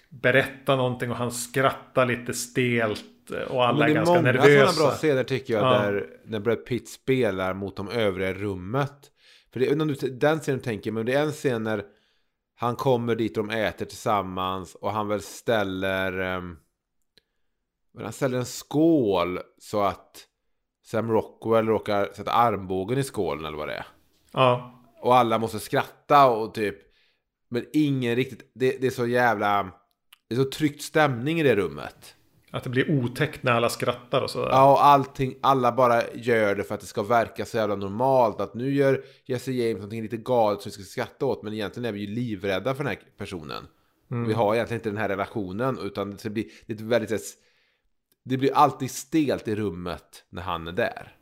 berättar 0.09 0.77
någonting 0.77 1.11
och 1.11 1.17
han 1.17 1.33
skrattar 1.33 2.07
lite 2.07 2.35
stelt. 2.35 3.05
Eh, 3.33 3.43
Och 3.43 3.65
alla 3.65 3.79
Men 3.79 3.83
är 3.83 3.87
det 3.87 3.93
är 3.93 3.95
ganska 3.95 4.15
många 4.15 4.33
nervösa. 4.33 4.73
sådana 4.73 4.89
bra 4.91 4.97
scener 4.97 5.25
tycker 5.25 5.55
jag. 5.55 5.65
Ja. 5.65 5.71
Där 5.71 6.07
när 6.25 6.41
Brad 6.41 6.65
Pitt 6.65 6.89
spelar 6.89 7.55
mot 7.55 7.77
de 7.77 7.89
övriga 7.89 8.31
i 8.31 8.35
rummet. 8.35 9.11
För 9.53 9.61
det, 9.61 9.75
du, 9.75 9.95
den 9.95 10.39
scenen 10.41 10.61
tänker 10.61 10.93
men 10.93 11.07
det 11.07 11.13
är 11.15 11.23
en 11.23 11.33
scen 11.33 11.65
när 11.65 11.85
han 12.57 12.77
kommer 12.77 13.15
dit 13.15 13.39
och 13.39 13.47
de 13.47 13.55
äter 13.55 13.87
tillsammans. 13.87 14.75
Och 14.75 14.93
han 14.93 15.09
väl 15.09 15.21
ställer... 15.23 16.13
men 17.95 18.05
han 18.05 18.13
ställer 18.13 18.39
en 18.39 18.45
skål 18.45 19.41
så 19.59 19.83
att 19.83 20.27
Sam 20.87 21.11
Rockwell 21.11 21.67
råkar 21.67 22.09
sätta 22.15 22.33
armbågen 22.33 22.99
i 22.99 23.03
skålen 23.03 23.45
eller 23.45 23.59
vad 23.59 23.69
det 23.69 23.75
är. 23.75 23.87
Ja. 24.33 24.77
Och 25.01 25.17
alla 25.17 25.39
måste 25.39 25.59
skratta 25.59 26.31
och 26.31 26.55
typ... 26.55 26.77
Men 27.49 27.67
ingen 27.73 28.17
riktigt... 28.17 28.51
Det, 28.55 28.79
det 28.81 28.87
är 28.87 28.91
så 28.91 29.07
jävla... 29.07 29.71
Det 30.29 30.35
är 30.35 30.39
så 30.39 30.51
tryckt 30.51 30.83
stämning 30.83 31.41
i 31.41 31.43
det 31.43 31.57
rummet. 31.57 32.15
Att 32.51 32.65
det 32.65 32.71
blir 32.71 32.91
otäckt 32.91 33.43
när 33.43 33.53
alla 33.53 33.69
skrattar 33.69 34.23
och 34.23 34.31
sådär. 34.31 34.49
Ja, 34.51 34.73
och 34.73 34.85
allting, 34.85 35.35
alla 35.41 35.73
bara 35.73 36.03
gör 36.15 36.55
det 36.55 36.65
för 36.65 36.75
att 36.75 36.81
det 36.81 36.87
ska 36.87 37.03
verka 37.03 37.45
så 37.45 37.57
jävla 37.57 37.77
normalt. 37.77 38.41
Att 38.41 38.55
nu 38.55 38.75
gör 38.75 39.03
Jesse 39.27 39.53
James 39.53 39.75
någonting 39.75 40.03
lite 40.03 40.17
galet 40.17 40.61
som 40.63 40.71
vi 40.71 40.73
ska 40.73 40.83
skratta 40.83 41.27
åt. 41.27 41.43
Men 41.43 41.53
egentligen 41.53 41.85
är 41.89 41.93
vi 41.93 42.01
ju 42.01 42.15
livrädda 42.15 42.75
för 42.75 42.85
den 42.85 42.93
här 42.93 43.01
personen. 43.19 43.67
Vi 44.27 44.33
har 44.33 44.55
egentligen 44.55 44.79
inte 44.79 44.89
den 44.89 44.99
här 44.99 45.09
relationen. 45.09 45.79
Utan 45.83 46.17
det 46.23 46.31
blir, 46.31 46.45
det 46.67 46.81
väldigt... 46.81 47.35
Det 48.25 48.37
blir 48.37 48.55
alltid 48.55 48.91
stelt 48.91 49.49
i 49.49 49.55
rummet 49.55 50.25
när 50.31 50.43
han 50.43 50.69
är 50.69 50.73
där. 50.73 51.13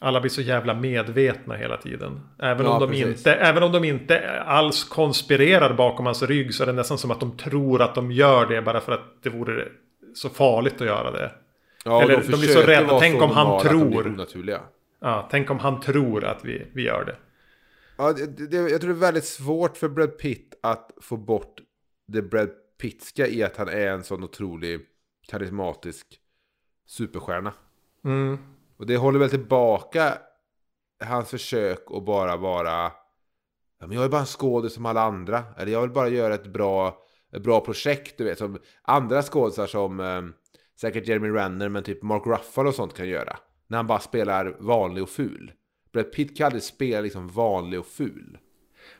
Alla 0.00 0.20
blir 0.20 0.30
så 0.30 0.40
jävla 0.42 0.74
medvetna 0.74 1.54
hela 1.54 1.76
tiden. 1.76 2.20
Även, 2.38 2.66
Ja, 2.66 2.72
om 2.72 2.80
de 2.80 2.88
precis. 2.88 3.06
inte, 3.06 3.34
även 3.34 3.62
om 3.62 3.72
de 3.72 3.84
inte 3.84 4.40
alls 4.40 4.84
konspirerar 4.84 5.74
bakom 5.74 6.06
hans 6.06 6.22
rygg 6.22 6.54
så 6.54 6.62
är 6.62 6.66
det 6.66 6.72
nästan 6.72 6.98
som 6.98 7.10
att 7.10 7.20
de 7.20 7.36
tror 7.36 7.82
att 7.82 7.94
de 7.94 8.12
gör 8.12 8.46
det 8.46 8.62
bara 8.62 8.80
för 8.80 8.92
att 8.92 9.22
det 9.22 9.30
vore 9.30 9.68
så 10.14 10.28
farligt 10.28 10.80
att 10.80 10.86
göra 10.86 11.10
det. 11.10 11.32
Ja, 11.84 12.02
Eller 12.02 12.16
de 12.16 12.30
de 12.30 12.36
blir 12.36 12.48
så 12.48 12.60
rädda. 12.60 12.98
Tänk 12.98 13.18
så 13.18 13.24
om 13.24 13.30
han 13.30 13.60
tror. 13.60 14.18
Ja, 15.00 15.28
tänk 15.30 15.50
om 15.50 15.58
han 15.58 15.80
tror 15.80 16.24
att 16.24 16.44
vi, 16.44 16.66
vi 16.74 16.82
gör 16.82 17.04
det. 17.04 17.16
Ja, 17.96 18.12
det, 18.12 18.26
det, 18.26 18.56
jag 18.56 18.80
tror 18.80 18.90
det 18.92 18.96
är 18.96 19.00
väldigt 19.00 19.24
svårt 19.24 19.76
för 19.76 19.88
Brad 19.88 20.18
Pitt 20.18 20.54
att 20.62 20.90
få 21.00 21.16
bort 21.16 21.60
det 22.06 22.22
Brad 22.22 22.50
Pittska 22.80 23.26
i 23.26 23.42
att 23.42 23.56
han 23.56 23.68
är 23.68 23.86
en 23.86 24.04
sån 24.04 24.24
otrolig 24.24 24.80
karismatisk 25.28 26.06
superstjärna. 26.86 27.52
Mm. 28.04 28.38
Och 28.76 28.86
det 28.86 28.96
håller 28.96 29.18
väl 29.18 29.30
tillbaka 29.30 30.18
hans 31.04 31.30
försök 31.30 31.84
att 31.90 32.04
bara 32.04 32.36
vara 32.36 32.92
ja, 33.80 33.86
men 33.86 33.92
jag 33.92 34.04
är 34.04 34.08
bara 34.08 34.20
en 34.20 34.26
skådis 34.26 34.74
som 34.74 34.86
alla 34.86 35.02
andra. 35.02 35.44
Eller 35.58 35.72
jag 35.72 35.80
vill 35.80 35.90
bara 35.90 36.08
göra 36.08 36.34
ett 36.34 36.46
bra, 36.46 37.02
bra 37.40 37.60
projekt, 37.60 38.18
du 38.18 38.24
vet. 38.24 38.38
Som 38.38 38.58
andra 38.82 39.22
skådisar 39.22 39.66
som 39.66 40.00
eh, 40.00 40.22
säkert 40.80 41.08
Jeremy 41.08 41.28
Renner, 41.28 41.68
men 41.68 41.82
typ 41.82 42.02
Mark 42.02 42.26
Ruffalo 42.26 42.68
och 42.68 42.74
sånt 42.74 42.94
kan 42.94 43.08
göra. 43.08 43.36
När 43.66 43.78
han 43.78 43.86
bara 43.86 44.00
spelar 44.00 44.56
vanlig 44.58 45.02
och 45.02 45.10
ful. 45.10 45.52
Brad 45.92 46.12
Pitt 46.12 46.36
kan 46.36 46.46
aldrig 46.46 46.62
spela 46.62 47.00
liksom 47.00 47.28
vanlig 47.28 47.80
och 47.80 47.86
ful. 47.86 48.38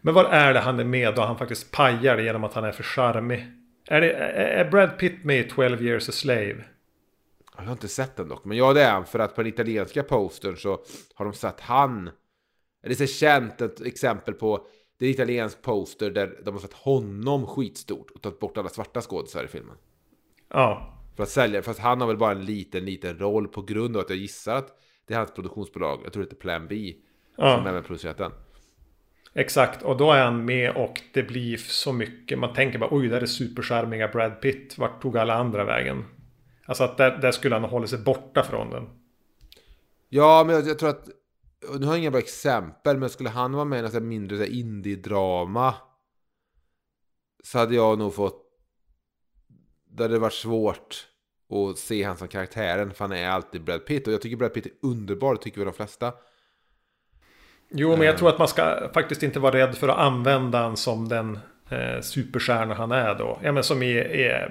Men 0.01 0.14
vad 0.14 0.27
är 0.27 0.55
det 0.55 0.61
han 0.61 0.81
är 0.81 0.85
med 0.85 1.18
och 1.18 1.25
han 1.25 1.38
faktiskt 1.38 1.71
pajar 1.71 2.16
det 2.16 2.23
genom 2.23 2.45
att 2.45 2.55
han 2.55 2.64
är 2.64 2.73
för 2.73 2.83
charmig? 2.83 3.47
Är, 3.88 4.01
det, 4.01 4.12
är 4.12 4.71
Brad 4.71 4.99
Pitt 4.99 5.25
med 5.25 5.40
i 5.40 5.45
12 5.45 5.83
years 5.83 6.09
a 6.09 6.12
slave? 6.12 6.64
Jag 7.57 7.64
har 7.64 7.73
inte 7.73 7.88
sett 7.88 8.16
den 8.16 8.29
dock, 8.29 8.45
men 8.45 8.57
ja 8.57 8.73
det 8.73 8.83
är 8.83 8.92
han. 8.92 9.07
För 9.07 9.18
att 9.18 9.35
på 9.35 9.42
den 9.42 9.53
italienska 9.53 10.03
postern 10.03 10.57
så 10.57 10.85
har 11.14 11.25
de 11.25 11.35
satt 11.35 11.61
han. 11.61 12.11
Det 12.83 12.90
är 12.90 12.95
så 12.95 13.07
känt 13.07 13.61
ett 13.61 13.81
exempel 13.81 14.35
på. 14.35 14.66
Det 14.98 15.07
är 15.07 15.09
en 15.09 15.14
italiensk 15.14 15.62
poster 15.62 16.11
där 16.11 16.40
de 16.44 16.55
har 16.55 16.61
satt 16.61 16.72
honom 16.72 17.46
skitstort 17.46 18.11
och 18.11 18.22
tagit 18.22 18.40
bort 18.40 18.57
alla 18.59 18.68
svarta 18.68 19.00
skådisar 19.00 19.44
i 19.44 19.48
filmen. 19.48 19.76
Ja. 20.48 20.98
För 21.16 21.22
att 21.22 21.28
sälja, 21.28 21.62
fast 21.62 21.81
han 21.81 22.00
har 22.00 22.09
väl 22.09 22.16
bara 22.16 22.33
en 22.33 22.44
liten, 22.44 22.85
liten 22.85 23.18
roll 23.18 23.48
på 23.48 23.62
grund 23.62 23.96
av 23.96 24.02
att 24.02 24.11
jag 24.11 24.18
gissar 24.18 24.57
att 24.57 24.78
det 25.07 25.14
är 25.14 25.18
hans 25.18 25.34
produktionsbolag, 25.34 26.01
jag 26.05 26.12
tror 26.12 26.22
det 26.22 26.26
heter 26.26 26.40
Plan 26.40 26.66
B, 26.68 26.93
som 27.36 27.45
ja. 27.45 27.68
även 27.68 27.82
producerat 27.82 28.18
den. 28.18 28.32
Exakt, 29.34 29.82
och 29.82 29.97
då 29.97 30.12
är 30.12 30.24
han 30.24 30.45
med 30.45 30.76
och 30.76 31.01
det 31.12 31.22
blir 31.22 31.57
så 31.57 31.93
mycket. 31.93 32.38
Man 32.38 32.53
tänker 32.53 32.78
bara 32.78 32.95
oj, 32.95 33.09
där 33.09 33.20
är 33.20 33.26
supercharmiga 33.26 34.09
Brad 34.09 34.40
Pitt. 34.40 34.78
Vart 34.78 35.03
tog 35.03 35.16
alla 35.16 35.34
andra 35.34 35.64
vägen? 35.64 36.05
Alltså 36.64 36.84
att 36.84 36.97
där, 36.97 37.16
där 37.16 37.32
skulle 37.32 37.55
han 37.55 37.64
hålla 37.64 37.86
sig 37.86 37.99
borta 37.99 38.43
från 38.43 38.70
den. 38.70 38.88
Ja, 40.09 40.45
men 40.47 40.57
jag, 40.57 40.66
jag 40.66 40.78
tror 40.78 40.88
att, 40.88 41.09
och 41.68 41.80
nu 41.80 41.86
har 41.86 41.92
jag 41.92 42.00
inga 42.00 42.10
bra 42.10 42.20
exempel, 42.20 42.98
men 42.98 43.10
skulle 43.10 43.30
han 43.30 43.52
vara 43.52 43.64
med 43.64 43.78
i 43.78 43.82
något 43.82 44.02
mindre 44.02 44.36
så 44.36 44.42
här 44.42 44.50
indie-drama 44.50 45.74
så 47.42 47.58
hade 47.58 47.74
jag 47.74 47.98
nog 47.98 48.14
fått, 48.14 48.42
det 49.90 50.02
hade 50.02 50.18
varit 50.18 50.32
svårt 50.32 51.06
att 51.50 51.78
se 51.78 52.02
han 52.02 52.16
som 52.16 52.28
karaktären, 52.28 52.94
för 52.94 53.04
han 53.04 53.12
är 53.12 53.28
alltid 53.28 53.64
Brad 53.64 53.86
Pitt. 53.86 54.06
Och 54.06 54.12
jag 54.12 54.20
tycker 54.20 54.36
Brad 54.36 54.54
Pitt 54.54 54.66
är 54.66 54.72
underbar, 54.82 55.34
det 55.34 55.40
tycker 55.40 55.58
vi 55.58 55.64
de 55.64 55.74
flesta. 55.74 56.12
Jo, 57.68 57.96
men 57.96 58.06
jag 58.06 58.18
tror 58.18 58.28
att 58.28 58.38
man 58.38 58.48
ska 58.48 58.90
faktiskt 58.94 59.22
inte 59.22 59.40
vara 59.40 59.54
rädd 59.54 59.74
för 59.74 59.88
att 59.88 59.98
använda 59.98 60.62
han 60.62 60.76
som 60.76 61.08
den 61.08 61.38
eh, 61.68 62.00
superstjärna 62.00 62.74
han 62.74 62.92
är 62.92 63.14
då. 63.14 63.38
Ja, 63.42 63.52
men 63.52 63.64
som, 63.64 63.82
i, 63.82 63.98
i, 63.98 64.48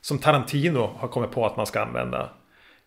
som 0.00 0.18
Tarantino 0.18 0.94
har 0.96 1.08
kommit 1.08 1.30
på 1.30 1.46
att 1.46 1.56
man 1.56 1.66
ska 1.66 1.80
använda. 1.80 2.30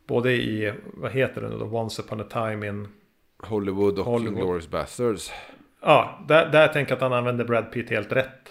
Både 0.08 0.32
i, 0.32 0.74
vad 0.94 1.12
heter 1.12 1.42
det 1.42 1.50
nu 1.50 1.58
då, 1.58 1.66
Once 1.66 2.02
upon 2.02 2.22
a 2.22 2.26
time 2.32 2.68
in... 2.68 2.88
Hollywood 3.46 4.00
och 4.00 4.06
Hollywood. 4.06 4.34
Inglourious 4.34 4.70
Basterds. 4.70 5.32
Ja, 5.82 6.26
där, 6.28 6.52
där 6.52 6.68
tänker 6.68 6.92
jag 6.92 6.96
att 6.96 7.02
han 7.02 7.14
använder 7.14 7.46
Brad 7.46 7.72
Pitt 7.72 7.90
helt 7.90 8.12
rätt. 8.12 8.50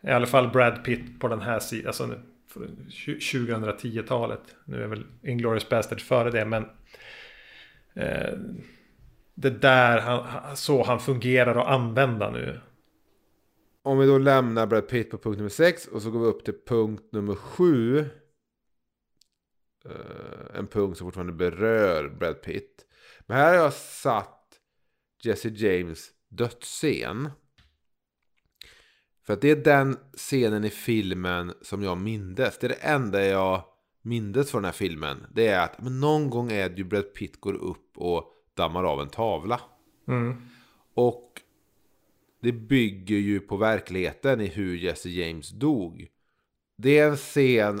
I 0.00 0.10
alla 0.10 0.26
fall 0.26 0.48
Brad 0.48 0.84
Pitt 0.84 1.20
på 1.20 1.28
den 1.28 1.40
här 1.40 1.58
sidan. 1.58 1.86
Alltså 1.86 2.20
2010-talet. 2.88 4.56
Nu 4.64 4.82
är 4.82 4.86
väl 4.86 5.06
Inglourious 5.22 5.68
Bastard 5.68 6.00
före 6.00 6.30
det. 6.30 6.44
Men 6.44 6.64
eh, 7.94 8.38
det 9.34 9.50
där 9.50 10.00
han, 10.00 10.56
så 10.56 10.82
han 10.82 11.00
fungerar 11.00 11.56
att 11.56 11.66
använda 11.66 12.30
nu. 12.30 12.60
Om 13.82 13.98
vi 13.98 14.06
då 14.06 14.18
lämnar 14.18 14.66
Brad 14.66 14.88
Pitt 14.88 15.10
på 15.10 15.18
punkt 15.18 15.36
nummer 15.36 15.50
6 15.50 15.86
och 15.86 16.02
så 16.02 16.10
går 16.10 16.20
vi 16.20 16.26
upp 16.26 16.44
till 16.44 16.54
punkt 16.66 17.04
nummer 17.12 17.34
7. 17.34 17.98
Uh, 17.98 18.06
eh, 19.84 20.58
en 20.58 20.66
punkt 20.66 20.98
som 20.98 21.06
fortfarande 21.06 21.32
berör 21.32 22.08
Brad 22.08 22.42
Pitt. 22.42 22.83
Men 23.26 23.36
här 23.36 23.48
har 23.48 23.64
jag 23.64 23.72
satt 23.72 24.60
Jesse 25.22 25.48
James 25.48 26.10
dödsscen. 26.28 27.30
För 29.26 29.32
att 29.32 29.40
det 29.40 29.50
är 29.50 29.56
den 29.56 29.96
scenen 30.16 30.64
i 30.64 30.70
filmen 30.70 31.52
som 31.62 31.82
jag 31.82 31.98
mindes. 31.98 32.58
Det 32.58 32.66
är 32.66 32.68
det 32.68 32.74
enda 32.74 33.24
jag 33.24 33.64
mindes 34.02 34.50
från 34.50 34.62
den 34.62 34.68
här 34.68 34.72
filmen. 34.72 35.26
Det 35.34 35.46
är 35.46 35.64
att 35.64 35.82
men 35.82 36.00
någon 36.00 36.30
gång 36.30 36.52
är 36.52 36.68
det 36.68 36.76
ju 36.76 36.84
Brad 36.84 37.14
Pitt 37.14 37.40
går 37.40 37.54
upp 37.54 37.98
och 37.98 38.32
dammar 38.54 38.84
av 38.84 39.00
en 39.00 39.08
tavla. 39.08 39.60
Mm. 40.08 40.36
Och 40.94 41.40
det 42.42 42.52
bygger 42.52 43.16
ju 43.16 43.40
på 43.40 43.56
verkligheten 43.56 44.40
i 44.40 44.46
hur 44.46 44.76
Jesse 44.76 45.10
James 45.10 45.50
dog. 45.50 46.08
Det 46.76 46.98
är 46.98 47.08
en 47.08 47.16
scen 47.16 47.80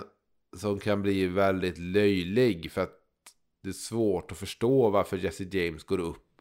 som 0.56 0.78
kan 0.78 1.02
bli 1.02 1.26
väldigt 1.26 1.78
löjlig 1.78 2.72
för 2.72 2.82
att 2.82 3.03
det 3.64 3.70
är 3.70 3.72
svårt 3.72 4.32
att 4.32 4.38
förstå 4.38 4.90
varför 4.90 5.16
Jesse 5.16 5.44
James 5.44 5.84
går 5.84 6.00
upp 6.00 6.40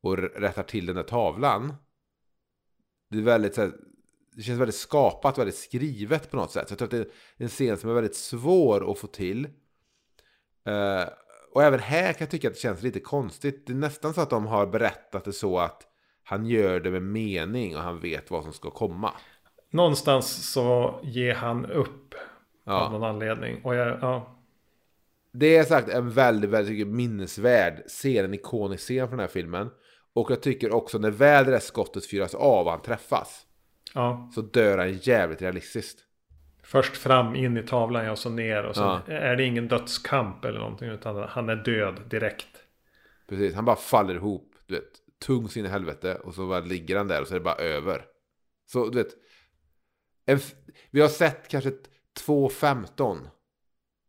och 0.00 0.18
rättar 0.18 0.62
till 0.62 0.86
den 0.86 0.96
där 0.96 1.02
tavlan. 1.02 1.74
Det 3.10 3.18
är 3.18 3.22
väldigt 3.22 3.54
så 3.54 3.60
här, 3.60 3.72
det 4.32 4.42
känns 4.42 4.60
väldigt 4.60 4.74
skapat, 4.74 5.38
väldigt 5.38 5.56
skrivet 5.56 6.30
på 6.30 6.36
något 6.36 6.50
sätt. 6.50 6.68
Så 6.68 6.72
jag 6.72 6.78
tror 6.78 6.86
att 6.86 6.90
det 6.90 6.98
är 6.98 7.10
en 7.36 7.48
scen 7.48 7.76
som 7.76 7.90
är 7.90 7.94
väldigt 7.94 8.16
svår 8.16 8.92
att 8.92 8.98
få 8.98 9.06
till. 9.06 9.44
Uh, 10.68 11.08
och 11.52 11.62
även 11.62 11.80
här 11.80 12.12
kan 12.12 12.24
jag 12.24 12.30
tycka 12.30 12.48
att 12.48 12.54
det 12.54 12.60
känns 12.60 12.82
lite 12.82 13.00
konstigt. 13.00 13.66
Det 13.66 13.72
är 13.72 13.76
nästan 13.76 14.14
så 14.14 14.20
att 14.20 14.30
de 14.30 14.46
har 14.46 14.66
berättat 14.66 15.24
det 15.24 15.32
så 15.32 15.58
att 15.58 15.86
han 16.22 16.46
gör 16.46 16.80
det 16.80 16.90
med 16.90 17.02
mening 17.02 17.76
och 17.76 17.82
han 17.82 18.00
vet 18.00 18.30
vad 18.30 18.44
som 18.44 18.52
ska 18.52 18.70
komma. 18.70 19.12
Någonstans 19.70 20.52
så 20.52 21.00
ger 21.02 21.34
han 21.34 21.66
upp 21.66 22.14
ja. 22.64 22.72
av 22.72 22.92
någon 22.92 23.04
anledning. 23.04 23.64
Och 23.64 23.74
jag, 23.74 23.98
ja. 24.00 24.37
Det 25.32 25.56
är 25.56 25.64
sagt 25.64 25.88
en 25.88 26.10
väldigt, 26.10 26.50
väldigt 26.50 26.88
minnesvärd 26.88 27.82
scen, 27.86 28.24
en 28.24 28.34
ikonisk 28.34 28.84
scen 28.84 29.08
från 29.08 29.18
den 29.18 29.26
här 29.26 29.32
filmen. 29.32 29.70
Och 30.12 30.30
jag 30.30 30.42
tycker 30.42 30.72
också 30.72 30.98
när 30.98 31.10
väl 31.10 31.44
det 31.44 31.50
där 31.50 31.58
skottet 31.58 32.06
fyras 32.06 32.34
av 32.34 32.66
och 32.66 32.72
han 32.72 32.82
träffas. 32.82 33.46
Ja. 33.94 34.30
Så 34.34 34.40
dör 34.40 34.78
han 34.78 34.92
jävligt 34.92 35.42
realistiskt. 35.42 36.04
Först 36.62 36.96
fram 36.96 37.36
in 37.36 37.56
i 37.56 37.62
tavlan 37.62 38.10
och 38.10 38.18
så 38.18 38.30
ner 38.30 38.64
och 38.64 38.76
så 38.76 38.82
ja. 38.82 39.12
är 39.12 39.36
det 39.36 39.44
ingen 39.44 39.68
dödskamp 39.68 40.44
eller 40.44 40.58
någonting 40.58 40.88
utan 40.88 41.28
han 41.28 41.48
är 41.48 41.56
död 41.56 42.00
direkt. 42.10 42.64
Precis, 43.28 43.54
han 43.54 43.64
bara 43.64 43.76
faller 43.76 44.14
ihop. 44.14 44.54
Du 44.66 44.74
vet, 44.74 44.92
tung 45.26 45.48
sin 45.48 45.66
helvete 45.66 46.14
och 46.14 46.34
så 46.34 46.48
bara 46.48 46.60
ligger 46.60 46.96
han 46.96 47.08
där 47.08 47.20
och 47.20 47.28
så 47.28 47.34
är 47.34 47.38
det 47.38 47.44
bara 47.44 47.54
över. 47.54 48.04
Så 48.66 48.88
du 48.88 48.98
vet. 48.98 49.12
En, 50.26 50.38
vi 50.90 51.00
har 51.00 51.08
sett 51.08 51.48
kanske 51.48 51.70
2.15 52.26 53.18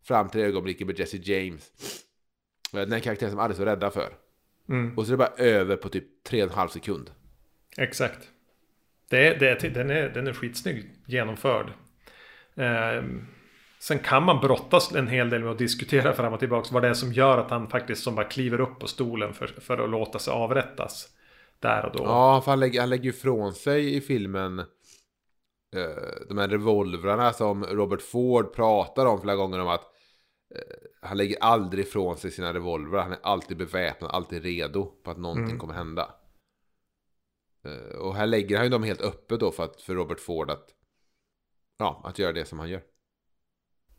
fram 0.10 0.30
till 0.30 0.41
det 0.41 0.47
ögonblicket 0.47 0.88
med 0.88 0.99
Jesse 0.99 1.18
James. 1.18 1.72
Den 2.72 3.01
karaktären 3.01 3.32
som 3.32 3.39
alla 3.39 3.53
är 3.53 3.57
så 3.57 3.66
rädda 3.66 3.91
för. 3.91 4.10
Mm. 4.70 4.97
Och 4.97 5.05
så 5.05 5.14
är 5.14 5.14
det 5.14 5.18
bara 5.18 5.45
över 5.45 5.76
på 5.76 5.89
typ 5.89 6.28
3,5 6.30 6.68
sekund. 6.68 7.12
Exakt. 7.78 8.28
Det, 9.10 9.34
det, 9.39 9.70
den, 9.70 9.89
är, 9.89 10.10
den 10.10 10.28
är 10.28 10.34
skitsnyggt 10.34 10.88
genomförd. 11.07 11.68
Eh, 12.55 13.03
sen 13.80 13.99
kan 13.99 14.24
man 14.24 14.39
brottas 14.39 14.91
en 14.95 15.07
hel 15.07 15.30
del 15.30 15.43
med 15.43 15.51
att 15.51 15.57
diskutera 15.57 16.14
fram 16.14 16.34
och 16.34 16.39
tillbaka 16.39 16.70
vad 16.72 16.84
det 16.84 16.89
är 16.89 16.93
som 16.93 17.14
gör 17.14 17.38
att 17.38 17.49
han 17.49 17.68
faktiskt 17.68 18.03
som 18.03 18.16
bara 18.16 18.26
kliver 18.26 18.62
upp 18.62 18.80
på 18.80 18.88
stolen 18.88 19.34
för, 19.34 19.47
för 19.47 19.78
att 19.78 19.89
låta 19.89 20.20
sig 20.20 20.34
avrättas. 20.34 21.07
Där 21.60 21.86
och 21.86 21.97
då. 21.97 22.03
Ja, 22.03 22.41
för 22.41 22.51
han 22.51 22.60
lägger, 22.60 22.80
han 22.80 22.89
lägger 22.89 23.10
ifrån 23.10 23.53
sig 23.53 23.95
i 23.95 24.01
filmen 24.01 24.60
eh, 25.76 26.26
de 26.30 26.38
här 26.38 26.47
revolvrarna 26.47 27.34
som 27.34 27.64
Robert 27.64 28.01
Ford 28.01 28.53
pratar 28.53 29.05
om 29.05 29.22
flera 29.22 29.36
gånger 29.36 29.60
om 29.60 29.68
att 29.68 29.82
eh, 29.82 29.99
han 31.02 31.18
lägger 31.18 31.38
aldrig 31.41 31.86
ifrån 31.86 32.18
sig 32.18 32.32
sina 32.32 32.54
revolvrar. 32.54 33.02
Han 33.02 33.12
är 33.12 33.20
alltid 33.24 33.58
beväpnad, 33.58 34.12
alltid 34.12 34.43
redo 34.43 34.86
på 34.86 35.12
att 35.12 35.18
någonting 35.18 35.45
mm. 35.45 35.60
kommer 35.60 35.74
hända. 35.74 36.16
Eh, 37.66 37.97
och 37.97 38.16
här 38.16 38.28
lägger 38.28 38.56
han 38.58 38.66
ju 38.66 38.70
dem 38.70 38.84
helt 38.84 39.02
öppet 39.02 39.39
då 39.39 39.52
för, 39.52 39.64
att, 39.64 39.82
för 39.82 39.95
Robert 39.95 40.20
Ford 40.20 40.52
att 40.52 40.70
ja, 41.78 42.02
att 42.04 42.20
göra 42.20 42.34
det 42.34 42.45
som 42.45 42.60
han 42.60 42.70
gör. 42.70 42.82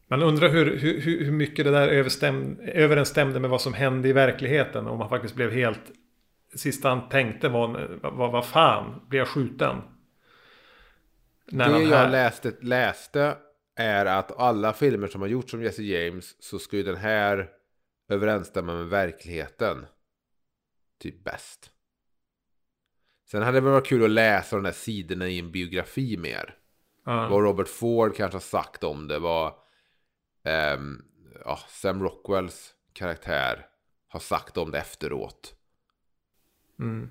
Man 0.08 0.22
undrar 0.22 0.48
hur, 0.48 0.76
hur, 0.76 1.00
hur 1.00 1.32
mycket 1.32 1.64
det 1.64 1.70
där 1.70 1.88
överensstämde 2.74 3.40
med 3.40 3.50
vad 3.50 3.60
som 3.60 3.74
hände 3.74 4.08
i 4.08 4.12
verkligheten. 4.12 4.86
Om 4.86 5.00
han 5.00 5.08
faktiskt 5.08 5.34
blev 5.34 5.50
helt... 5.50 5.92
Sista 6.54 6.88
han 6.88 7.08
tänkte 7.08 7.48
var, 7.48 7.98
vad, 8.02 8.32
vad 8.32 8.46
fan, 8.46 9.06
blir 9.08 9.18
jag 9.18 9.28
skjuten? 9.28 9.76
När 11.46 11.72
det 11.72 11.82
jag 11.82 12.10
läste, 12.10 12.52
läste 12.60 13.36
är 13.80 14.06
att 14.06 14.38
alla 14.38 14.72
filmer 14.72 15.08
som 15.08 15.20
har 15.20 15.28
gjorts 15.28 15.54
om 15.54 15.62
Jesse 15.62 15.82
James 15.82 16.42
så 16.42 16.58
skulle 16.58 16.82
den 16.82 16.96
här 16.96 17.50
överensstämma 18.08 18.74
med 18.74 18.86
verkligheten. 18.86 19.86
Typ 20.98 21.24
bäst. 21.24 21.70
Sen 23.30 23.42
hade 23.42 23.56
det 23.56 23.60
varit 23.60 23.86
kul 23.86 24.04
att 24.04 24.10
läsa 24.10 24.56
de 24.56 24.62
där 24.62 24.72
sidorna 24.72 25.28
i 25.28 25.38
en 25.38 25.52
biografi 25.52 26.16
mer. 26.16 26.56
Uh. 27.08 27.30
Vad 27.30 27.42
Robert 27.42 27.68
Ford 27.68 28.16
kanske 28.16 28.36
har 28.36 28.40
sagt 28.40 28.84
om 28.84 29.08
det. 29.08 29.18
Vad 29.18 29.52
um, 30.74 31.04
ja, 31.44 31.58
Sam 31.68 32.02
Rockwells 32.02 32.74
karaktär 32.92 33.66
har 34.08 34.20
sagt 34.20 34.56
om 34.56 34.70
det 34.70 34.78
efteråt. 34.78 35.54
Mm. 36.78 37.08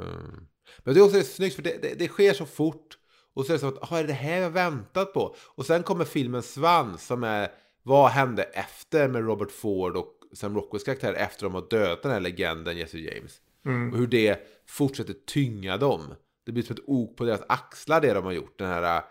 Mm. 0.00 0.46
Men 0.78 0.94
det 0.94 1.00
är 1.00 1.04
också 1.04 1.22
snyggt 1.22 1.56
för 1.56 1.62
det, 1.62 1.82
det, 1.82 1.94
det, 1.98 2.08
sker 2.08 2.32
så 2.32 2.46
fort. 2.46 2.98
Och 3.36 3.46
så 3.46 3.52
är 3.52 3.54
det 3.54 3.60
så 3.60 3.68
att, 3.68 3.92
är 3.92 4.04
det 4.04 4.12
här 4.12 4.40
jag 4.40 4.50
väntat 4.50 5.12
på? 5.12 5.36
Och 5.38 5.66
sen 5.66 5.82
kommer 5.82 6.04
filmen 6.04 6.42
Svans 6.42 7.06
som 7.06 7.24
är, 7.24 7.48
vad 7.82 8.10
hände 8.10 8.42
efter 8.42 9.08
med 9.08 9.26
Robert 9.26 9.50
Ford 9.50 9.96
och 9.96 10.12
Sam 10.32 10.54
Rockwells 10.54 10.84
karaktär 10.84 11.12
efter 11.12 11.44
de 11.44 11.54
har 11.54 11.66
dödat 11.70 12.02
den 12.02 12.12
här 12.12 12.20
legenden 12.20 12.78
Jesse 12.78 12.98
James. 12.98 13.40
Mm. 13.66 13.92
Och 13.92 13.98
hur 13.98 14.06
det 14.06 14.40
fortsätter 14.66 15.12
tynga 15.12 15.76
dem. 15.76 16.14
Det 16.46 16.52
blir 16.52 16.62
som 16.62 16.76
ett 16.76 16.82
ok 16.86 17.16
på 17.16 17.24
deras 17.24 17.42
axlar 17.48 18.00
det 18.00 18.12
de 18.12 18.24
har 18.24 18.32
gjort. 18.32 18.58
Den 18.58 18.68
här 18.68 19.04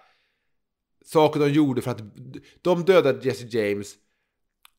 saker 1.06 1.40
de 1.40 1.50
gjorde 1.50 1.82
för 1.82 1.92
att 1.92 2.02
de 2.62 2.84
dödade 2.84 3.28
Jesse 3.28 3.58
James 3.58 3.96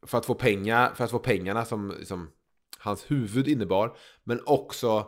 för 0.07 0.19
att 0.19 0.27
få 0.27 0.35
pengar, 0.35 0.95
för 0.95 1.05
att 1.05 1.11
få 1.11 1.19
pengarna 1.19 1.65
som, 1.65 1.95
som 2.05 2.31
hans 2.79 3.11
huvud 3.11 3.49
innebar. 3.49 3.97
Men 4.25 4.41
också 4.47 5.07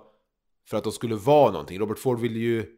för 0.69 0.77
att 0.77 0.85
de 0.85 0.93
skulle 0.93 1.15
vara 1.15 1.53
någonting. 1.53 1.79
Robert 1.79 1.99
Ford 1.99 2.21
ville 2.21 2.39
ju 2.39 2.78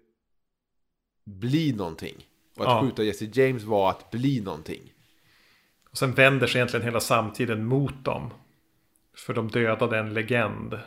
bli 1.30 1.72
någonting. 1.72 2.26
Och 2.56 2.64
att 2.64 2.70
ja. 2.70 2.82
skjuta 2.82 3.02
Jesse 3.02 3.28
James 3.32 3.64
var 3.64 3.90
att 3.90 4.10
bli 4.10 4.40
någonting. 4.40 4.92
Och 5.90 5.98
sen 5.98 6.12
vänder 6.12 6.46
sig 6.46 6.58
egentligen 6.58 6.84
hela 6.84 7.00
samtiden 7.00 7.64
mot 7.64 8.04
dem. 8.04 8.30
För 9.16 9.34
de 9.34 9.48
dödade 9.48 9.98
en 9.98 10.14
legend. 10.14 10.78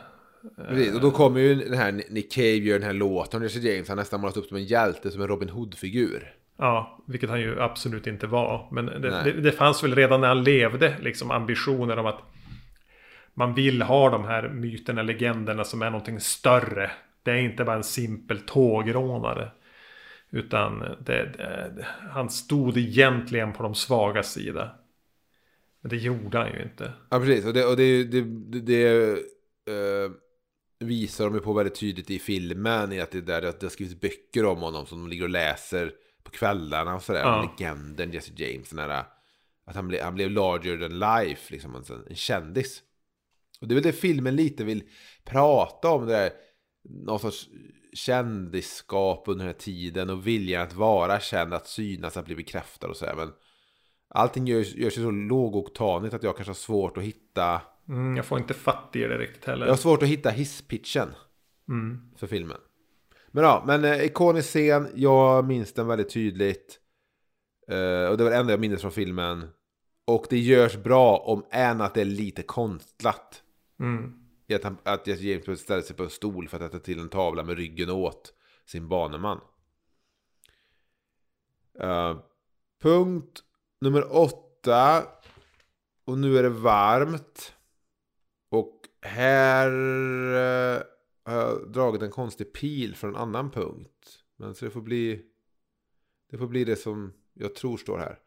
Precis, 0.56 0.94
och 0.94 1.00
då 1.00 1.10
kommer 1.10 1.40
ju 1.40 1.54
den 1.54 1.78
här 1.78 1.92
Nick 1.92 2.32
Cave 2.32 2.48
gör 2.48 2.78
den 2.78 2.86
här 2.86 2.92
låten 2.92 3.42
Jesse 3.42 3.58
James. 3.58 3.88
Han 3.88 3.96
nästan 3.96 4.20
målat 4.20 4.36
upp 4.36 4.46
som 4.46 4.56
en 4.56 4.64
hjälte, 4.64 5.10
som 5.10 5.20
en 5.20 5.28
Robin 5.28 5.48
Hood-figur. 5.48 6.34
Ja, 6.56 7.04
vilket 7.06 7.30
han 7.30 7.40
ju 7.40 7.60
absolut 7.60 8.06
inte 8.06 8.26
var. 8.26 8.68
Men 8.72 8.86
det, 8.86 9.22
det, 9.24 9.32
det, 9.32 9.52
fanns 9.52 9.84
väl 9.84 9.94
redan 9.94 10.20
när 10.20 10.28
han 10.28 10.44
levde 10.44 10.96
liksom 11.00 11.30
ambitioner 11.30 11.98
om 11.98 12.06
att 12.06 12.20
man 13.34 13.54
vill 13.54 13.82
ha 13.82 14.10
de 14.10 14.24
här 14.24 14.48
myterna, 14.48 15.02
legenderna 15.02 15.64
som 15.64 15.82
är 15.82 15.90
någonting 15.90 16.20
större. 16.20 16.90
Det 17.22 17.30
är 17.30 17.36
inte 17.36 17.64
bara 17.64 17.76
en 17.76 17.84
simpel 17.84 18.40
tågrånare. 18.40 19.50
Utan 20.34 20.78
det, 20.78 21.32
det, 21.36 21.86
han 22.10 22.30
stod 22.30 22.76
egentligen 22.76 23.52
på 23.52 23.62
de 23.62 23.74
svaga 23.74 24.22
sida. 24.22 24.74
Men 25.80 25.90
det 25.90 25.96
gjorde 25.96 26.38
han 26.38 26.52
ju 26.52 26.62
inte. 26.62 26.92
Ja, 27.10 27.18
precis. 27.18 27.44
Och 27.44 27.52
det, 27.52 27.64
och 27.64 27.76
det, 27.76 28.04
det, 28.04 28.20
det 28.60 29.12
uh, 29.70 30.10
visar 30.78 31.24
de 31.24 31.34
ju 31.34 31.40
på 31.40 31.52
väldigt 31.52 31.80
tydligt 31.80 32.10
i 32.10 32.18
filmen. 32.18 32.92
I 32.92 33.00
att 33.00 33.10
det, 33.10 33.20
där, 33.20 33.42
att 33.42 33.60
det 33.60 33.66
har 33.66 33.70
skrivits 33.70 34.00
böcker 34.00 34.44
om 34.44 34.58
honom 34.58 34.86
som 34.86 35.00
de 35.00 35.10
ligger 35.10 35.24
och 35.24 35.30
läser 35.30 35.92
på 36.22 36.30
kvällarna 36.30 36.94
och 36.94 37.02
sådär. 37.02 37.20
Ja. 37.20 37.54
Legenden 37.58 38.12
Jesse 38.12 38.32
James. 38.36 38.70
Den 38.70 38.78
här, 38.78 39.04
att 39.64 39.76
han, 39.76 39.88
ble, 39.88 40.02
han 40.02 40.14
blev 40.14 40.30
larger 40.30 40.78
than 40.78 40.98
life, 40.98 41.52
liksom 41.52 41.74
en, 41.74 41.84
en 42.08 42.16
kändis. 42.16 42.82
Och 43.60 43.68
det 43.68 43.72
är 43.72 43.74
väl 43.74 43.82
det 43.82 43.92
filmen 43.92 44.36
lite 44.36 44.64
vill 44.64 44.82
prata 45.24 45.90
om. 45.90 46.06
Det 46.06 46.12
där, 46.12 46.30
någon 46.82 47.20
sorts 47.20 47.48
kändisskap 47.94 49.24
under 49.26 49.44
den 49.44 49.54
här 49.54 49.60
tiden 49.60 50.10
och 50.10 50.26
viljan 50.26 50.62
att 50.62 50.74
vara 50.74 51.20
känd, 51.20 51.54
att 51.54 51.66
synas, 51.66 52.16
att 52.16 52.24
bli 52.24 52.36
bekräftad 52.36 52.88
och 52.88 52.96
sådär. 52.96 53.14
Men 53.16 53.32
allting 54.08 54.46
görs, 54.46 54.74
görs 54.74 54.98
ju 54.98 55.02
så 55.02 55.10
lågoktanigt 55.10 56.14
att 56.14 56.22
jag 56.22 56.36
kanske 56.36 56.50
har 56.50 56.54
svårt 56.54 56.96
att 56.96 57.04
hitta... 57.04 57.60
Mm, 57.88 58.16
jag 58.16 58.26
får 58.26 58.38
inte 58.38 58.54
fatt 58.54 58.90
i 58.96 58.98
det 58.98 59.18
riktigt 59.18 59.44
heller. 59.44 59.66
Jag 59.66 59.72
har 59.72 59.76
svårt 59.76 60.02
att 60.02 60.08
hitta 60.08 60.30
hisspitchen. 60.30 61.08
Mm. 61.68 62.00
för 62.16 62.26
filmen. 62.26 62.58
Men 63.30 63.44
ja, 63.44 63.64
men 63.66 63.84
eh, 63.84 64.04
ikonisk 64.04 64.48
scen, 64.48 64.88
jag 64.94 65.44
minns 65.46 65.72
den 65.72 65.86
väldigt 65.86 66.10
tydligt. 66.10 66.80
Eh, 67.68 68.10
och 68.10 68.16
det 68.16 68.24
var 68.24 68.30
det 68.30 68.36
enda 68.36 68.52
jag 68.52 68.60
minns 68.60 68.80
från 68.80 68.92
filmen. 68.92 69.48
Och 70.04 70.26
det 70.30 70.38
görs 70.38 70.76
bra 70.76 71.16
om 71.16 71.44
än 71.50 71.80
att 71.80 71.94
det 71.94 72.00
är 72.00 72.04
lite 72.04 72.42
konstlat. 72.42 73.42
Mm. 73.80 74.23
I 74.54 74.56
att, 74.56 74.64
han, 74.64 74.78
att 74.82 75.06
Jesse 75.06 75.24
James 75.24 75.60
ställer 75.60 75.82
sig 75.82 75.96
på 75.96 76.02
en 76.02 76.10
stol 76.10 76.48
för 76.48 76.56
att 76.56 76.62
äta 76.62 76.78
till 76.78 76.98
en 76.98 77.08
tavla 77.08 77.42
med 77.42 77.56
ryggen 77.56 77.90
åt 77.90 78.34
sin 78.66 78.88
baneman. 78.88 79.40
Uh, 81.82 82.20
punkt 82.82 83.44
nummer 83.80 84.16
åtta. 84.16 85.06
Och 86.04 86.18
nu 86.18 86.38
är 86.38 86.42
det 86.42 86.48
varmt. 86.48 87.54
Och 88.48 88.80
här 89.00 89.70
uh, 89.70 90.82
har 91.24 91.34
jag 91.34 91.72
dragit 91.72 92.02
en 92.02 92.10
konstig 92.10 92.52
pil 92.52 92.96
från 92.96 93.10
en 93.10 93.16
annan 93.16 93.50
punkt. 93.50 94.24
Men 94.36 94.54
så 94.54 94.64
det 94.64 94.70
får 94.70 94.82
bli 94.82 95.22
det 96.30 96.38
får 96.38 96.46
bli 96.46 96.64
det 96.64 96.76
som 96.76 97.12
jag 97.32 97.54
tror 97.54 97.76
står 97.76 97.98
här. 97.98 98.18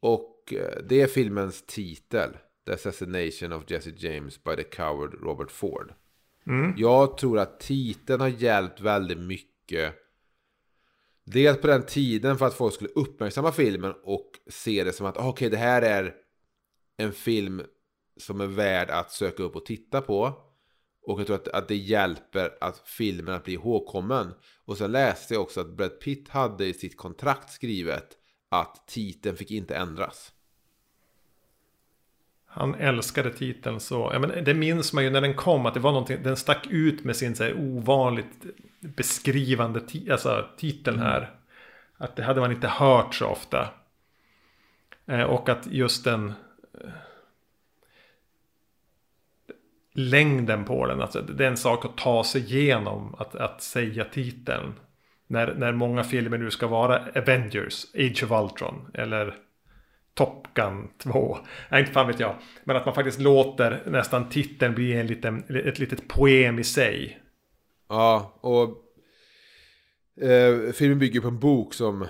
Och 0.00 0.52
eh, 0.52 0.82
det 0.88 1.00
är 1.00 1.06
filmens 1.06 1.62
titel. 1.62 2.36
The 2.66 2.72
Assassination 2.72 3.52
of 3.52 3.64
Jesse 3.70 3.92
James 3.96 4.44
by 4.44 4.56
the 4.56 4.64
Coward 4.64 5.14
Robert 5.22 5.50
Ford. 5.50 5.94
Mm. 6.46 6.74
Jag 6.76 7.18
tror 7.18 7.38
att 7.38 7.60
titeln 7.60 8.20
har 8.20 8.28
hjälpt 8.28 8.80
väldigt 8.80 9.18
mycket. 9.18 9.94
Dels 11.24 11.60
på 11.60 11.66
den 11.66 11.86
tiden 11.86 12.38
för 12.38 12.46
att 12.46 12.54
folk 12.54 12.74
skulle 12.74 12.90
uppmärksamma 12.90 13.52
filmen 13.52 13.94
och 14.04 14.30
se 14.46 14.84
det 14.84 14.92
som 14.92 15.06
att 15.06 15.18
ah, 15.18 15.28
okej, 15.28 15.50
det 15.50 15.56
här 15.56 15.82
är 15.82 16.14
en 16.96 17.12
film 17.12 17.62
som 18.16 18.40
är 18.40 18.46
värd 18.46 18.90
att 18.90 19.12
söka 19.12 19.42
upp 19.42 19.56
och 19.56 19.66
titta 19.66 20.00
på. 20.00 20.32
Och 21.02 21.20
jag 21.20 21.26
tror 21.26 21.36
att, 21.36 21.48
att 21.48 21.68
det 21.68 21.76
hjälper 21.76 22.58
att 22.60 22.88
filmen 22.88 23.34
att 23.34 23.44
bli 23.44 23.54
ihågkommen. 23.54 24.34
Och 24.64 24.78
sen 24.78 24.92
läste 24.92 25.34
jag 25.34 25.42
också 25.42 25.60
att 25.60 25.76
Brad 25.76 26.00
Pitt 26.00 26.28
hade 26.28 26.66
i 26.66 26.74
sitt 26.74 26.96
kontrakt 26.96 27.50
skrivet 27.50 28.16
att 28.48 28.88
titeln 28.88 29.36
fick 29.36 29.50
inte 29.50 29.76
ändras. 29.76 30.32
Han 32.58 32.74
älskade 32.74 33.30
titeln 33.30 33.80
så. 33.80 34.10
Ja, 34.12 34.18
men 34.18 34.44
det 34.44 34.54
minns 34.54 34.92
man 34.92 35.04
ju 35.04 35.10
när 35.10 35.20
den 35.20 35.34
kom. 35.34 35.66
Att 35.66 35.74
det 35.74 35.80
var 35.80 35.92
någonting. 35.92 36.22
Den 36.22 36.36
stack 36.36 36.66
ut 36.66 37.04
med 37.04 37.16
sin 37.16 37.36
så 37.36 37.44
här, 37.44 37.54
ovanligt 37.58 38.44
beskrivande 38.80 39.80
ti 39.80 40.10
alltså, 40.10 40.46
titeln 40.56 40.98
här. 40.98 41.30
Att 41.96 42.16
det 42.16 42.22
hade 42.22 42.40
man 42.40 42.52
inte 42.52 42.68
hört 42.68 43.14
så 43.14 43.26
ofta. 43.26 43.68
Eh, 45.06 45.22
och 45.22 45.48
att 45.48 45.66
just 45.66 46.04
den 46.04 46.32
eh, 46.80 46.90
längden 49.92 50.64
på 50.64 50.86
den. 50.86 51.02
Alltså, 51.02 51.20
det 51.20 51.44
är 51.44 51.48
en 51.48 51.56
sak 51.56 51.84
att 51.84 51.96
ta 51.96 52.24
sig 52.24 52.40
igenom 52.40 53.14
att, 53.18 53.34
att 53.34 53.62
säga 53.62 54.04
titeln. 54.04 54.74
När, 55.26 55.54
när 55.54 55.72
många 55.72 56.04
filmer 56.04 56.38
nu 56.38 56.50
ska 56.50 56.66
vara 56.66 57.02
Avengers, 57.14 57.86
Age 57.94 58.24
of 58.24 58.30
Ultron 58.30 58.90
eller 58.94 59.34
Top 60.16 60.46
Gun 60.54 60.88
2. 60.98 61.38
Nej, 61.70 61.80
inte 61.80 61.92
fan 61.92 62.06
vet 62.06 62.20
jag. 62.20 62.36
Men 62.64 62.76
att 62.76 62.86
man 62.86 62.94
faktiskt 62.94 63.20
låter 63.20 63.82
nästan 63.86 64.28
titeln 64.28 64.74
bli 64.74 64.92
en 64.92 65.06
liten, 65.06 65.44
ett 65.64 65.78
litet 65.78 66.08
poem 66.08 66.58
i 66.58 66.64
sig. 66.64 67.20
Ja, 67.88 68.38
och 68.40 68.68
eh, 70.26 70.72
filmen 70.72 70.98
bygger 70.98 71.20
på 71.20 71.28
en 71.28 71.38
bok 71.38 71.74
som 71.74 72.06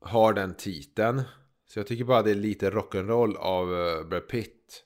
har 0.00 0.32
den 0.32 0.54
titeln. 0.54 1.22
Så 1.68 1.78
jag 1.78 1.86
tycker 1.86 2.04
bara 2.04 2.22
det 2.22 2.30
är 2.30 2.34
lite 2.34 2.70
rock'n'roll 2.70 3.36
av 3.36 3.74
eh, 3.74 4.08
Brad 4.08 4.28
Pitt 4.28 4.82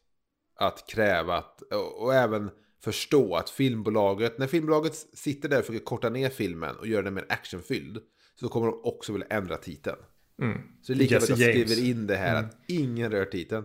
att 0.58 0.88
kräva 0.88 1.36
att, 1.36 1.62
och, 1.62 2.02
och 2.02 2.14
även 2.14 2.50
förstå 2.84 3.36
att 3.36 3.50
filmbolaget, 3.50 4.38
när 4.38 4.46
filmbolaget 4.46 4.94
sitter 4.94 5.48
där 5.48 5.58
och 5.58 5.64
försöker 5.64 5.84
korta 5.84 6.08
ner 6.08 6.28
filmen 6.28 6.76
och 6.76 6.86
göra 6.86 7.02
den 7.02 7.14
mer 7.14 7.26
actionfylld, 7.28 7.98
så 8.40 8.48
kommer 8.48 8.66
de 8.66 8.80
också 8.84 9.12
vilja 9.12 9.26
ändra 9.30 9.56
titeln. 9.56 9.98
Mm. 10.42 10.58
Så 10.82 10.92
det 10.92 10.96
är 10.96 10.98
lika 10.98 11.14
Jesse 11.14 11.32
att 11.32 11.38
jag 11.38 11.50
skriver 11.50 11.88
in 11.90 12.06
det 12.06 12.16
här 12.16 12.34
att 12.34 12.56
ingen 12.66 13.10
rör 13.10 13.24
titeln. 13.24 13.64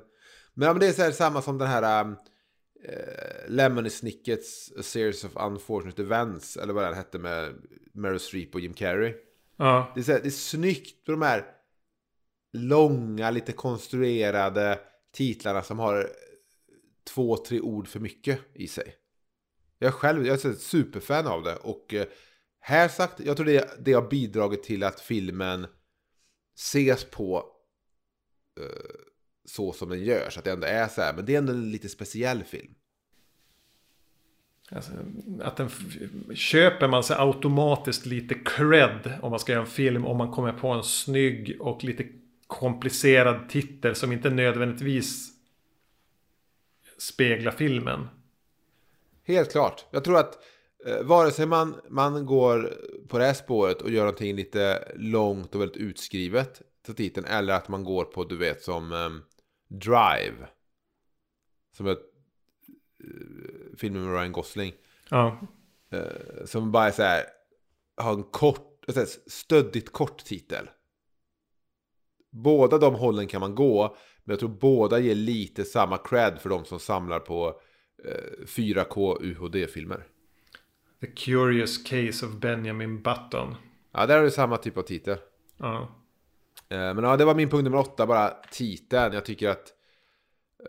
Men, 0.53 0.67
ja, 0.67 0.73
men 0.73 0.79
det 0.79 0.87
är 0.87 0.93
så 0.93 1.01
här, 1.01 1.11
samma 1.11 1.41
som 1.41 1.57
den 1.57 1.67
här 1.67 2.05
um, 2.05 2.11
uh, 2.11 2.17
Lemony 3.47 3.89
Snickets 3.89 4.71
A 4.77 4.83
Series 4.83 5.23
of 5.23 5.31
Unfortunate 5.35 6.01
Events, 6.01 6.57
eller 6.57 6.73
vad 6.73 6.83
den 6.83 6.93
hette 6.93 7.19
med 7.19 7.53
Meryl 7.93 8.19
Streep 8.19 8.55
och 8.55 8.61
Jim 8.61 8.73
Carrey. 8.73 9.13
Ja, 9.57 9.91
Det 9.95 10.01
är, 10.01 10.03
så 10.03 10.11
här, 10.11 10.19
det 10.19 10.27
är 10.27 10.29
snyggt 10.29 11.05
på 11.05 11.11
de 11.11 11.21
här 11.21 11.45
långa, 12.53 13.31
lite 13.31 13.51
konstruerade 13.51 14.79
titlarna 15.13 15.61
som 15.61 15.79
har 15.79 16.09
två, 17.03 17.37
tre 17.37 17.59
ord 17.59 17.87
för 17.87 17.99
mycket 17.99 18.39
i 18.53 18.67
sig. 18.67 18.95
Jag 19.79 19.93
själv 19.93 20.25
jag 20.25 20.45
är 20.45 20.51
ett 20.51 20.61
superfan 20.61 21.27
av 21.27 21.43
det 21.43 21.55
och 21.55 21.93
eh, 21.93 22.07
här 22.59 22.87
sagt, 22.87 23.19
jag 23.19 23.37
tror 23.37 23.45
det, 23.45 23.69
det 23.79 23.93
har 23.93 24.09
bidragit 24.09 24.63
till 24.63 24.83
att 24.83 24.99
filmen 24.99 25.67
ses 26.61 27.03
på 27.03 27.45
eh, 28.59 28.65
så 29.45 29.73
som 29.73 29.89
den 29.89 30.03
görs. 30.03 30.37
Att 30.37 30.43
det 30.43 30.51
ändå 30.51 30.67
är 30.67 30.87
så 30.87 31.01
här, 31.01 31.13
men 31.13 31.25
det 31.25 31.33
är 31.33 31.37
ändå 31.37 31.53
en 31.53 31.71
lite 31.71 31.89
speciell 31.89 32.43
film. 32.43 32.75
alltså, 34.69 34.91
att 35.41 35.57
den 35.57 35.69
köper 36.35 36.87
man 36.87 37.03
sig 37.03 37.15
automatiskt 37.19 38.05
lite 38.05 38.35
cred 38.35 39.19
om 39.21 39.29
man 39.29 39.39
ska 39.39 39.51
göra 39.51 39.61
en 39.61 39.67
film. 39.67 40.05
Om 40.05 40.17
man 40.17 40.31
kommer 40.31 40.53
på 40.53 40.67
en 40.67 40.83
snygg 40.83 41.57
och 41.59 41.83
lite 41.83 42.07
komplicerad 42.47 43.49
titel 43.49 43.95
som 43.95 44.11
inte 44.11 44.29
nödvändigtvis 44.29 45.29
speglar 46.97 47.51
filmen. 47.51 48.07
Helt 49.23 49.51
klart. 49.51 49.85
Jag 49.91 50.03
tror 50.03 50.19
att 50.19 50.43
vare 51.03 51.31
sig 51.31 51.45
man, 51.45 51.81
man 51.89 52.25
går 52.25 52.73
på 53.07 53.17
det 53.17 53.25
här 53.25 53.33
spåret 53.33 53.81
och 53.81 53.91
gör 53.91 54.01
någonting 54.01 54.35
lite 54.35 54.91
långt 54.95 55.55
och 55.55 55.61
väldigt 55.61 55.77
utskrivet 55.77 56.61
till 56.85 56.95
titeln 56.95 57.25
eller 57.25 57.53
att 57.53 57.67
man 57.67 57.83
går 57.83 58.03
på, 58.03 58.23
du 58.23 58.37
vet, 58.37 58.61
som 58.61 58.91
ehm, 58.91 59.21
Drive. 59.67 60.47
Som 61.77 61.87
är 61.87 61.91
uh, 61.91 61.97
filmen 63.77 64.03
med 64.03 64.13
Ryan 64.13 64.31
Gosling. 64.31 64.73
Ja, 65.09 65.37
eh, 65.91 66.45
som 66.45 66.71
bara 66.71 66.87
är 66.87 66.91
så 66.91 67.03
här, 67.03 67.23
har 67.97 68.13
en 68.13 68.23
kort, 68.23 68.83
så 68.87 68.99
här, 68.99 69.07
stöddigt 69.27 69.91
kort 69.91 70.25
titel. 70.25 70.69
Båda 72.31 72.77
de 72.77 72.95
hållen 72.95 73.27
kan 73.27 73.41
man 73.41 73.55
gå, 73.55 73.97
men 74.23 74.33
jag 74.33 74.39
tror 74.39 74.49
båda 74.49 74.99
ger 74.99 75.15
lite 75.15 75.65
samma 75.65 75.97
cred 75.97 76.39
för 76.39 76.49
de 76.49 76.65
som 76.65 76.79
samlar 76.79 77.19
på 77.19 77.61
eh, 78.05 78.45
4K 78.45 79.17
UHD-filmer. 79.21 80.07
The 81.01 81.07
Curious 81.07 81.83
Case 81.83 82.25
of 82.25 82.31
Benjamin 82.31 83.01
Button. 83.01 83.55
Ja, 83.91 84.05
där 84.05 84.17
är 84.19 84.23
det 84.23 84.31
samma 84.31 84.57
typ 84.57 84.77
av 84.77 84.81
titel. 84.81 85.17
Ja. 85.57 85.95
Eh, 86.69 86.93
Men 86.93 87.03
ja, 87.03 87.17
det 87.17 87.25
var 87.25 87.35
min 87.35 87.49
punkt 87.49 87.63
nummer 87.63 87.77
åtta, 87.77 88.07
bara 88.07 88.29
titeln. 88.51 89.13
Jag 89.13 89.25
tycker 89.25 89.49
att 89.49 89.73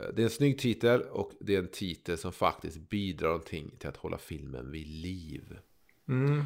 eh, 0.01 0.07
det 0.15 0.23
är 0.23 0.25
en 0.25 0.31
snygg 0.31 0.59
titel 0.59 1.03
och 1.03 1.33
det 1.41 1.55
är 1.55 1.59
en 1.59 1.69
titel 1.69 2.19
som 2.19 2.33
faktiskt 2.33 2.89
bidrar 2.89 3.29
någonting 3.29 3.71
till 3.79 3.89
att 3.89 3.97
hålla 3.97 4.19
filmen 4.19 4.71
vid 4.71 4.87
liv. 4.87 5.59
Mm. 6.09 6.45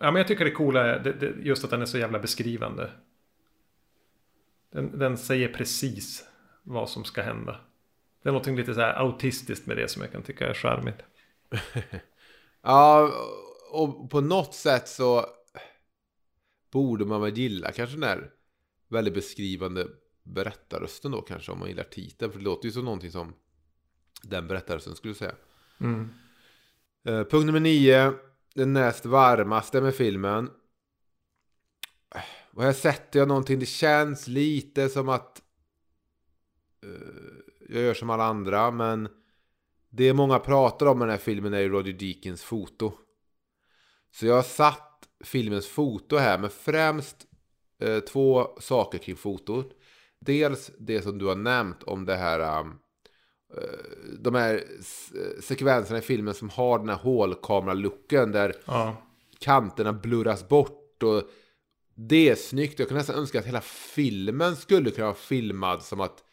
Ja, 0.00 0.10
men 0.10 0.16
jag 0.16 0.28
tycker 0.28 0.44
det 0.44 0.50
coola 0.50 0.86
är 0.86 0.98
det, 0.98 1.12
det, 1.12 1.34
just 1.42 1.64
att 1.64 1.70
den 1.70 1.82
är 1.82 1.86
så 1.86 1.98
jävla 1.98 2.18
beskrivande. 2.18 2.90
Den, 4.70 4.98
den 4.98 5.18
säger 5.18 5.48
precis 5.48 6.28
vad 6.62 6.90
som 6.90 7.04
ska 7.04 7.22
hända. 7.22 7.60
Det 8.22 8.28
är 8.28 8.32
någonting 8.32 8.56
lite 8.56 8.74
så 8.74 8.80
här 8.80 8.94
autistiskt 8.94 9.66
med 9.66 9.76
det 9.76 9.88
som 9.88 10.02
jag 10.02 10.12
kan 10.12 10.22
tycka 10.22 10.48
är 10.48 10.54
charmigt. 10.54 10.98
Ja, 12.66 13.12
och 13.70 14.10
på 14.10 14.20
något 14.20 14.54
sätt 14.54 14.88
så 14.88 15.26
borde 16.70 17.04
man 17.04 17.20
väl 17.20 17.38
gilla 17.38 17.72
kanske 17.72 17.96
den 17.96 18.08
här 18.08 18.30
väldigt 18.88 19.14
beskrivande 19.14 19.88
berättarrösten 20.22 21.10
då 21.10 21.22
kanske 21.22 21.52
om 21.52 21.58
man 21.58 21.68
gillar 21.68 21.84
titeln. 21.84 22.32
För 22.32 22.38
det 22.38 22.44
låter 22.44 22.66
ju 22.66 22.72
som 22.72 22.84
någonting 22.84 23.10
som 23.10 23.34
den 24.22 24.48
berättarrösten 24.48 24.94
skulle 24.94 25.14
säga. 25.14 25.34
Mm. 25.80 26.08
Eh, 27.04 27.24
punkt 27.24 27.46
nummer 27.46 27.60
nio. 27.60 28.12
Den 28.54 28.72
näst 28.72 29.06
varmaste 29.06 29.80
med 29.80 29.94
filmen. 29.94 30.50
Och 32.50 32.62
här 32.62 32.72
sätter 32.72 33.18
jag 33.18 33.28
någonting. 33.28 33.58
Det 33.58 33.66
känns 33.66 34.28
lite 34.28 34.88
som 34.88 35.08
att 35.08 35.42
eh, 36.82 37.68
jag 37.68 37.82
gör 37.82 37.94
som 37.94 38.10
alla 38.10 38.24
andra. 38.24 38.70
Men 38.70 39.08
det 39.96 40.12
många 40.12 40.38
pratar 40.38 40.86
om 40.86 40.98
med 40.98 41.08
den 41.08 41.12
här 41.12 41.24
filmen 41.24 41.54
är 41.54 41.60
ju 41.60 41.68
Roger 41.68 41.92
Deakins 41.92 42.42
foto. 42.42 42.92
Så 44.12 44.26
jag 44.26 44.34
har 44.34 44.42
satt 44.42 45.08
filmens 45.24 45.66
foto 45.66 46.16
här. 46.16 46.38
Men 46.38 46.50
främst 46.50 47.16
eh, 47.82 47.98
två 48.00 48.48
saker 48.60 48.98
kring 48.98 49.16
fotot. 49.16 49.70
Dels 50.20 50.70
det 50.78 51.02
som 51.02 51.18
du 51.18 51.26
har 51.26 51.34
nämnt 51.36 51.82
om 51.82 52.04
det 52.04 52.16
här. 52.16 52.60
Um, 52.60 52.78
eh, 53.56 54.18
de 54.18 54.34
här 54.34 54.64
s- 54.80 55.12
sekvenserna 55.40 55.98
i 55.98 56.02
filmen 56.02 56.34
som 56.34 56.48
har 56.50 56.78
den 56.78 56.88
här 56.88 56.96
hålkamera-looken 56.96 58.32
där 58.32 58.54
Ja. 58.66 58.96
kanterna 59.38 59.92
blurras 59.92 60.48
bort 60.48 61.02
och 61.02 61.22
det 61.96 62.28
är 62.28 62.34
snyggt. 62.34 62.78
Jag 62.78 62.88
kan 62.88 62.96
nästan 62.96 63.16
önska 63.16 63.38
att 63.38 63.46
hela 63.46 63.60
filmen 63.60 64.56
skulle 64.56 64.90
kunna 64.90 65.06
vara 65.06 65.14
filmad 65.16 65.82
som 65.82 66.00
att 66.00 66.23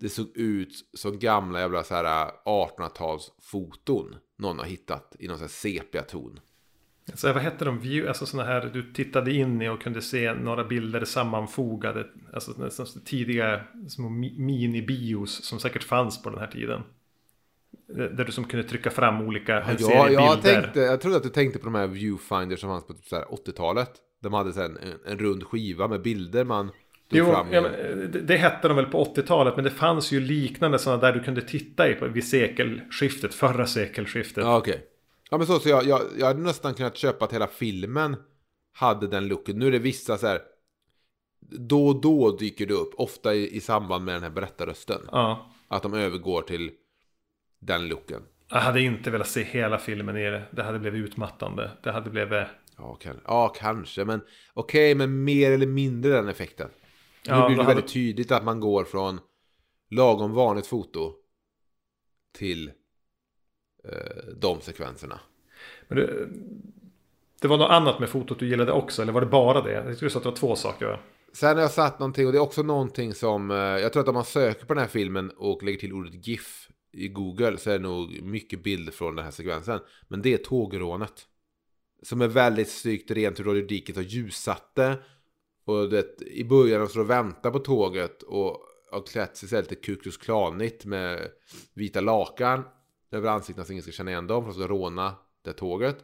det 0.00 0.08
såg 0.08 0.26
ut 0.36 0.72
som 0.94 1.18
gamla 1.18 1.60
jävla 1.60 1.84
så 1.84 1.94
här 1.94 2.30
1800-talsfoton. 2.44 4.14
någon 4.38 4.58
har 4.58 4.64
hittat 4.66 5.16
i 5.18 5.28
någon 5.28 5.36
sån 5.38 5.44
här 5.44 5.48
sepia-ton. 5.48 6.40
Så 7.14 7.32
vad 7.32 7.42
hette 7.42 7.64
de? 7.64 7.80
View, 7.80 8.08
alltså 8.08 8.26
sådana 8.26 8.48
här 8.48 8.70
du 8.72 8.92
tittade 8.92 9.32
in 9.32 9.62
i 9.62 9.68
och 9.68 9.82
kunde 9.82 10.02
se 10.02 10.34
några 10.34 10.64
bilder 10.64 11.04
sammanfogade. 11.04 12.06
Alltså 12.32 12.52
nästan 12.56 12.86
tidiga 13.04 13.60
små 13.88 14.08
mi- 14.08 14.38
mini-bios 14.38 15.26
som 15.42 15.60
säkert 15.60 15.84
fanns 15.84 16.22
på 16.22 16.30
den 16.30 16.38
här 16.38 16.46
tiden. 16.46 16.82
Där 17.88 18.24
du 18.24 18.32
som 18.32 18.44
kunde 18.44 18.68
trycka 18.68 18.90
fram 18.90 19.20
olika 19.20 19.62
en 19.62 19.76
Ja, 19.80 20.10
jag, 20.10 20.36
bilder. 20.42 20.62
tänkte, 20.62 20.80
jag 20.80 21.00
trodde 21.00 21.16
att 21.16 21.22
du 21.22 21.28
tänkte 21.28 21.58
på 21.58 21.64
de 21.64 21.74
här 21.74 21.86
viewfinders 21.86 22.60
som 22.60 22.68
fanns 22.70 22.86
på 22.86 22.92
typ 22.92 23.04
så 23.06 23.16
här 23.16 23.24
80-talet. 23.24 23.90
De 24.22 24.32
hade 24.32 24.52
här 24.52 24.64
en, 24.64 24.78
en 25.06 25.18
rund 25.18 25.44
skiva 25.44 25.88
med 25.88 26.02
bilder 26.02 26.44
man 26.44 26.70
Jo, 27.10 27.26
ja, 27.26 27.56
eh, 27.56 27.96
det, 27.96 28.20
det 28.20 28.36
hette 28.36 28.68
de 28.68 28.76
väl 28.76 28.86
på 28.86 29.04
80-talet. 29.04 29.56
Men 29.56 29.64
det 29.64 29.70
fanns 29.70 30.12
ju 30.12 30.20
liknande 30.20 30.78
sådana 30.78 31.02
där 31.02 31.12
du 31.12 31.20
kunde 31.20 31.42
titta 31.42 31.88
i 31.88 31.94
på, 31.94 32.08
vid 32.08 32.28
sekelskiftet. 32.28 33.34
Förra 33.34 33.66
sekelskiftet. 33.66 34.44
Ja, 34.44 34.58
okej. 34.58 34.84
Ja, 35.30 35.38
men 35.38 35.46
så, 35.46 35.58
så 35.58 35.68
jag, 35.68 35.84
jag, 35.84 36.02
jag 36.18 36.26
hade 36.26 36.40
nästan 36.40 36.74
kunnat 36.74 36.96
köpa 36.96 37.24
att 37.24 37.32
hela 37.32 37.46
filmen 37.46 38.16
hade 38.72 39.06
den 39.06 39.28
looken. 39.28 39.58
Nu 39.58 39.66
är 39.66 39.70
det 39.70 39.78
vissa 39.78 40.18
så 40.18 40.26
här... 40.26 40.40
Då 41.40 41.86
och 41.86 42.00
då 42.00 42.36
dyker 42.36 42.66
det 42.66 42.74
upp, 42.74 42.94
ofta 42.96 43.34
i, 43.34 43.56
i 43.56 43.60
samband 43.60 44.04
med 44.04 44.14
den 44.14 44.22
här 44.22 44.30
berättarrösten. 44.30 45.00
ja. 45.12 45.52
Att 45.68 45.82
de 45.82 45.94
övergår 45.94 46.42
till 46.42 46.70
den 47.58 47.88
looken. 47.88 48.22
Jag 48.50 48.60
hade 48.60 48.80
inte 48.80 49.10
velat 49.10 49.28
se 49.28 49.42
hela 49.42 49.78
filmen 49.78 50.16
i 50.16 50.30
det. 50.30 50.42
Det 50.50 50.62
hade 50.62 50.78
blivit 50.78 51.04
utmattande. 51.04 51.70
Det 51.82 51.92
hade 51.92 52.10
blivit... 52.10 52.46
Ja, 52.76 52.94
kan, 52.94 53.20
ja 53.24 53.48
kanske, 53.48 54.04
men 54.04 54.20
okej, 54.54 54.94
men 54.94 55.24
mer 55.24 55.52
eller 55.52 55.66
mindre 55.66 56.12
den 56.12 56.28
effekten. 56.28 56.68
Ja, 57.22 57.40
nu 57.40 57.46
blir 57.46 57.56
det 57.56 57.62
hade- 57.62 57.74
väldigt 57.74 57.92
tydligt 57.92 58.32
att 58.32 58.44
man 58.44 58.60
går 58.60 58.84
från 58.84 59.20
lagom 59.90 60.32
vanligt 60.32 60.66
foto 60.66 61.12
till 62.32 62.68
eh, 63.84 64.32
de 64.36 64.60
sekvenserna. 64.60 65.20
Men 65.88 65.98
det, 65.98 66.28
det 67.40 67.48
var 67.48 67.58
något 67.58 67.70
annat 67.70 68.00
med 68.00 68.08
fotot 68.08 68.38
du 68.38 68.48
gillade 68.48 68.72
också. 68.72 69.02
Eller 69.02 69.12
var 69.12 69.20
det 69.20 69.26
bara 69.26 69.62
det? 69.62 69.96
Jag 70.00 70.12
sa 70.12 70.18
att 70.18 70.24
det 70.24 70.30
var 70.30 70.36
två 70.36 70.56
saker. 70.56 71.02
Sen 71.32 71.56
har 71.56 71.62
jag 71.62 71.70
satt 71.70 71.98
någonting 71.98 72.26
och 72.26 72.32
det 72.32 72.38
är 72.38 72.42
också 72.42 72.62
någonting 72.62 73.14
som 73.14 73.50
eh, 73.50 73.56
jag 73.56 73.92
tror 73.92 74.02
att 74.02 74.08
om 74.08 74.14
man 74.14 74.24
söker 74.24 74.66
på 74.66 74.74
den 74.74 74.80
här 74.80 74.88
filmen 74.88 75.30
och 75.30 75.62
lägger 75.62 75.78
till 75.78 75.92
ordet 75.92 76.26
GIF 76.26 76.68
i 76.92 77.08
Google 77.08 77.56
så 77.58 77.70
är 77.70 77.78
det 77.78 77.82
nog 77.84 78.22
mycket 78.22 78.62
bilder 78.62 78.92
från 78.92 79.16
den 79.16 79.24
här 79.24 79.32
sekvensen. 79.32 79.80
Men 80.08 80.22
det 80.22 80.34
är 80.34 80.38
tågrånet. 80.38 81.26
Som 82.02 82.20
är 82.20 82.28
väldigt 82.28 82.70
snyggt 82.70 83.10
rent 83.10 83.38
hur 83.38 83.44
Roger 83.44 83.62
Deakins 83.62 83.96
har 83.96 84.02
ljussatte. 84.04 84.96
Och 85.68 85.88
det, 85.88 86.22
i 86.22 86.44
början 86.44 86.80
de 86.80 86.88
står 86.88 87.00
och 87.00 87.10
väntar 87.10 87.50
på 87.50 87.58
tåget 87.58 88.22
och 88.22 88.60
har 88.90 89.06
klätt 89.06 89.36
sig 89.36 89.60
lite 89.60 89.74
kukus 89.74 90.16
Klanigt 90.16 90.84
med 90.84 91.30
vita 91.74 92.00
lakan 92.00 92.62
över 93.10 93.28
ansiktena 93.28 93.64
så 93.64 93.72
ingen 93.72 93.82
ska 93.82 93.92
känna 93.92 94.10
igen 94.10 94.26
dem 94.26 94.42
för 94.42 94.50
de 94.50 94.54
ska 94.54 94.74
råna 94.74 95.14
det 95.44 95.52
tåget. 95.52 95.96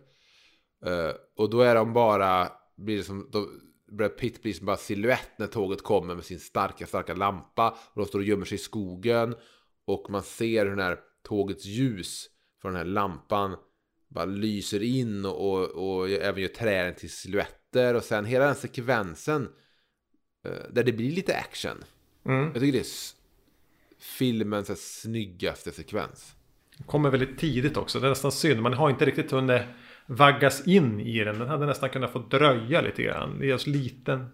Uh, 0.86 1.12
och 1.36 1.50
då 1.50 1.60
är 1.60 1.74
de 1.74 1.92
bara, 1.92 2.52
blir 2.76 2.96
det 2.96 3.02
som, 3.02 3.28
då, 3.32 3.48
Brad 3.92 4.16
Pitt 4.16 4.42
blir 4.42 4.52
som 4.52 4.66
bara 4.66 4.76
silhuett 4.76 5.38
när 5.38 5.46
tåget 5.46 5.82
kommer 5.82 6.14
med 6.14 6.24
sin 6.24 6.40
starka, 6.40 6.86
starka 6.86 7.14
lampa. 7.14 7.70
Och 7.70 8.00
de 8.00 8.06
står 8.06 8.18
och 8.18 8.24
gömmer 8.24 8.44
sig 8.44 8.54
i 8.56 8.58
skogen. 8.58 9.34
Och 9.84 10.10
man 10.10 10.22
ser 10.22 10.64
hur 10.64 10.70
den 10.70 10.84
här 10.84 10.98
tågets 11.22 11.64
ljus 11.64 12.26
från 12.62 12.72
den 12.72 12.78
här 12.78 12.92
lampan 12.92 13.56
bara 14.08 14.24
lyser 14.24 14.82
in 14.82 15.24
och, 15.24 15.34
och, 15.34 15.98
och 15.98 16.10
även 16.10 16.42
gör 16.42 16.48
träden 16.48 16.94
till 16.94 17.10
silhuetter. 17.74 17.94
Och 17.94 18.04
sen 18.04 18.24
hela 18.24 18.44
den 18.44 18.54
sekvensen 18.54 19.48
eh, 20.44 20.52
där 20.70 20.84
det 20.84 20.92
blir 20.92 21.10
lite 21.10 21.36
action. 21.36 21.84
Mm. 22.26 22.44
Jag 22.44 22.54
tycker 22.54 22.72
det 22.72 22.78
är 22.78 22.86
filmens 23.98 25.00
snyggaste 25.00 25.72
sekvens. 25.72 26.34
Kommer 26.86 27.10
väldigt 27.10 27.38
tidigt 27.38 27.76
också. 27.76 28.00
Det 28.00 28.06
är 28.06 28.10
nästan 28.10 28.32
synd. 28.32 28.62
Man 28.62 28.74
har 28.74 28.90
inte 28.90 29.04
riktigt 29.04 29.30
hunnit 29.30 29.62
vaggas 30.06 30.66
in 30.66 31.00
i 31.00 31.24
den. 31.24 31.38
Den 31.38 31.48
hade 31.48 31.66
nästan 31.66 31.90
kunnat 31.90 32.12
få 32.12 32.18
dröja 32.18 32.80
lite 32.80 33.02
grann. 33.02 33.38
Det 33.38 33.50
är 33.50 33.54
oss 33.54 33.66
liten. 33.66 34.26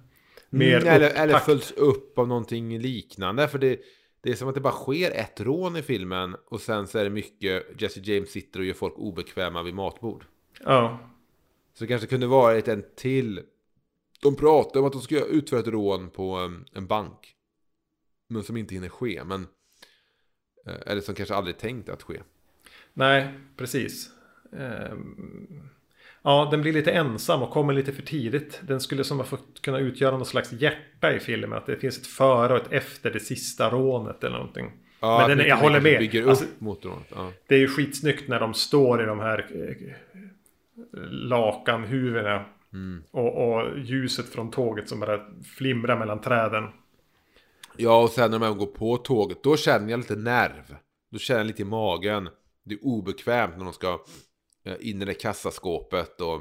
Mer 0.51 0.77
Mm, 0.77 0.89
eller, 0.89 1.11
eller 1.11 1.39
följs 1.39 1.73
upp 1.73 2.19
av 2.19 2.29
någonting 2.29 2.79
liknande. 2.79 3.49
För 3.49 3.59
det, 3.59 3.81
det 4.23 4.31
är 4.31 4.35
som 4.35 4.49
att 4.49 4.55
det 4.55 4.61
bara 4.61 4.73
sker 4.73 5.11
ett 5.11 5.41
rån 5.41 5.77
i 5.77 5.83
filmen. 5.83 6.37
Och 6.51 6.61
sen 6.61 6.87
så 6.87 6.99
är 6.99 7.05
det 7.05 7.11
mycket 7.11 7.83
Jesse 7.83 8.01
James 8.01 8.31
sitter 8.31 8.61
och 8.61 8.67
gör 8.67 8.75
folk 8.75 8.95
obekväma 8.99 9.63
vid 9.63 9.75
matbord. 9.75 10.25
Ja. 10.65 10.99
Så 11.81 11.85
det 11.85 11.89
kanske 11.89 12.07
kunde 12.07 12.27
varit 12.27 12.69
en 12.69 12.85
till. 12.97 13.41
De 14.23 14.37
pratar 14.37 14.81
om 14.81 14.87
att 14.87 14.93
de 14.93 15.03
ska 15.03 15.25
utföra 15.25 15.61
ett 15.61 15.67
rån 15.67 16.11
på 16.11 16.35
en, 16.35 16.65
en 16.73 16.87
bank. 16.87 17.35
Men 18.29 18.43
som 18.43 18.57
inte 18.57 18.75
hinner 18.75 18.89
ske. 18.89 19.25
Men, 19.25 19.47
eh, 20.67 20.75
eller 20.87 21.01
som 21.01 21.15
kanske 21.15 21.35
aldrig 21.35 21.59
tänkt 21.59 21.89
att 21.89 22.03
ske. 22.03 22.21
Nej, 22.93 23.29
precis. 23.57 24.11
Ehm, 24.53 25.63
Ja, 26.23 26.49
den 26.51 26.63
blir 26.63 26.73
lite 26.73 26.93
ensam 26.93 27.43
och 27.43 27.51
kommer 27.51 27.73
lite 27.73 27.93
för 27.93 28.03
tidigt. 28.03 28.61
Den 28.63 28.81
skulle 28.81 29.05
som 29.05 29.19
ha 29.19 29.25
fått 29.25 29.63
kunna 29.63 29.79
utgöra 29.79 30.17
någon 30.17 30.27
slags 30.27 30.53
hjärta 30.53 31.15
i 31.15 31.21
filmen. 31.21 31.59
Att 31.59 31.67
det 31.67 31.77
finns 31.77 31.99
ett 31.99 32.07
före 32.07 32.53
och 32.53 32.67
ett 32.67 32.73
efter 32.73 33.11
det 33.11 33.21
sista 33.21 33.71
rånet 33.71 34.25
eller 34.25 34.37
någonting. 34.37 34.73
Ja, 35.01 35.25
Men 35.29 35.39
den, 35.39 35.47
jag 35.47 35.57
håller 35.57 35.81
med. 35.81 35.99
Bygger 35.99 36.23
upp 36.23 36.29
Alltså, 36.29 36.45
mot 36.59 36.85
rånet. 36.85 37.07
Ja. 37.15 37.33
det 37.47 37.55
är 37.55 37.59
ju 37.59 37.69
skitsnyggt 37.69 38.29
när 38.29 38.41
de 38.41 38.55
står 38.55 39.03
i 39.03 39.07
de 39.07 39.19
här 39.21 39.47
eh, 39.55 39.93
lakanhuvudena. 41.11 42.45
Mm. 42.73 43.03
Och, 43.11 43.49
och 43.49 43.79
ljuset 43.79 44.29
från 44.29 44.51
tåget 44.51 44.89
som 44.89 45.01
bara 45.01 45.21
flimrar 45.57 45.99
mellan 45.99 46.21
träden. 46.21 46.65
Ja, 47.77 48.03
och 48.03 48.11
sen 48.11 48.31
när 48.31 48.39
man 48.39 48.59
går 48.59 48.67
på 48.67 48.97
tåget, 48.97 49.43
då 49.43 49.57
känner 49.57 49.91
jag 49.91 49.99
lite 49.99 50.17
nerv. 50.17 50.77
Då 51.11 51.19
känner 51.19 51.41
jag 51.41 51.47
lite 51.47 51.63
i 51.63 51.65
magen. 51.65 52.29
Det 52.65 52.75
är 52.75 52.85
obekvämt 52.85 53.57
när 53.57 53.65
de 53.65 53.73
ska 53.73 54.01
eh, 54.65 54.77
in 54.81 55.03
i 55.03 55.05
det 55.05 55.15
kassaskåpet 55.15 56.21
och... 56.21 56.41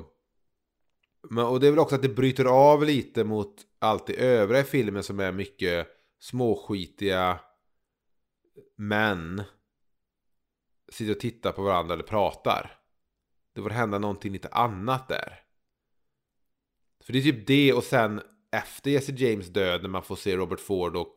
Men, 1.30 1.46
och 1.46 1.60
det 1.60 1.68
är 1.68 1.72
väl 1.72 1.80
också 1.80 1.96
att 1.96 2.02
det 2.02 2.10
bryter 2.10 2.46
av 2.46 2.84
lite 2.84 3.24
mot 3.24 3.56
allt 3.80 4.08
det 4.08 4.14
övriga 4.14 4.62
i 4.62 4.64
filmen 4.64 5.04
som 5.04 5.20
är 5.20 5.32
mycket 5.32 5.88
småskitiga 6.20 7.40
män. 8.76 9.44
Sitter 10.92 11.12
och 11.12 11.20
tittar 11.20 11.52
på 11.52 11.62
varandra 11.62 11.94
eller 11.94 12.04
pratar. 12.04 12.79
Det 13.54 13.62
får 13.62 13.70
hända 13.70 14.00
någonting 14.00 14.34
lite 14.34 14.47
annat 14.47 15.08
där. 15.08 15.39
För 17.04 17.14
det 17.14 17.20
är 17.20 17.24
typ 17.24 17.47
det 17.47 17.74
och 17.74 17.84
sen 17.84 18.22
efter 18.52 18.91
Jesse 18.91 19.12
James 19.12 19.47
död 19.47 19.82
när 19.82 19.89
man 19.89 20.04
får 20.04 20.16
se 20.16 20.38
Robert 20.38 20.60
Ford 20.60 20.95
och 20.95 21.14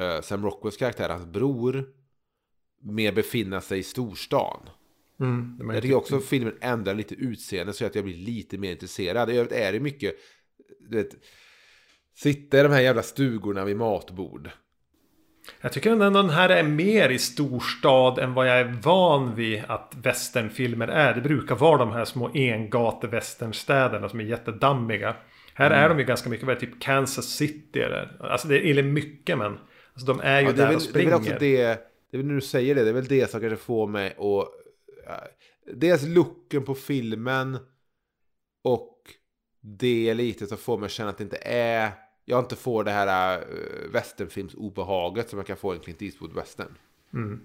eh, 0.00 0.20
Sam 0.20 0.44
Rockwells 0.44 0.76
karaktär, 0.76 1.08
hans 1.08 1.26
bror, 1.26 1.88
mer 2.80 3.12
befinna 3.12 3.60
sig 3.60 3.78
i 3.78 3.82
storstan. 3.82 4.68
Mm, 5.20 5.70
Jag 5.72 5.82
tycker 5.82 5.94
också 5.96 6.16
att 6.16 6.24
filmen 6.24 6.58
ändrar 6.60 6.94
lite 6.94 7.14
utseende 7.14 7.72
så 7.72 7.86
att 7.86 7.94
jag 7.94 8.04
blir 8.04 8.16
lite 8.16 8.58
mer 8.58 8.72
intresserad. 8.72 9.30
I 9.30 9.36
övrigt 9.36 9.52
är 9.52 9.72
det 9.72 9.80
mycket, 9.80 10.14
du 10.80 10.96
vet, 10.96 11.14
sitta 12.14 12.60
i 12.60 12.62
de 12.62 12.72
här 12.72 12.80
jävla 12.80 13.02
stugorna 13.02 13.64
vid 13.64 13.76
matbord. 13.76 14.50
Jag 15.60 15.72
tycker 15.72 15.90
ändå 15.92 16.10
den 16.10 16.30
här 16.30 16.48
är 16.48 16.62
mer 16.62 17.08
i 17.08 17.18
storstad 17.18 18.18
än 18.18 18.34
vad 18.34 18.48
jag 18.48 18.60
är 18.60 18.64
van 18.82 19.34
vid 19.34 19.62
att 19.68 19.94
westernfilmer 20.02 20.88
är. 20.88 21.14
Det 21.14 21.20
brukar 21.20 21.54
vara 21.54 21.78
de 21.78 21.92
här 21.92 22.04
små 22.04 22.28
engate-westernstäderna 22.28 24.08
som 24.08 24.20
är 24.20 24.24
jättedammiga. 24.24 25.16
Här 25.54 25.66
Mm. 25.70 25.78
är 25.84 25.88
de 25.88 25.98
ju 25.98 26.04
ganska 26.04 26.30
mycket, 26.30 26.46
vad 26.46 26.60
typ 26.60 26.80
Kansas 26.82 27.26
City 27.26 27.80
eller... 27.80 28.16
Alltså 28.20 28.48
det 28.48 28.66
är 28.68 28.82
mycket 28.82 29.38
men... 29.38 29.58
Alltså 29.92 30.06
de 30.12 30.20
är 30.20 30.40
ju 30.40 30.46
Ja, 30.46 30.52
det, 30.52 30.62
är 30.62 30.66
där 30.66 30.66
väl, 30.66 30.74
och 30.76 30.80
det 30.82 30.86
är 30.86 30.90
springer. 30.90 31.10
väl 31.10 31.18
också 31.20 31.30
det, 31.40 31.62
det 32.10 32.16
är 32.16 32.18
väl 32.18 32.26
när 32.26 32.34
du 32.34 32.40
säger 32.40 32.74
det, 32.74 32.82
det 32.84 32.88
är 32.88 32.94
väl 32.94 33.06
det 33.06 33.30
som 33.30 33.40
kanske 33.40 33.56
får 33.56 33.86
mig 33.86 34.10
att... 34.10 34.48
ja, 35.06 35.22
Dels 35.74 36.02
looken 36.06 36.64
på 36.64 36.74
filmen 36.74 37.58
och 38.64 38.96
det 39.60 40.14
lite 40.14 40.46
som 40.46 40.58
får 40.58 40.78
mig 40.78 40.86
att 40.86 40.92
känna 40.92 41.10
att 41.10 41.18
det 41.18 41.24
inte 41.24 41.38
är... 41.42 41.90
Jag 42.28 42.38
inte 42.38 42.56
får 42.56 42.84
det 42.84 42.90
här 42.90 43.38
uh, 43.38 43.90
westernfilmsobehaget 43.92 45.30
som 45.30 45.38
jag 45.38 45.46
kan 45.46 45.56
få 45.56 45.74
i 45.74 45.76
en 45.76 45.82
Clint 45.82 46.00
Eastwood-western. 46.02 46.74
Mm. 47.14 47.40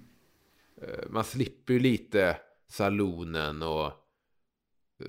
Eh, 0.81 1.09
man 1.09 1.23
slipper 1.23 1.73
ju 1.73 1.79
lite 1.79 2.37
salonen 2.67 3.61
och 3.61 3.85
eh, 4.99 5.07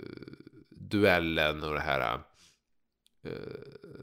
duellen 0.68 1.62
och 1.62 1.74
det 1.74 1.80
här 1.80 2.20
eh, 3.24 3.32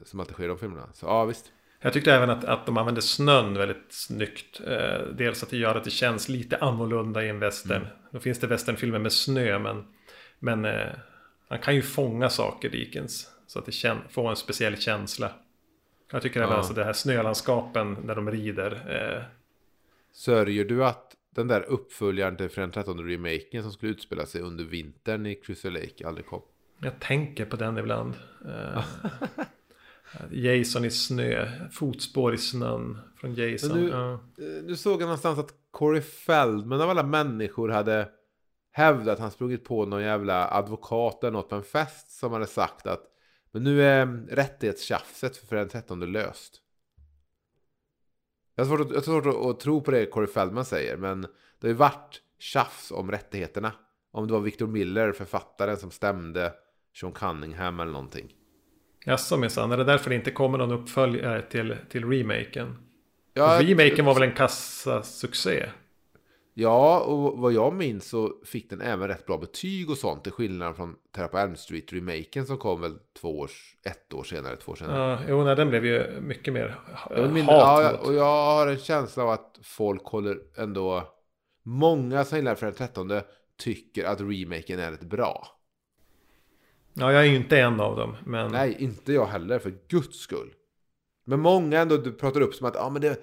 som 0.04 0.20
alltid 0.20 0.34
sker 0.34 0.44
i 0.44 0.48
de 0.48 0.58
filmerna. 0.58 0.92
Så 0.92 1.06
ja, 1.06 1.24
visst. 1.24 1.52
Jag 1.80 1.92
tyckte 1.92 2.14
även 2.14 2.30
att, 2.30 2.44
att 2.44 2.66
de 2.66 2.76
använde 2.76 3.02
snön 3.02 3.54
väldigt 3.54 3.86
snyggt. 3.92 4.60
Eh, 4.66 5.06
dels 5.14 5.42
att 5.42 5.50
det 5.50 5.56
gör 5.56 5.74
att 5.74 5.84
det 5.84 5.90
känns 5.90 6.28
lite 6.28 6.56
annorlunda 6.56 7.24
i 7.24 7.28
en 7.28 7.38
western. 7.38 7.82
Mm. 7.82 7.88
Då 8.10 8.18
finns 8.18 8.38
det 8.38 8.46
westernfilmer 8.46 8.98
med 8.98 9.12
snö 9.12 9.58
men... 9.58 9.84
Men 10.42 10.64
eh, 10.64 10.88
han 11.48 11.58
kan 11.58 11.74
ju 11.74 11.82
fånga 11.82 12.30
saker, 12.30 12.70
Dickens. 12.70 13.30
Så 13.46 13.58
att 13.58 13.66
det 13.66 13.96
får 14.10 14.30
en 14.30 14.36
speciell 14.36 14.76
känsla. 14.76 15.32
Jag 16.12 16.22
tycker 16.22 16.40
även 16.40 16.50
Ja. 16.52 16.56
alltså 16.58 16.74
det 16.74 16.84
här 16.84 16.92
snölandskapen 16.92 17.96
när 18.04 18.14
de 18.14 18.30
rider. 18.30 18.72
Eh, 19.16 19.22
Sörjer 20.12 20.64
du 20.64 20.84
att 20.84 21.16
den 21.34 21.48
där 21.48 21.62
uppföljaren 21.62 22.36
till 22.36 22.48
Fredag 22.48 22.72
13 22.72 23.08
remaken 23.08 23.62
som 23.62 23.72
skulle 23.72 23.92
utspela 23.92 24.26
sig 24.26 24.40
under 24.40 24.64
vintern 24.64 25.26
i 25.26 25.34
Crystal 25.34 25.72
Lake 25.72 26.06
aldrig 26.06 26.26
kom? 26.26 26.42
jag 26.82 27.00
tänker 27.00 27.44
på 27.44 27.56
den 27.56 27.78
ibland. 27.78 28.14
Eh, 28.48 28.84
Jason 30.30 30.84
i 30.84 30.90
snö. 30.90 31.48
Fotspår 31.72 32.34
i 32.34 32.38
snön 32.38 32.98
från 33.16 33.34
Jason. 33.34 33.76
Du- 33.80 33.88
ja. 33.88 34.12
Eh, 34.12 34.18
Nu 34.64 34.76
såg 34.76 34.92
jag 35.02 35.06
någonstans 35.06 35.38
att 35.38 35.54
Corey 35.70 36.00
Feldman 36.02 36.80
av 36.80 36.90
alla 36.90 37.02
människor 37.02 37.68
hade 37.68 38.08
hävdat 38.72 39.08
att 39.14 39.18
han 39.18 39.30
sprungit 39.30 39.64
på 39.64 39.86
någon 39.86 40.02
jävla 40.02 40.48
advokat 40.50 41.24
eller 41.24 41.30
något 41.32 41.48
på 41.48 41.54
en 41.56 41.62
fest 41.62 42.10
som 42.18 42.32
hade 42.32 42.46
sagt 42.46 42.86
att 42.86 43.02
men 43.52 43.64
nu 43.64 43.82
är 43.82 44.06
rättighetstjafset 44.30 45.36
för 45.36 45.56
den 45.56 45.68
13 45.68 46.12
löst. 46.12 46.60
Jag 48.54 48.64
har 48.64 48.68
svårt, 48.68 48.80
att, 48.80 48.90
jag 48.90 48.96
har 48.96 49.02
svårt 49.22 49.54
att, 49.56 49.60
tro 49.60 49.80
på 49.80 49.90
det 49.90 50.06
Corey 50.06 50.28
Feldman 50.28 50.64
säger, 50.64 50.96
men 50.96 51.20
det 51.20 51.28
har 51.60 51.68
ju 51.68 51.74
varit 51.74 52.22
tjafs 52.38 52.90
om 52.90 53.10
rättigheterna. 53.10 53.72
Om 54.12 54.26
det 54.26 54.32
var 54.32 54.40
Victor 54.40 54.66
Miller, 54.66 55.12
författaren, 55.12 55.76
som 55.76 55.90
stämde 55.90 56.52
Sean 57.00 57.12
Cunningham 57.12 57.80
eller 57.80 57.92
någonting. 57.92 58.34
Jaså 59.04 59.36
minsann, 59.36 59.72
är 59.72 59.76
det 59.76 59.84
därför 59.84 60.10
det 60.10 60.16
inte 60.16 60.30
kommer 60.30 60.58
någon 60.58 60.72
uppföljare 60.72 61.42
till, 61.42 61.76
till 61.88 62.04
remaken? 62.04 62.76
Ja, 63.34 63.58
remaken 63.62 64.04
var 64.04 64.14
väl 64.14 64.22
en 64.22 64.34
kassasuccé? 64.34 65.70
Ja, 66.60 67.00
och 67.00 67.38
vad 67.38 67.52
jag 67.52 67.74
minns 67.74 68.08
så 68.08 68.32
fick 68.44 68.70
den 68.70 68.80
även 68.80 69.08
rätt 69.08 69.26
bra 69.26 69.38
betyg 69.38 69.90
och 69.90 69.98
sånt. 69.98 70.22
Till 70.22 70.32
skillnad 70.32 70.76
från 70.76 70.96
Terra 71.12 71.28
på 71.28 71.38
Elm 71.38 71.56
Street-remaken 71.56 72.46
som 72.46 72.58
kom 72.58 72.80
väl 72.80 72.98
två 73.20 73.38
års, 73.38 73.76
ett 73.82 74.14
år 74.14 74.24
senare, 74.24 74.56
två 74.56 74.72
år 74.72 74.76
senare. 74.76 74.98
Ja, 74.98 75.18
jo, 75.28 75.44
nej, 75.44 75.56
den 75.56 75.70
blev 75.70 75.86
ju 75.86 76.20
mycket 76.20 76.54
mer 76.54 76.80
hat 76.94 77.32
min, 77.32 77.44
ja, 77.44 77.98
Och 78.04 78.14
jag 78.14 78.44
har 78.44 78.66
en 78.66 78.78
känsla 78.78 79.22
av 79.22 79.30
att 79.30 79.58
folk 79.62 80.04
håller 80.04 80.38
ändå... 80.56 81.08
Många 81.62 82.24
som 82.24 82.38
gillar 82.38 82.54
Fredag 82.54 82.74
13 82.76 83.20
tycker 83.58 84.04
att 84.04 84.20
remaken 84.20 84.80
är 84.80 84.90
rätt 84.90 85.02
bra. 85.10 85.46
Ja, 86.94 87.12
jag 87.12 87.22
är 87.22 87.26
ju 87.26 87.36
inte 87.36 87.60
en 87.60 87.80
av 87.80 87.96
dem. 87.96 88.16
Men... 88.26 88.52
Nej, 88.52 88.76
inte 88.78 89.12
jag 89.12 89.26
heller, 89.26 89.58
för 89.58 89.74
guds 89.88 90.18
skull. 90.18 90.54
Men 91.24 91.40
många 91.40 91.80
ändå 91.80 91.96
du 91.96 92.12
pratar 92.12 92.40
upp 92.40 92.54
som 92.54 92.66
att 92.66 92.74
ja, 92.74 92.90
men 92.90 93.02
det, 93.02 93.18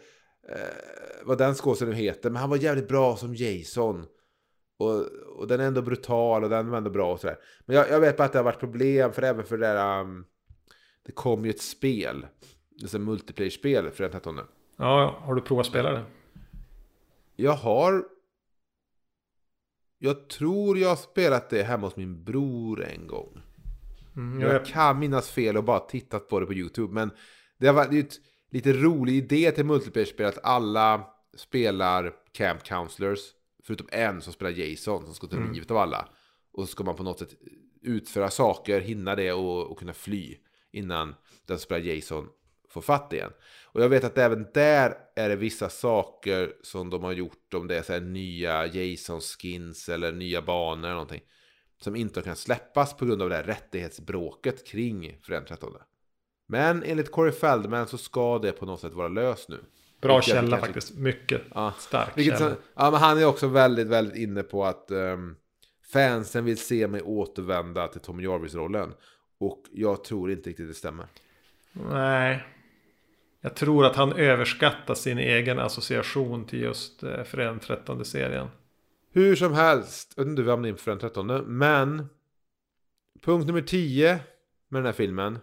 eh, 0.48 0.58
vad 1.24 1.38
den 1.38 1.56
skådespelaren 1.56 1.98
heter, 1.98 2.30
men 2.30 2.40
han 2.40 2.50
var 2.50 2.58
jävligt 2.58 2.88
bra 2.88 3.18
som 3.18 3.36
Jason. 3.36 4.06
Och, 4.80 5.06
och 5.38 5.48
den 5.48 5.60
är 5.60 5.68
ändå 5.68 5.82
brutal 5.82 6.44
och 6.44 6.50
den 6.50 6.70
var 6.70 6.78
ändå 6.78 6.90
bra 6.90 7.14
och 7.14 7.20
sådär. 7.20 7.38
Men 7.66 7.76
jag, 7.76 7.90
jag 7.90 8.00
vet 8.00 8.18
bara 8.18 8.24
att 8.24 8.34
det 8.34 8.40
har 8.40 8.44
varit 8.44 8.60
problem, 8.60 9.14
för 9.14 9.22
även 9.22 9.46
för 9.46 9.58
det 9.58 9.68
där... 9.68 10.02
Um, 10.02 10.26
det 11.06 11.12
kom 11.12 11.46
ju 11.46 11.50
ett 11.50 11.62
spel, 11.62 12.26
ett 12.84 13.02
multiplayer-spel 13.02 13.92
för 13.92 14.04
den 14.04 14.12
13. 14.12 14.40
Ja, 14.78 15.20
har 15.20 15.36
du 15.36 15.42
provat 15.42 15.66
att 15.66 15.70
spela 15.70 15.92
det? 15.92 16.04
Jag 17.36 17.54
har... 17.54 18.06
Jag 20.00 20.30
tror 20.30 20.78
jag 20.78 20.90
har 20.90 20.96
spelat 20.96 21.50
det 21.50 21.64
hemma 21.64 21.88
hos 21.88 21.96
min 21.96 22.24
bror 22.24 22.84
en 22.84 23.08
gång. 23.08 23.42
Mm, 24.16 24.42
jag, 24.42 24.54
jag 24.54 24.66
kan 24.66 25.00
minnas 25.00 25.30
fel 25.30 25.58
och 25.58 25.64
bara 25.64 25.80
tittat 25.80 26.30
på 26.30 26.40
det 26.40 26.46
på 26.46 26.54
YouTube. 26.54 26.94
Men 26.94 27.12
det 27.58 27.68
har 27.68 27.74
varit 27.74 28.22
lite 28.58 28.74
rolig 28.74 29.14
idé 29.14 29.52
till 29.52 29.66
multiplayer-spel 29.66 30.26
att 30.26 30.44
alla 30.44 31.08
spelar 31.38 32.14
Camp 32.32 32.64
Counselors. 32.64 33.20
Förutom 33.64 33.88
en 33.92 34.22
som 34.22 34.34
spelar 34.34 34.52
Jason 34.52 35.06
som 35.06 35.14
ska 35.14 35.28
ta 35.28 35.36
mm. 35.36 35.54
livet 35.54 35.72
av 35.72 35.78
alla. 35.78 36.08
Och 36.54 36.64
så 36.64 36.72
ska 36.72 36.84
man 36.84 36.96
på 36.96 37.04
något 37.04 37.20
sätt 37.20 37.34
utföra 37.82 38.30
saker, 38.30 38.82
hinna 38.82 39.16
det 39.16 39.32
och, 39.32 39.72
och 39.72 39.80
kunna 39.80 39.94
fly. 39.94 40.38
Innan 40.72 41.16
den 41.46 41.58
som 41.58 41.64
spelar 41.64 41.82
Jason 41.82 42.28
får 42.70 42.82
fatt 42.82 43.14
igen. 43.14 43.32
Och 43.64 43.82
jag 43.82 43.90
vet 43.90 44.04
att 44.04 44.18
även 44.18 44.48
där 44.54 44.98
är 45.16 45.30
det 45.30 45.36
vissa 45.36 45.70
saker 45.70 46.54
som 46.62 46.90
de 46.90 47.04
har 47.04 47.12
gjort. 47.12 47.54
Om 47.54 47.68
det 47.68 47.78
är 47.78 47.82
så 47.82 47.94
här 47.94 48.02
nya 48.02 48.66
Jason-skins 48.66 49.90
eller 49.90 50.12
nya 50.12 50.42
banor 50.42 50.84
eller 50.84 50.94
någonting. 50.94 51.22
Som 51.80 51.96
inte 51.96 52.20
har 52.20 52.24
kunnat 52.24 52.38
släppas 52.38 52.98
på 52.98 53.06
grund 53.06 53.22
av 53.22 53.30
det 53.30 53.36
här 53.36 53.44
rättighetsbråket 53.44 54.68
kring 54.68 55.18
Fören 55.22 55.46
13. 55.46 55.74
Men 56.48 56.84
enligt 56.84 57.12
Corey 57.12 57.32
Feldman 57.32 57.88
så 57.88 57.98
ska 57.98 58.40
det 58.40 58.52
på 58.52 58.66
något 58.66 58.80
sätt 58.80 58.94
vara 58.94 59.08
löst 59.08 59.50
nu. 59.50 59.60
Bra 60.02 60.16
vilket 60.16 60.34
källa 60.34 60.50
kanske... 60.50 60.68
faktiskt. 60.68 60.98
Mycket 60.98 61.42
ja. 61.54 61.74
stark 61.78 62.18
vilket, 62.18 62.40
källa. 62.40 62.56
ja, 62.76 62.92
men 62.92 63.00
han 63.00 63.18
är 63.18 63.26
också 63.26 63.48
väldigt, 63.48 63.88
väldigt 63.88 64.16
inne 64.16 64.44
på 64.44 64.66
att 64.66 64.92
um, 64.92 65.36
fansen 65.94 66.46
vill 66.46 66.58
se 66.58 66.88
mig 66.88 67.02
återvända 67.02 67.88
till 67.88 68.02
Tom 68.02 68.22
Jarvis-rollen. 68.22 68.94
Och 69.40 69.64
jag 69.72 70.04
tror 70.04 70.32
inte 70.32 70.50
riktigt 70.50 70.68
det 70.68 70.74
stämmer. 70.74 71.08
Nej. 71.92 72.44
Jag 73.42 73.56
tror 73.56 73.86
att 73.86 73.96
han 73.96 74.14
överskattar 74.14 74.94
sin 74.94 75.18
egen 75.18 75.60
association 75.60 76.46
till 76.46 76.62
just 76.62 77.04
eh, 77.04 77.24
Fören 77.24 77.60
13 77.60 78.06
serien. 78.06 78.48
Hur 79.12 79.36
som 79.36 79.54
helst, 79.54 80.14
jag 80.16 80.24
vet 80.24 80.30
inte 80.30 80.42
hur 80.42 80.46
vi 80.46 80.52
hamnade 80.52 80.70
in 80.70 80.76
på 80.76 80.90
den 80.90 81.00
13. 81.00 81.28
Men 81.58 82.10
punkt 83.22 83.48
nummer 83.48 83.62
10 83.62 84.20
med 84.70 84.80
den 84.80 84.86
här 84.86 84.94
filmen. 84.94 85.40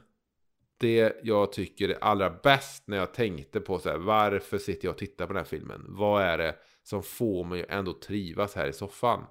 Det 0.84 1.20
jag 1.22 1.52
tycker 1.52 1.88
är 1.88 2.04
allra 2.04 2.30
bäst 2.30 2.82
när 2.86 2.96
jag 2.96 3.14
tänkte 3.14 3.60
på 3.60 3.78
så 3.78 3.88
här, 3.88 3.98
varför 3.98 4.58
sitter 4.58 4.86
jag 4.86 4.92
och 4.92 4.98
tittar 4.98 5.26
på 5.26 5.32
den 5.32 5.40
här 5.40 5.44
filmen? 5.44 5.84
Vad 5.88 6.22
är 6.22 6.38
det 6.38 6.56
som 6.82 7.02
får 7.02 7.44
mig 7.44 7.66
ändå 7.68 7.92
trivas 7.92 8.54
här 8.54 8.66
i 8.66 8.72
soffan? 8.72 9.24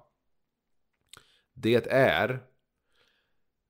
Det 1.52 1.86
är 1.86 2.40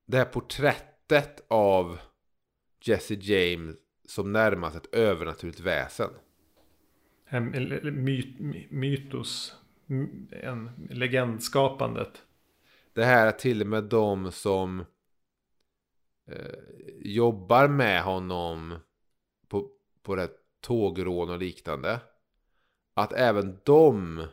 det 0.07 0.17
här 0.17 0.25
porträttet 0.25 1.45
av 1.49 1.99
Jesse 2.81 3.15
James 3.15 3.77
som 4.09 4.33
närmast 4.33 4.77
ett 4.77 4.95
övernaturligt 4.95 5.61
väsen. 5.61 6.11
En 7.27 7.51
myt, 8.05 8.41
mytos 8.71 9.55
en 10.31 10.71
legendskapandet. 10.91 12.23
Det 12.93 13.05
här 13.05 13.27
är 13.27 13.33
till 13.33 13.61
och 13.61 13.67
med 13.67 13.85
de 13.85 14.33
som 14.33 14.85
eh, 16.27 16.59
jobbar 17.01 17.69
med 17.69 18.03
honom 18.03 18.75
på, 19.49 19.71
på 20.03 20.17
det 20.17 20.31
tågrån 20.61 21.31
och 21.31 21.39
liknande. 21.39 22.01
Att 22.95 23.13
även 23.13 23.59
de 23.65 24.27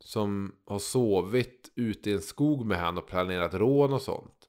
som 0.00 0.54
har 0.64 0.78
sovit 0.78 1.72
ute 1.74 2.10
i 2.10 2.12
en 2.12 2.20
skog 2.20 2.66
med 2.66 2.80
honom 2.80 2.98
och 2.98 3.08
planerat 3.08 3.54
rån 3.54 3.92
och 3.92 4.02
sånt. 4.02 4.48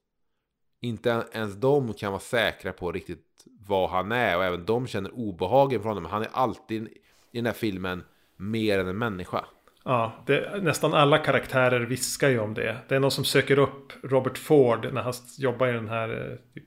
Inte 0.80 1.26
ens 1.32 1.56
de 1.56 1.94
kan 1.94 2.12
vara 2.12 2.20
säkra 2.20 2.74
på 2.74 2.92
riktigt 2.92 3.46
vad 3.60 3.90
han 3.90 4.12
är 4.12 4.38
och 4.38 4.44
även 4.44 4.66
de 4.66 4.88
känner 4.88 5.12
obehagen 5.12 5.82
från 5.82 5.94
honom. 5.94 6.12
Han 6.12 6.22
är 6.22 6.30
alltid 6.32 6.88
i 7.32 7.38
den 7.38 7.46
här 7.46 7.54
filmen 7.54 8.04
mer 8.36 8.80
än 8.80 8.88
en 8.88 8.98
människa. 8.98 9.46
Ja, 9.88 10.14
det, 10.26 10.64
nästan 10.64 10.94
alla 10.94 11.18
karaktärer 11.18 11.80
viskar 11.80 12.30
ju 12.30 12.40
om 12.40 12.54
det. 12.54 12.78
Det 12.88 12.96
är 12.96 13.00
någon 13.00 13.12
som 13.12 13.26
söker 13.26 13.60
upp 13.60 13.94
Robert 14.04 14.38
Ford 14.38 14.94
när 14.94 15.02
han 15.02 15.14
jobbar 15.38 15.68
i 15.68 15.72
den 15.72 15.90
här 15.90 16.10
eh, 16.10 16.54
typ, 16.54 16.64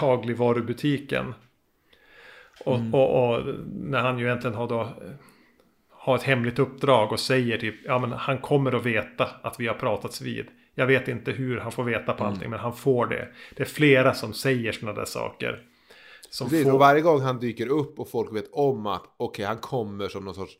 dagligvarubutiken. 0.00 1.34
Och, 2.64 2.76
mm. 2.76 2.94
och, 2.94 3.34
och, 3.34 3.44
när 3.66 4.00
han 4.00 4.18
ju 4.18 4.26
egentligen 4.26 4.56
har 4.56 4.68
då 4.68 4.80
eh, 4.80 4.88
har 5.90 6.16
ett 6.16 6.22
hemligt 6.22 6.58
uppdrag 6.58 7.12
och 7.12 7.20
säger 7.20 7.58
typ 7.58 7.74
ja 7.84 7.98
men 7.98 8.12
han 8.12 8.38
kommer 8.38 8.72
att 8.72 8.86
veta 8.86 9.28
att 9.42 9.60
vi 9.60 9.66
har 9.66 9.74
pratats 9.74 10.20
vid. 10.20 10.46
Jag 10.74 10.86
vet 10.86 11.08
inte 11.08 11.32
hur 11.32 11.58
han 11.58 11.72
får 11.72 11.84
veta 11.84 12.12
på 12.12 12.24
mm. 12.24 12.34
allting 12.34 12.50
men 12.50 12.58
han 12.58 12.76
får 12.76 13.06
det. 13.06 13.28
Det 13.56 13.62
är 13.62 13.68
flera 13.68 14.14
som 14.14 14.32
säger 14.32 14.72
sådana 14.72 14.98
där 14.98 15.04
saker. 15.04 15.62
Som 16.30 16.48
Precis, 16.48 16.64
får... 16.64 16.72
och 16.72 16.78
varje 16.78 17.00
gång 17.00 17.20
han 17.20 17.38
dyker 17.38 17.68
upp 17.68 17.98
och 17.98 18.10
folk 18.10 18.34
vet 18.34 18.52
om 18.52 18.86
att 18.86 19.02
okej 19.02 19.24
okay, 19.26 19.44
han 19.46 19.58
kommer 19.58 20.08
som 20.08 20.24
någon 20.24 20.34
sorts 20.34 20.54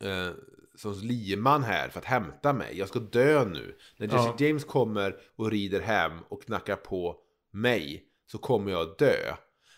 eh, 0.00 0.30
som 0.74 0.94
liman 1.02 1.62
här 1.62 1.88
för 1.88 1.98
att 1.98 2.04
hämta 2.04 2.52
mig. 2.52 2.78
Jag 2.78 2.88
ska 2.88 2.98
dö 2.98 3.44
nu. 3.44 3.76
När 3.96 4.06
Jesse 4.06 4.34
ja. 4.38 4.46
James 4.46 4.64
kommer 4.64 5.16
och 5.36 5.50
rider 5.50 5.80
hem 5.80 6.12
och 6.28 6.42
knackar 6.42 6.76
på 6.76 7.16
mig 7.50 8.04
så 8.26 8.38
kommer 8.38 8.70
jag 8.70 8.94
dö. 8.98 9.34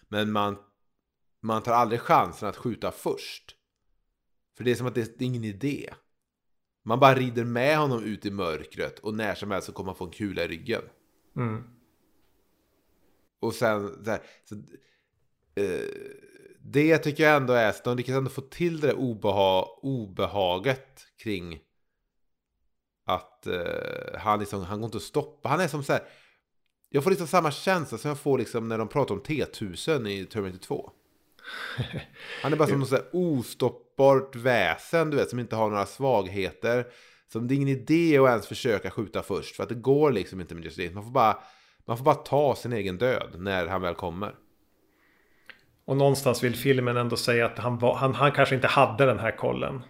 Men 0.08 0.32
man, 0.32 0.56
man 1.40 1.62
tar 1.62 1.72
aldrig 1.72 2.00
chansen 2.00 2.48
att 2.48 2.56
skjuta 2.56 2.90
först. 2.90 3.56
För 4.56 4.64
det 4.64 4.70
är 4.70 4.74
som 4.74 4.86
att 4.86 4.94
det, 4.94 5.18
det 5.18 5.24
är 5.24 5.26
ingen 5.26 5.44
idé. 5.44 5.94
Man 6.82 7.00
bara 7.00 7.14
rider 7.14 7.44
med 7.44 7.78
honom 7.78 8.04
ut 8.04 8.26
i 8.26 8.30
mörkret 8.30 8.98
och 8.98 9.14
när 9.14 9.34
som 9.34 9.50
helst 9.50 9.66
så 9.66 9.72
kommer 9.72 9.90
han 9.90 9.96
få 9.96 10.04
en 10.04 10.10
kula 10.10 10.44
i 10.44 10.48
ryggen. 10.48 10.82
Mm. 11.36 11.64
Och 13.40 13.54
sen 13.54 14.04
så, 14.04 14.10
här, 14.10 14.20
så 14.44 14.54
eh, 15.54 15.88
det 16.64 16.98
tycker 16.98 17.22
jag 17.24 17.36
ändå 17.36 17.52
är, 17.52 17.72
så 17.72 17.80
de 17.84 17.96
lyckas 17.96 18.14
ändå 18.14 18.30
få 18.30 18.40
till 18.40 18.80
det 18.80 18.86
där 18.86 18.94
obeha 18.94 19.64
obehaget 19.82 21.06
kring 21.22 21.58
att 23.06 23.46
uh, 23.46 24.18
han 24.18 24.40
liksom, 24.40 24.64
han 24.64 24.80
går 24.80 24.84
inte 24.84 24.96
att 24.96 25.02
stoppa. 25.02 25.48
Han 25.48 25.60
är 25.60 25.68
som 25.68 25.84
så 25.84 25.92
här, 25.92 26.02
jag 26.88 27.04
får 27.04 27.10
liksom 27.10 27.26
samma 27.26 27.50
känsla 27.50 27.98
som 27.98 28.08
jag 28.08 28.18
får 28.18 28.38
liksom 28.38 28.68
när 28.68 28.78
de 28.78 28.88
pratar 28.88 29.14
om 29.14 29.20
T-1000 29.20 30.08
i 30.08 30.26
Terminator 30.26 30.58
2. 30.58 30.90
Han 32.42 32.52
är 32.52 32.56
bara 32.56 32.68
som 32.68 32.78
något 32.80 32.88
så 32.88 32.94
här 32.94 33.08
ostoppbart 33.12 34.36
väsen, 34.36 35.10
du 35.10 35.16
vet, 35.16 35.30
som 35.30 35.38
inte 35.38 35.56
har 35.56 35.70
några 35.70 35.86
svagheter. 35.86 36.86
Som 37.32 37.48
det 37.48 37.54
är 37.54 37.56
ingen 37.56 37.68
idé 37.68 38.18
att 38.18 38.28
ens 38.28 38.46
försöka 38.46 38.90
skjuta 38.90 39.22
först, 39.22 39.56
för 39.56 39.62
att 39.62 39.68
det 39.68 39.74
går 39.74 40.12
liksom 40.12 40.40
inte 40.40 40.54
med 40.54 40.64
Just 40.64 40.94
Man 40.94 41.04
får 41.04 41.10
bara, 41.10 41.38
man 41.86 41.96
får 41.96 42.04
bara 42.04 42.14
ta 42.14 42.56
sin 42.56 42.72
egen 42.72 42.98
död 42.98 43.34
när 43.38 43.66
han 43.66 43.82
väl 43.82 43.94
kommer. 43.94 44.34
Och 45.84 45.96
någonstans 45.96 46.44
vill 46.44 46.54
filmen 46.54 46.96
ändå 46.96 47.16
säga 47.16 47.46
att 47.46 47.58
han, 47.58 47.78
var, 47.78 47.94
han, 47.94 48.14
han 48.14 48.32
kanske 48.32 48.54
inte 48.54 48.66
hade 48.66 49.06
den 49.06 49.18
här 49.18 49.30
kollen. 49.30 49.82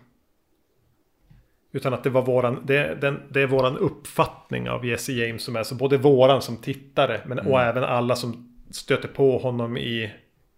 Utan 1.73 1.95
att 1.95 2.05
det 2.05 2.11
var 2.11 2.23
våran, 2.23 2.63
det, 2.65 3.01
den, 3.01 3.23
det 3.29 3.41
är 3.43 3.47
våran 3.47 3.79
uppfattning 3.79 4.71
av 4.71 4.87
Jesse 4.87 5.13
James 5.13 5.43
som 5.43 5.57
är 5.57 5.63
så 5.63 5.75
både 5.75 5.97
våran 5.99 6.43
som 6.43 6.57
tittare 6.57 7.21
men, 7.27 7.39
mm. 7.39 7.53
och 7.53 7.61
även 7.61 7.85
alla 7.85 8.17
som 8.17 8.59
stöter 8.71 9.09
på 9.09 9.39
honom 9.39 9.77
i, 9.77 10.13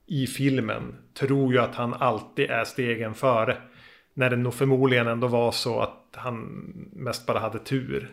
i 0.06 0.26
filmen 0.26 0.94
tror 1.18 1.52
ju 1.52 1.58
att 1.58 1.74
han 1.74 1.94
alltid 1.94 2.50
är 2.50 2.64
stegen 2.64 3.14
före. 3.14 3.56
När 4.14 4.30
det 4.30 4.36
nog 4.36 4.54
förmodligen 4.54 5.06
ändå 5.06 5.26
var 5.26 5.52
så 5.52 5.80
att 5.80 6.00
han 6.14 6.36
mest 6.92 7.26
bara 7.26 7.38
hade 7.38 7.58
tur. 7.58 8.10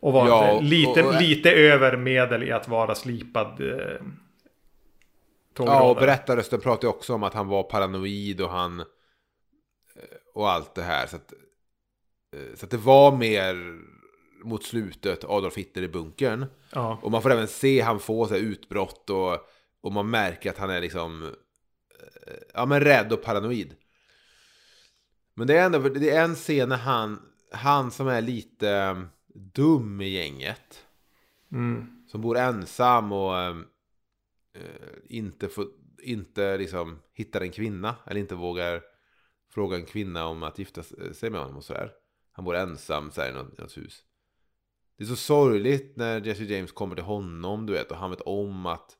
Och 0.00 0.12
var 0.12 0.28
Ja, 0.28 0.52
och- 0.52 0.62
lite, 0.62 1.02
och- 1.02 1.20
lite 1.20 1.50
över 1.52 1.96
medel 1.96 2.42
i 2.42 2.52
att 2.52 2.68
vara 2.68 2.94
slipad 2.94 3.60
eh, 3.60 4.00
Ja, 5.64 5.82
och 5.90 5.96
berättarrösten 5.96 6.60
pratade 6.60 6.86
också 6.88 7.14
om 7.14 7.22
att 7.22 7.34
han 7.34 7.48
var 7.48 7.62
paranoid 7.62 8.40
och 8.40 8.50
han... 8.50 8.80
eh, 8.80 8.86
Och 10.34 10.50
allt 10.50 10.74
det 10.74 10.82
här. 10.82 11.06
Så 11.06 11.16
att, 11.16 11.32
eh, 12.36 12.54
så 12.56 12.64
att 12.64 12.70
det 12.70 12.76
var 12.76 13.16
mer 13.16 13.78
mot 14.44 14.64
slutet 14.64 15.24
Adolf 15.24 15.56
Hitler 15.56 15.82
i 15.82 15.88
bunkern. 15.88 16.46
Ja, 16.72 16.98
Och 17.02 17.10
man 17.10 17.22
får 17.22 17.32
även 17.32 17.48
se 17.48 17.80
han 17.80 18.00
få 18.00 18.26
så 18.28 18.36
utbrott 18.36 19.10
och, 19.10 19.38
och 19.80 19.92
man 19.92 20.10
märker 20.10 20.50
att 20.50 20.58
han 20.58 20.70
är 20.70 20.80
liksom 20.80 21.22
eh, 22.26 22.34
ja, 22.54 22.66
men 22.66 22.80
rädd 22.80 23.12
och 23.12 23.22
paranoid. 23.22 23.74
Men 25.34 25.46
det 25.46 25.58
är 25.58 25.64
ändå 25.66 25.78
det 25.78 26.10
är 26.10 26.24
en 26.24 26.34
scen 26.34 26.68
när 26.68 26.76
han, 26.76 27.22
han 27.52 27.90
som 27.90 28.08
är 28.08 28.20
lite 28.20 29.02
dum 29.34 30.00
i 30.00 30.08
gänget. 30.08 30.84
mm, 31.52 32.04
Som 32.10 32.20
bor 32.20 32.36
ensam 32.38 33.12
och 33.12 33.34
inte, 35.08 35.48
får, 35.48 35.66
inte 36.02 36.56
liksom 36.56 36.98
hittar 37.12 37.40
en 37.40 37.50
kvinna. 37.50 37.94
Eller 38.06 38.20
inte 38.20 38.34
vågar 38.34 38.82
fråga 39.50 39.76
en 39.76 39.86
kvinna 39.86 40.26
om 40.26 40.42
att 40.42 40.58
gifta 40.58 40.82
sig 41.12 41.30
med 41.30 41.40
honom 41.40 41.56
och 41.56 41.64
sådär. 41.64 41.92
Han 42.32 42.44
bor 42.44 42.56
ensam 42.56 43.10
så 43.10 43.20
här, 43.20 43.30
i 43.30 43.32
något, 43.32 43.76
hus. 43.76 44.02
Det 44.98 45.04
är 45.04 45.08
så 45.08 45.16
sorgligt 45.16 45.96
när 45.96 46.20
Jesse 46.20 46.44
James 46.44 46.72
kommer 46.72 46.94
till 46.94 47.04
honom, 47.04 47.66
du 47.66 47.72
vet. 47.72 47.90
Och 47.90 47.96
han 47.96 48.10
vet 48.10 48.20
om 48.20 48.66
att 48.66 48.96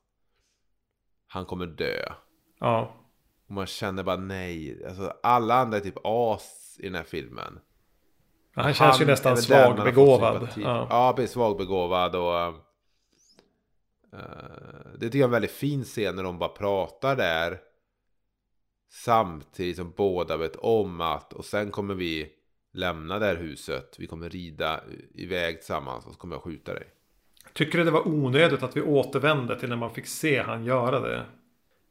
han 1.27 1.45
kommer 1.45 1.65
dö. 1.65 2.13
ja. 2.59 3.03
Och 3.47 3.53
man 3.53 3.65
känner 3.67 4.03
bara 4.03 4.17
nej. 4.17 4.85
Alltså, 4.85 5.13
alla 5.23 5.55
andra 5.55 5.77
är 5.77 5.81
typ 5.81 5.97
as 6.03 6.75
i 6.79 6.83
den 6.83 6.95
här 6.95 7.03
filmen. 7.03 7.59
Han 8.53 8.73
känns 8.73 9.01
ju 9.01 9.03
är 9.03 9.07
nästan 9.07 9.37
svagbegåvad. 9.37 10.49
Ja. 10.55 10.87
Ja, 10.89 11.13
precis. 11.15 11.31
Svagbegåvad 11.31 12.15
och... 12.15 12.66
eh, 14.13 14.19
det 14.93 15.05
tycker 15.05 15.19
jag 15.19 15.23
är 15.23 15.27
en 15.27 15.31
väldigt 15.31 15.51
fin 15.51 15.83
scen 15.83 16.15
när 16.15 16.23
de 16.23 16.39
bara 16.39 16.49
pratar 16.49 17.15
där. 17.15 17.59
Samtidigt 18.89 19.77
som 19.77 19.93
båda 19.97 20.37
vet 20.37 20.55
om 20.55 21.01
att... 21.01 21.33
Och 21.33 21.45
sen 21.45 21.71
kommer 21.71 21.93
vi 21.93 22.31
lämna 22.73 23.19
det 23.19 23.25
här 23.25 23.35
huset. 23.35 23.95
Vi 23.99 24.07
kommer 24.07 24.29
rida 24.29 24.81
iväg 25.13 25.57
tillsammans 25.57 26.05
och 26.05 26.13
så 26.13 26.19
kommer 26.19 26.35
jag 26.35 26.43
skjuta 26.43 26.73
dig. 26.73 26.83
Tycker 27.53 27.77
du 27.77 27.83
det 27.83 27.91
var 27.91 28.07
onödigt 28.07 28.63
att 28.63 28.77
vi 28.77 28.81
återvände 28.81 29.59
till 29.59 29.69
när 29.69 29.75
man 29.75 29.93
fick 29.93 30.07
se 30.07 30.41
han 30.41 30.65
göra 30.65 30.99
det? 30.99 31.25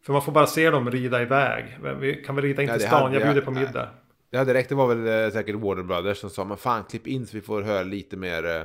För 0.02 0.12
man 0.12 0.22
får 0.22 0.32
bara 0.32 0.46
se 0.46 0.70
dem 0.70 0.90
rida 0.90 1.22
iväg. 1.22 1.78
Vi 2.00 2.14
kan 2.14 2.34
väl 2.34 2.44
rida 2.44 2.62
in 2.62 2.68
Ja, 2.68 2.74
till 2.74 2.82
det 2.82 2.88
stan, 2.88 3.02
hade 3.02 3.14
jag 3.14 3.28
bjuder 3.28 3.40
på 3.40 3.50
nej. 3.50 3.66
middag. 3.66 3.88
Det 4.30 4.38
hade 4.38 4.54
räckt. 4.54 4.68
Det 4.68 4.74
var 4.74 4.94
väl 4.94 5.24
eh, 5.26 5.32
säkert 5.32 5.54
Warner 5.54 5.82
Brothers 5.82 6.18
som 6.18 6.30
sa 6.30 6.44
men 6.44 6.56
fan 6.56 6.84
klipp 6.84 7.06
in 7.06 7.26
så 7.26 7.36
vi 7.36 7.40
får 7.40 7.62
höra 7.62 7.82
lite 7.82 8.16
mer 8.16 8.46
eh, 8.46 8.62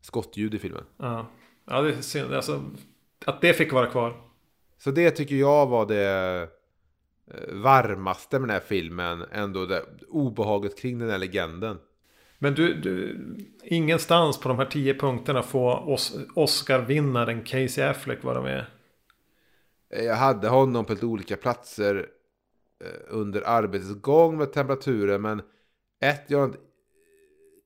skottljud 0.00 0.54
i 0.54 0.58
filmen. 0.58 0.84
Ja, 0.96 1.26
ja 1.66 1.82
det 1.82 1.94
är 1.94 2.00
synd. 2.00 2.34
Alltså, 2.34 2.64
att 3.26 3.40
det 3.40 3.54
fick 3.54 3.72
vara 3.72 3.86
kvar. 3.86 4.16
Så 4.78 4.90
det 4.90 5.10
tycker 5.10 5.34
jag 5.34 5.66
var 5.66 5.86
det 5.86 6.48
eh, 7.26 7.54
varmaste 7.54 8.38
med 8.38 8.48
den 8.48 8.54
här 8.54 8.66
filmen. 8.66 9.24
Ändå 9.32 9.66
det 9.66 9.84
obehaget 10.08 10.78
kring 10.78 10.98
den 10.98 11.10
här 11.10 11.18
legenden. 11.18 11.78
Men 12.38 12.54
du, 12.54 12.74
du, 12.74 13.20
ingenstans 13.64 14.40
på 14.40 14.48
de 14.48 14.58
här 14.58 14.66
tio 14.66 14.94
punkterna 14.94 15.42
får 15.42 15.90
Os 15.90 16.16
Oscar-vinnaren 16.34 17.42
Casey 17.44 17.84
Affleck 17.84 18.24
vara 18.24 18.42
med. 18.42 18.66
Eh, 19.90 20.04
Jag 20.04 20.16
hade 20.16 20.48
honom 20.48 20.84
på 20.84 20.92
lite 20.92 21.06
olika 21.06 21.36
platser 21.36 22.06
eh, 22.84 23.00
under 23.08 23.42
arbetets 23.48 24.00
gång 24.00 24.38
med 24.38 24.52
temperaturen. 24.52 25.22
Men 25.22 25.42
ett, 26.00 26.24
jag 26.26 26.38
har 26.38 26.48
ett 26.48 26.60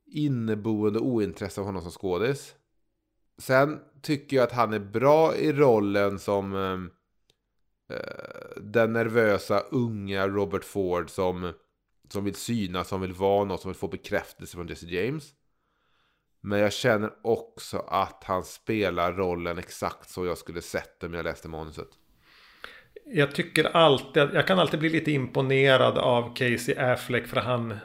inneboende 0.07 0.99
ointresse 0.99 1.61
av 1.61 1.66
honom 1.66 1.82
som 1.82 1.90
skådis. 1.90 2.55
Sen 3.39 3.80
tycker 4.03 4.37
jag 4.37 4.45
att 4.45 4.53
han 4.53 4.72
är 4.72 4.78
bra 4.78 5.37
i 5.37 5.53
rollen 5.53 6.18
som 6.18 6.55
ehm, 6.55 6.91
eh, 7.93 8.62
den 8.62 8.93
nervösa 8.93 9.61
unga 9.61 10.28
Robert 10.28 10.64
Ford 10.64 11.11
som, 11.11 11.53
som 12.09 12.24
vill 12.24 12.34
synas, 12.34 12.89
som 12.89 13.01
vill 13.01 13.12
vara 13.12 13.45
något, 13.45 13.61
som 13.61 13.70
vill 13.70 13.78
få 13.78 13.89
bekräftelse 13.89 14.57
från 14.57 14.66
Jesse 14.66 14.87
James. 14.87 15.32
Men 16.41 16.59
jag 16.59 16.72
känner 16.72 17.11
också 17.22 17.78
att 17.78 18.24
han 18.24 18.45
spelar 18.45 19.12
rollen 19.12 19.59
exakt 19.59 20.11
så 20.11 20.26
jag 20.26 20.39
skulle 20.39 20.62
sett 20.62 21.05
om 21.05 21.14
jag 21.14 21.24
läste 21.24 21.49
manuset. 21.49 21.89
Jag 23.05 23.34
tycker 23.34 23.64
alltid, 23.64 24.22
jag 24.32 24.47
kan 24.47 24.59
alltid 24.59 24.80
bli 24.80 24.89
lite 24.89 25.12
imponerad 25.12 25.99
av 25.99 26.34
Casey 26.34 26.74
Affleck 26.74 27.26
för 27.26 27.41
han... 27.41 27.78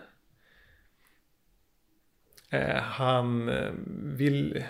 Eh, 2.50 2.82
han 2.82 3.50
eh, 3.50 3.72
vill... 4.04 4.64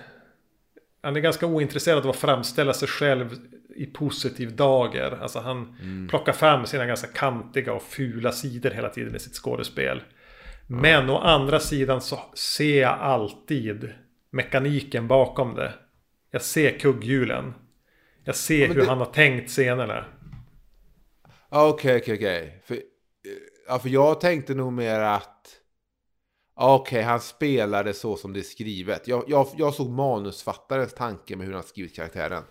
Han 1.01 1.15
är 1.15 1.19
ganska 1.19 1.45
ointresserad 1.45 2.03
av 2.03 2.09
att 2.09 2.15
framställa 2.15 2.73
sig 2.73 2.87
själv 2.87 3.35
i 3.75 3.85
positiv 3.85 4.55
dager. 4.55 5.17
Alltså 5.21 5.39
han 5.39 5.75
plockar 6.09 6.33
fram 6.33 6.65
sina 6.65 6.85
ganska 6.85 7.07
kantiga 7.07 7.73
och 7.73 7.83
fula 7.83 8.31
sidor 8.31 8.69
hela 8.69 8.89
tiden 8.89 9.15
i 9.15 9.19
sitt 9.19 9.33
skådespel. 9.35 10.03
Men 10.67 11.09
å 11.09 11.17
andra 11.17 11.59
sidan 11.59 12.01
så 12.01 12.19
ser 12.33 12.81
jag 12.81 12.99
alltid 12.99 13.93
mekaniken 14.31 15.07
bakom 15.07 15.55
det. 15.55 15.73
Jag 16.31 16.41
ser 16.41 16.79
kugghjulen. 16.79 17.53
Jag 18.23 18.35
ser 18.35 18.67
men 18.67 18.75
hur 18.75 18.81
det- 18.83 18.89
han 18.89 18.97
har 18.97 19.05
tänkt 19.05 19.49
scenerna. 19.49 20.05
Ja, 21.49 21.67
Okej, 21.69 21.97
okej, 22.01 22.15
okej. 22.15 22.61
För, 22.65 22.77
ja, 23.67 23.79
för 23.79 23.89
jag 23.89 24.21
tänkte 24.21 24.53
nog 24.55 24.73
mer 24.73 24.99
att... 24.99 25.47
Okej, 26.63 27.01
han 27.01 27.21
spelade 27.21 27.93
så 27.93 28.17
som 28.17 28.33
det 28.33 28.39
är 28.39 28.43
skrivet. 28.43 29.07
Jag, 29.07 29.23
jag, 29.27 29.47
jag 29.57 29.73
såg 29.73 29.89
manusfattarens 29.89 30.93
tanke 30.93 31.35
med 31.35 31.47
hur 31.47 31.53
han 31.53 31.63
skrivit 31.63 31.95
karaktären. 31.95 32.43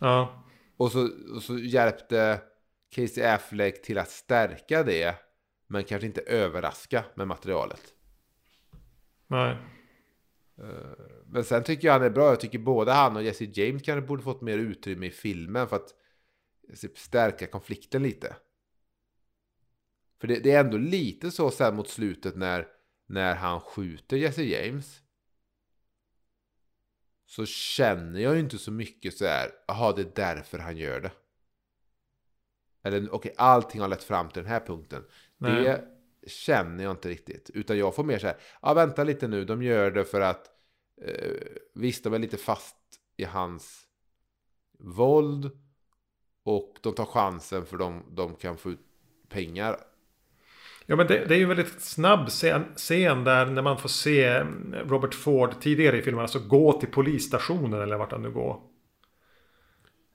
Ja. 0.00 0.44
Och 0.76 0.92
så, 0.92 1.08
och 1.34 1.42
så 1.42 1.58
hjälpte 1.58 2.40
Casey 2.90 3.24
Affleck 3.24 3.82
till 3.82 3.98
att 3.98 4.10
stärka 4.10 4.82
det. 4.82 5.14
Men 5.66 5.84
kanske 5.84 6.06
inte 6.06 6.20
överraska 6.20 7.04
med 7.14 7.28
materialet. 7.28 7.82
Nej. 9.26 9.56
Men 11.26 11.44
sen 11.44 11.64
tycker 11.64 11.88
jag 11.88 11.92
han 11.92 12.02
är 12.02 12.10
bra. 12.10 12.28
Jag 12.28 12.40
tycker 12.40 12.58
både 12.58 12.92
han 12.92 13.16
och 13.16 13.22
Jesse 13.22 13.44
James 13.44 13.82
kanske 13.82 14.06
borde 14.06 14.22
fått 14.22 14.40
mer 14.40 14.58
utrymme 14.58 15.06
i 15.06 15.10
filmen 15.10 15.68
för 15.68 15.76
att 15.76 15.94
typ, 16.80 16.98
stärka 16.98 17.46
konflikten 17.46 18.02
lite. 18.02 18.36
För 20.20 20.28
det, 20.28 20.38
det 20.38 20.50
är 20.50 20.60
ändå 20.60 20.76
lite 20.76 21.30
så 21.30 21.50
sen 21.50 21.76
mot 21.76 21.88
slutet 21.88 22.36
när, 22.36 22.66
när 23.12 23.34
han 23.34 23.60
skjuter 23.60 24.16
Jesse 24.16 24.42
James. 24.42 25.02
Så 27.26 27.46
känner 27.46 28.20
jag 28.20 28.38
inte 28.38 28.58
så 28.58 28.70
mycket 28.70 29.16
så 29.16 29.26
här. 29.26 29.50
Jaha, 29.66 29.92
det 29.92 30.02
är 30.02 30.12
därför 30.14 30.58
han 30.58 30.76
gör 30.76 31.00
det. 31.00 31.12
Eller 32.82 33.14
okej, 33.14 33.34
allting 33.36 33.80
har 33.80 33.88
lett 33.88 34.04
fram 34.04 34.28
till 34.28 34.42
den 34.42 34.52
här 34.52 34.60
punkten. 34.60 35.04
Nej. 35.36 35.64
Det 35.64 36.30
känner 36.30 36.84
jag 36.84 36.90
inte 36.90 37.08
riktigt. 37.08 37.50
Utan 37.50 37.78
jag 37.78 37.94
får 37.94 38.04
mer 38.04 38.18
så 38.18 38.26
här. 38.26 38.36
Ja, 38.62 38.74
vänta 38.74 39.04
lite 39.04 39.28
nu. 39.28 39.44
De 39.44 39.62
gör 39.62 39.90
det 39.90 40.04
för 40.04 40.20
att 40.20 40.50
eh, 41.02 41.46
visst, 41.74 42.04
de 42.04 42.14
är 42.14 42.18
lite 42.18 42.36
fast 42.36 42.76
i 43.16 43.24
hans 43.24 43.86
våld. 44.78 45.50
Och 46.42 46.78
de 46.82 46.94
tar 46.94 47.06
chansen 47.06 47.66
för 47.66 47.78
de, 47.78 48.14
de 48.14 48.36
kan 48.36 48.56
få 48.56 48.70
ut 48.70 48.80
pengar. 49.28 49.91
Ja 50.86 50.96
men 50.96 51.06
det, 51.06 51.24
det 51.24 51.34
är 51.34 51.38
ju 51.38 51.42
en 51.42 51.48
väldigt 51.48 51.80
snabb 51.80 52.28
scen, 52.28 52.64
scen 52.76 53.24
där 53.24 53.46
när 53.46 53.62
man 53.62 53.78
får 53.78 53.88
se 53.88 54.44
Robert 54.86 55.14
Ford 55.14 55.60
tidigare 55.60 55.98
i 55.98 56.02
filmen 56.02 56.22
alltså 56.22 56.38
gå 56.38 56.80
till 56.80 56.88
polisstationen 56.88 57.80
eller 57.82 57.96
vart 57.96 58.12
han 58.12 58.22
nu 58.22 58.30
går. 58.30 58.60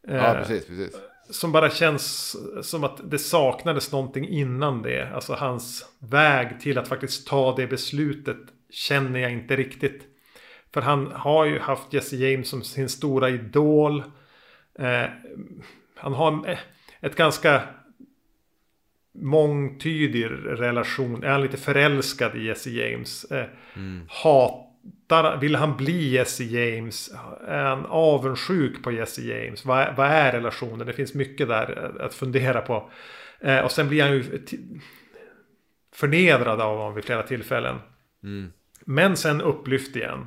Ja, 0.08 0.14
Eh, 0.14 0.34
precis, 0.34 0.66
precis. 0.66 0.96
Som 1.30 1.52
bara 1.52 1.70
känns 1.70 2.36
som 2.62 2.84
att 2.84 3.12
det 3.12 3.20
saknades 3.20 3.92
någonting 3.92 4.28
innan 4.28 4.82
det. 4.82 5.12
Alltså 5.14 5.34
hans 5.34 5.86
väg 6.00 6.60
till 6.60 6.78
att 6.78 6.88
faktiskt 6.88 7.28
ta 7.28 7.56
det 7.56 7.68
beslutet 7.68 8.38
känner 8.70 9.20
jag 9.20 9.32
inte 9.32 9.56
riktigt. 9.56 10.04
För 10.74 10.82
han 10.82 11.12
har 11.12 11.46
ju 11.46 11.60
haft 11.60 11.94
Jesse 11.94 12.16
James 12.16 12.50
som 12.50 12.64
sin 12.64 12.90
stora 12.90 13.30
idol. 13.30 14.04
Eh, 14.80 15.06
han 15.96 16.14
har 16.14 16.50
eh, 16.50 16.60
ett 17.02 17.16
ganska 17.16 17.62
mångtydig 19.22 20.26
relation. 20.46 21.24
Är 21.24 21.30
han 21.30 21.42
lite 21.42 21.58
förälskad 21.58 22.36
i 22.36 22.46
Jesse 22.46 22.70
James? 22.70 23.24
Eh, 23.24 23.46
Hatar, 24.10 25.38
vill 25.38 25.56
han 25.56 25.78
bli 25.78 26.10
Jesse 26.10 26.44
James? 26.44 27.12
Är 27.48 27.64
han 27.64 27.86
avundsjuk 27.86 28.84
på 28.84 28.92
Jesse 28.92 29.22
James? 29.22 29.66
Vad 29.66 29.80
är, 29.80 29.94
vad 29.98 30.08
är 30.08 30.32
relationen? 30.32 30.88
Det 30.88 30.94
finns 30.94 31.14
mycket 31.14 31.48
där 31.48 31.92
eh, 32.00 32.06
att 32.06 32.14
fundera 32.14 32.62
på. 32.62 32.90
Eh, 33.40 33.60
och 33.60 33.72
sen 33.72 33.90
blir 33.90 34.04
han 34.04 34.12
ju 34.12 34.42
förnedrad 35.94 36.62
av 36.62 36.78
honom 36.78 36.96
vid 36.96 37.06
flera 37.06 37.24
tillfällen. 37.24 37.76
Men 38.86 39.18
sen 39.18 39.42
upplyft 39.42 39.96
igen. 39.96 40.26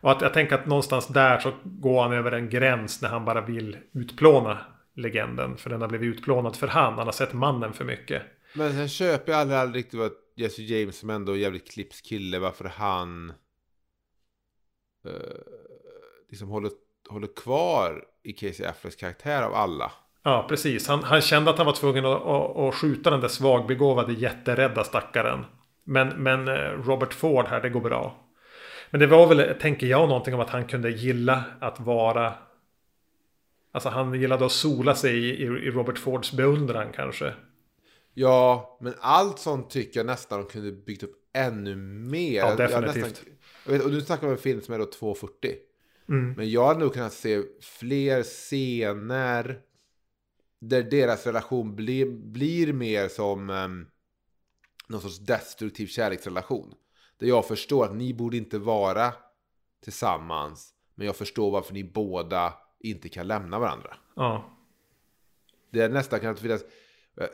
Och 0.00 0.10
att 0.10 0.22
jag 0.22 0.34
tänker 0.34 0.54
att 0.54 0.66
någonstans 0.66 1.06
där 1.06 1.38
så 1.38 1.52
går 1.64 2.02
han 2.02 2.12
över 2.12 2.32
en 2.32 2.48
gräns 2.48 3.02
när 3.02 3.08
han 3.08 3.24
bara 3.24 3.40
vill 3.40 3.76
utplåna 3.92 4.58
legenden. 5.00 5.56
För 5.56 5.70
den 5.70 5.80
har 5.80 5.88
blivit 5.88 6.16
utplånad 6.16 6.56
för 6.56 6.66
han. 6.66 6.94
Han 6.94 7.06
har 7.06 7.12
sett 7.12 7.32
mannen 7.32 7.72
för 7.72 7.84
mycket. 7.84 8.22
Men 8.52 8.72
sen 8.72 8.88
köper 8.88 9.32
jag 9.32 9.40
aldrig, 9.40 9.58
aldrig 9.58 9.84
riktigt 9.84 10.00
vad 10.00 10.12
Jesse 10.36 10.62
James 10.62 10.98
som 10.98 11.10
ändå 11.10 11.32
är 11.32 11.36
en 11.36 11.42
jävligt 11.42 11.72
klipsk 11.72 12.04
kille, 12.04 12.38
varför 12.38 12.64
han 12.64 13.32
eh, 15.06 15.12
liksom 16.30 16.48
håller, 16.48 16.70
håller 17.08 17.28
kvar 17.36 18.04
i 18.22 18.32
Casey 18.32 18.66
Afflecks 18.66 18.96
karaktär 18.96 19.42
av 19.42 19.54
alla. 19.54 19.92
Ja, 20.22 20.46
precis. 20.48 20.88
Han, 20.88 21.02
han 21.02 21.20
kände 21.20 21.50
att 21.50 21.56
han 21.56 21.66
var 21.66 21.72
tvungen 21.72 22.06
att, 22.06 22.22
att, 22.22 22.56
att 22.56 22.74
skjuta 22.74 23.10
den 23.10 23.20
där 23.20 23.28
svagbegåvade 23.28 24.12
jätterädda 24.12 24.84
stackaren. 24.84 25.44
Men, 25.84 26.08
men 26.08 26.48
eh, 26.48 26.70
Robert 26.84 27.14
Ford 27.14 27.46
här, 27.46 27.60
det 27.60 27.70
går 27.70 27.80
bra. 27.80 28.16
Men 28.90 29.00
det 29.00 29.06
var 29.06 29.26
väl, 29.26 29.54
tänker 29.60 29.86
jag, 29.86 30.08
någonting 30.08 30.34
om 30.34 30.40
att 30.40 30.50
han 30.50 30.66
kunde 30.66 30.90
gilla 30.90 31.44
att 31.60 31.80
vara... 31.80 32.32
Alltså 33.72 33.88
han 33.88 34.14
gillade 34.14 34.46
att 34.46 34.52
sola 34.52 34.94
sig 34.94 35.18
i, 35.18 35.42
i 35.42 35.70
Robert 35.70 35.98
Fords 35.98 36.32
beundran 36.32 36.92
kanske. 36.92 37.34
Ja, 38.14 38.78
men 38.80 38.94
allt 39.00 39.38
sånt 39.38 39.70
tycker 39.70 40.00
jag 40.00 40.06
nästan 40.06 40.40
de 40.40 40.48
kunde 40.48 40.72
byggt 40.72 41.02
upp 41.02 41.16
ännu 41.32 41.76
mer. 41.76 42.38
Ja, 42.38 42.56
definitivt. 42.56 43.04
nästan, 43.04 43.24
vet, 43.64 43.82
och 43.84 43.90
du 43.90 44.00
snackar 44.00 44.26
om 44.26 44.32
en 44.32 44.38
film 44.38 44.60
som 44.60 44.74
är 44.74 44.78
då 44.78 44.84
2.40. 44.84 45.28
Mm. 46.08 46.32
Men 46.32 46.50
jag 46.50 46.66
hade 46.66 46.80
nog 46.80 46.94
kunnat 46.94 47.12
se 47.12 47.42
fler 47.60 48.22
scener 48.22 49.60
där 50.58 50.82
deras 50.82 51.26
relation 51.26 51.76
blir, 51.76 52.06
blir 52.06 52.72
mer 52.72 53.08
som 53.08 53.50
um, 53.50 53.86
någon 54.88 55.00
sorts 55.00 55.18
destruktiv 55.18 55.86
kärleksrelation. 55.86 56.74
Där 57.18 57.26
jag 57.26 57.48
förstår 57.48 57.84
att 57.84 57.94
ni 57.94 58.14
borde 58.14 58.36
inte 58.36 58.58
vara 58.58 59.12
tillsammans, 59.84 60.74
men 60.94 61.06
jag 61.06 61.16
förstår 61.16 61.50
varför 61.50 61.74
ni 61.74 61.84
båda 61.84 62.54
inte 62.80 63.08
kan 63.08 63.26
lämna 63.26 63.58
varandra. 63.58 63.96
Ja. 64.16 64.50
Det 65.70 65.80
är 65.80 65.88
nästan 65.88 66.20
kan 66.20 66.36
finnas... 66.36 66.62
eh, 66.62 67.24
eh, 67.24 67.30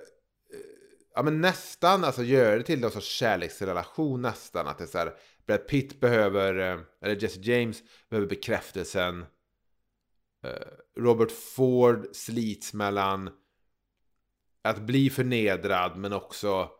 Ja 1.14 1.22
men 1.22 1.40
nästan, 1.40 2.05
alltså 2.05 2.22
gör 2.22 2.57
det 2.57 2.62
till 2.62 2.80
någon 2.80 2.90
sorts 2.90 3.09
kärleksrelation 3.09 4.22
nästan. 4.22 4.66
Att 4.66 4.78
det 4.78 4.84
är 4.84 4.88
så 4.88 4.99
här, 4.99 5.14
Brad 5.47 5.66
Pitt 5.66 6.01
behöver, 6.01 6.59
eh, 6.59 6.80
eller 7.01 7.22
Jesse 7.22 7.40
James 7.40 7.82
behöver 8.09 8.28
bekräftelsen. 8.28 9.24
Robert 10.99 11.30
Ford 11.30 12.07
slits 12.12 12.74
mellan 12.74 13.30
att 14.62 14.80
bli 14.80 15.11
förnedrad 15.11 15.97
men 15.97 16.12
också 16.12 16.70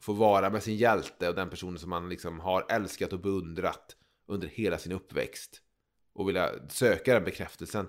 få 0.00 0.12
vara 0.12 0.50
med 0.50 0.62
sin 0.62 0.76
hjälte 0.76 1.28
och 1.28 1.34
den 1.34 1.50
personen 1.50 1.78
som 1.78 1.90
man 1.90 2.08
liksom 2.08 2.40
har 2.40 2.66
älskat 2.68 3.12
och 3.12 3.20
beundrat 3.20 3.96
under 4.26 4.48
hela 4.48 4.78
sin 4.78 4.92
uppväxt. 4.92 5.60
Och 6.14 6.28
vilja 6.28 6.68
söka 6.68 7.14
den 7.14 7.24
bekräftelsen. 7.24 7.88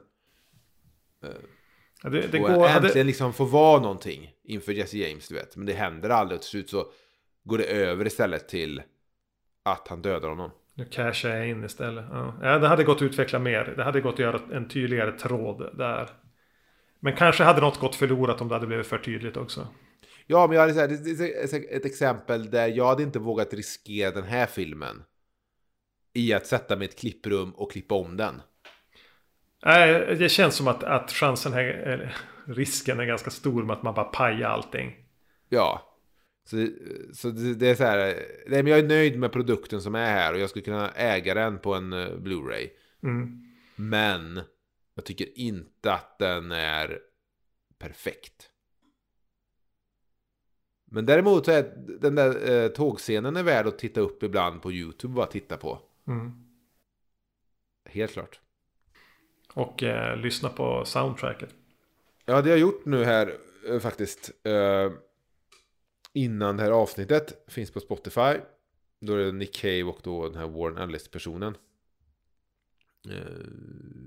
Ja, 2.04 2.10
Det, 2.10 2.28
det 2.28 2.40
och 2.40 2.48
går, 2.48 2.50
äntligen 2.50 2.72
hade, 2.72 3.04
liksom 3.04 3.34
få 3.34 3.46
vara 3.46 3.82
någonting 3.82 4.32
inför 4.44 4.72
Jesse 4.72 4.98
James, 4.98 5.28
du 5.28 5.36
vet. 5.36 5.56
Men 5.56 5.66
det 5.66 5.74
händer 5.74 6.10
aldrig 6.10 6.36
och 6.36 6.42
till 6.42 6.50
slut 6.50 6.70
så 6.70 6.86
går 7.44 7.58
det 7.58 7.64
över 7.64 8.08
istället 8.08 8.50
till 8.50 8.82
att 9.64 9.88
han 9.88 10.02
dödar 10.02 10.30
honom. 10.30 10.52
nu 10.74 10.86
cashar 10.86 11.30
jag 11.30 11.48
in 11.48 11.64
istället. 11.64 12.06
Ja. 12.12 12.58
Det 12.60 12.68
hade 12.68 12.84
gått 12.84 12.98
att 12.98 13.02
utveckla 13.02 13.40
mer. 13.40 13.74
Det 13.78 13.84
hade 13.84 14.02
gått 14.02 14.14
att 14.14 14.20
göra 14.20 14.40
en 14.54 14.68
tydligare 14.68 15.12
tråd 15.12 15.78
där. 15.78 16.10
Men 17.00 17.16
kanske 17.16 17.44
hade 17.44 17.62
något 17.62 17.80
gått 17.80 17.96
förlorat 17.96 18.42
om 18.42 18.48
det 18.48 18.56
hade 18.56 18.68
blivit 18.68 18.88
för 18.88 18.98
tydligt 18.98 19.38
också. 19.38 19.68
Ja, 20.28 20.48
men 20.48 20.56
jag 20.56 20.62
hade 20.62 20.74
så 20.74 20.80
här, 20.80 20.88
det 20.88 21.18
det 21.18 21.34
är 21.34 21.78
ett 21.78 21.86
exempel 21.86 22.50
där 22.50 22.68
jag 22.68 22.86
hade 22.86 23.04
inte 23.04 23.20
vågat 23.20 23.54
riskera 23.54 24.12
den 24.12 24.24
här 24.24 24.46
filmen 24.46 25.04
i 26.14 26.34
att 26.34 26.48
sätta 26.48 26.76
mig 26.76 26.88
i 26.88 26.90
ett 26.90 27.00
klipprum 27.00 27.52
och 27.52 27.72
klippa 27.72 27.96
om 27.96 28.18
den. 28.18 28.42
Nej, 29.66 30.16
det 30.16 30.30
känns 30.30 30.56
som 30.56 30.68
att, 30.68 30.84
att 30.84 31.12
chansen 31.12 31.54
här, 31.54 31.64
eller 31.64 32.16
risken 32.46 33.00
är 33.00 33.06
ganska 33.06 33.30
stor 33.30 33.64
med 33.64 33.76
att 33.76 33.84
man 33.84 33.94
bara 33.94 34.06
pajar 34.06 34.50
allting. 34.50 34.96
Ja. 35.50 35.92
Så, 36.44 36.68
så 37.14 37.30
det, 37.30 37.56
det 37.56 37.70
är 37.70 37.76
så 37.76 37.84
här, 37.84 37.98
nej, 38.48 38.64
men 38.64 38.68
jag 38.68 38.80
är 38.80 38.88
nöjd 38.88 39.20
med 39.20 39.32
produkten 39.32 39.82
som 39.82 39.96
är 39.96 40.06
här 40.06 40.34
och 40.34 40.40
jag 40.40 40.50
skulle 40.50 40.66
kunna 40.66 40.92
äga 40.92 41.34
den 41.34 41.60
på 41.60 41.74
en 41.74 41.94
eh, 41.94 42.08
Blu-ray. 42.08 42.70
Mm. 43.04 43.44
Men 43.76 44.42
jag 44.96 45.06
tycker 45.06 45.40
inte 45.40 45.94
att 45.94 46.20
den 46.20 46.52
är 46.52 47.00
perfekt. 47.78 48.50
Men 50.86 51.06
däremot 51.06 51.46
så 51.46 51.52
är 51.52 51.74
den 52.02 52.16
där 52.16 52.52
eh, 52.52 52.68
tågscenen 52.68 53.36
är 53.36 53.44
värd 53.44 53.68
att 53.68 53.80
titta 53.80 54.02
upp 54.02 54.24
ibland 54.24 54.62
på 54.62 54.72
YouTube 54.72 55.12
och 55.12 55.16
bara 55.16 55.26
titta 55.26 55.58
på. 55.58 55.82
Mm. 56.08 56.32
Helt 57.86 58.12
klart. 58.12 58.40
Och 59.56 59.84
eh, 59.84 60.18
lyssna 60.18 60.50
på 60.50 60.86
soundtracket. 60.86 61.50
Ja, 62.26 62.34
det 62.36 62.42
har 62.42 62.50
jag 62.50 62.60
gjort 62.60 62.86
nu 62.86 63.04
här 63.04 63.38
eh, 63.70 63.80
faktiskt. 63.80 64.32
Eh, 64.44 64.92
innan 66.14 66.58
det 66.58 66.64
här 66.64 66.72
avsnittet 66.72 67.46
finns 67.48 67.72
på 67.72 67.80
Spotify. 67.80 68.34
Då 69.02 69.14
är 69.14 69.18
det 69.18 69.32
Nick 69.32 69.56
Cave 69.56 69.84
och 69.84 70.00
då 70.04 70.30
den 70.30 70.36
här 70.36 70.48
Warren 70.48 70.78
Ellis-personen. 70.78 71.58
Eh, 73.10 73.48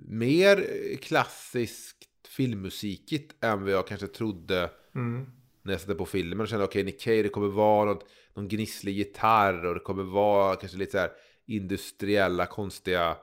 mer 0.08 0.66
klassiskt 0.96 2.08
filmmusikigt 2.28 3.44
än 3.44 3.62
vad 3.62 3.72
jag 3.72 3.86
kanske 3.86 4.06
trodde 4.06 4.70
Mm. 4.94 5.26
när 5.62 5.72
jag 5.72 5.80
satte 5.80 5.94
på 5.94 6.06
filmen. 6.06 6.40
Och 6.40 6.48
kände 6.48 6.64
okej, 6.64 6.84
Nick 6.84 7.00
Cave, 7.00 7.22
det 7.22 7.28
kommer 7.28 7.48
vara 7.48 7.84
något, 7.84 8.06
någon 8.34 8.48
gnisslig 8.48 8.94
gitarr 8.94 9.64
och 9.64 9.74
det 9.74 9.80
kommer 9.80 10.02
vara 10.02 10.56
kanske 10.56 10.78
lite 10.78 10.92
så 10.92 10.98
här 10.98 11.10
industriella, 11.46 12.46
konstiga 12.46 13.16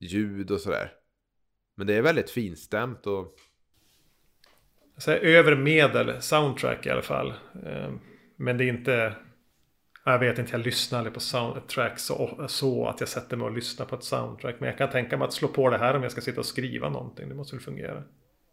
ljud 0.00 0.50
och 0.50 0.60
sådär. 0.60 0.92
Men 1.78 1.86
det 1.86 1.94
är 1.94 2.02
väldigt 2.02 2.30
finstämt 2.30 3.06
och 3.06 3.34
här, 5.06 5.16
över 5.16 5.56
medel 5.56 6.22
soundtrack 6.22 6.86
i 6.86 6.90
alla 6.90 7.02
fall. 7.02 7.28
Eh, 7.66 7.90
Men 8.36 8.58
det 8.58 8.64
är 8.64 8.68
inte... 8.68 9.14
Jag 10.04 10.18
vet 10.18 10.38
inte, 10.38 10.52
jag 10.52 10.64
lyssnar 10.64 10.98
aldrig 10.98 11.14
på 11.14 11.20
soundtrack 11.20 11.98
så, 11.98 12.44
så 12.48 12.86
att 12.86 13.00
jag 13.00 13.08
sätter 13.08 13.36
mig 13.36 13.46
och 13.46 13.52
lyssnar 13.52 13.86
på 13.86 13.96
ett 13.96 14.04
soundtrack. 14.04 14.56
Men 14.60 14.68
jag 14.68 14.78
kan 14.78 14.90
tänka 14.90 15.16
mig 15.16 15.24
att 15.24 15.32
slå 15.32 15.48
på 15.48 15.70
det 15.70 15.78
här 15.78 15.94
om 15.94 16.02
jag 16.02 16.12
ska 16.12 16.20
sitta 16.20 16.40
och 16.40 16.46
skriva 16.46 16.88
någonting. 16.88 17.28
Det 17.28 17.34
måste 17.34 17.56
väl 17.56 17.64
fungera. 17.64 18.02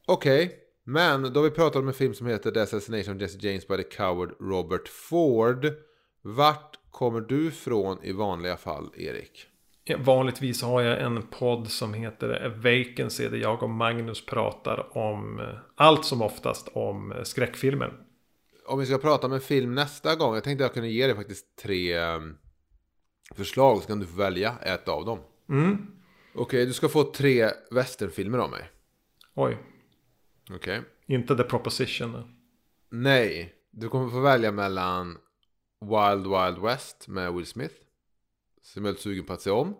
Okej, 0.05 0.59
men 0.83 1.33
då 1.33 1.39
har 1.39 1.43
vi 1.43 1.51
pratat 1.51 1.75
om 1.75 1.87
en 1.87 1.93
film 1.93 2.13
som 2.13 2.27
heter 2.27 2.51
The 2.51 2.59
Assassination 2.59 3.15
of 3.15 3.21
Jesse 3.21 3.47
James 3.47 3.67
by 3.67 3.77
the 3.77 3.83
Coward 3.83 4.31
Robert 4.39 4.87
Ford. 4.87 5.73
Vart 6.21 6.79
kommer 6.91 7.21
du 7.21 7.51
från 7.51 8.03
i 8.03 8.11
vanliga 8.11 8.57
fall, 8.57 8.89
Erik? 8.97 9.47
Vanligtvis 9.93 10.61
har 10.61 10.81
jag 10.81 11.01
en 11.01 11.27
podd 11.27 11.67
som 11.67 11.93
heter 11.93 12.49
Vacancy 12.49 13.29
där 13.29 13.37
jag 13.37 13.63
och 13.63 13.69
Magnus 13.69 14.25
pratar 14.25 14.97
om 14.97 15.39
eh, 15.39 15.45
allt 15.75 16.05
som 16.05 16.21
oftast 16.21 16.67
om 16.73 17.11
eh, 17.11 17.23
skräckfilmer. 17.23 17.93
Om 18.67 18.79
vi 18.79 18.85
ska 18.85 18.97
prata 18.97 19.27
om 19.27 19.33
en 19.33 19.41
film 19.41 19.75
nästa 19.75 20.15
gång, 20.15 20.33
jag 20.33 20.43
tänkte 20.43 20.63
jag 20.63 20.73
kunde 20.73 20.89
ge 20.89 21.07
dig 21.07 21.15
faktiskt 21.15 21.55
tre 21.55 21.93
ehm, 21.93 22.37
förslag 23.35 23.81
så 23.81 23.87
kan 23.87 23.99
du 23.99 24.05
få 24.05 24.17
välja 24.17 24.55
ett 24.61 24.87
av 24.87 25.05
dem. 25.05 25.19
Mm. 25.49 25.87
Okej, 26.35 26.65
du 26.65 26.73
ska 26.73 26.89
få 26.89 27.03
tre 27.03 27.49
westernfilmer 27.71 28.37
av 28.37 28.49
mig. 28.49 28.69
Oj, 29.33 29.57
Okej. 30.51 30.81
inte 31.07 31.35
The 31.35 31.43
Proposition. 31.43 32.35
Nej, 32.89 33.53
du 33.71 33.89
kommer 33.89 34.09
få 34.09 34.19
välja 34.19 34.51
mellan 34.51 35.17
Wild 35.81 36.27
Wild 36.27 36.63
West 36.63 37.07
med 37.07 37.33
Will 37.33 37.45
Smith. 37.45 37.75
Som 38.65 38.85
jag 38.85 38.89
är 38.89 38.93
lite 38.93 39.03
sugen 39.03 39.25
på 39.25 39.33
att 39.33 39.41
se 39.41 39.51
om. 39.51 39.77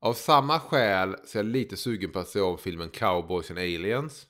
Av 0.00 0.12
samma 0.12 0.60
skäl 0.60 1.16
så 1.24 1.38
är 1.38 1.42
jag 1.42 1.52
lite 1.52 1.76
sugen 1.76 2.12
på 2.12 2.18
att 2.18 2.28
se 2.28 2.40
om 2.40 2.58
filmen 2.58 2.88
Cowboys 2.88 3.50
and 3.50 3.58
Aliens. 3.58 4.26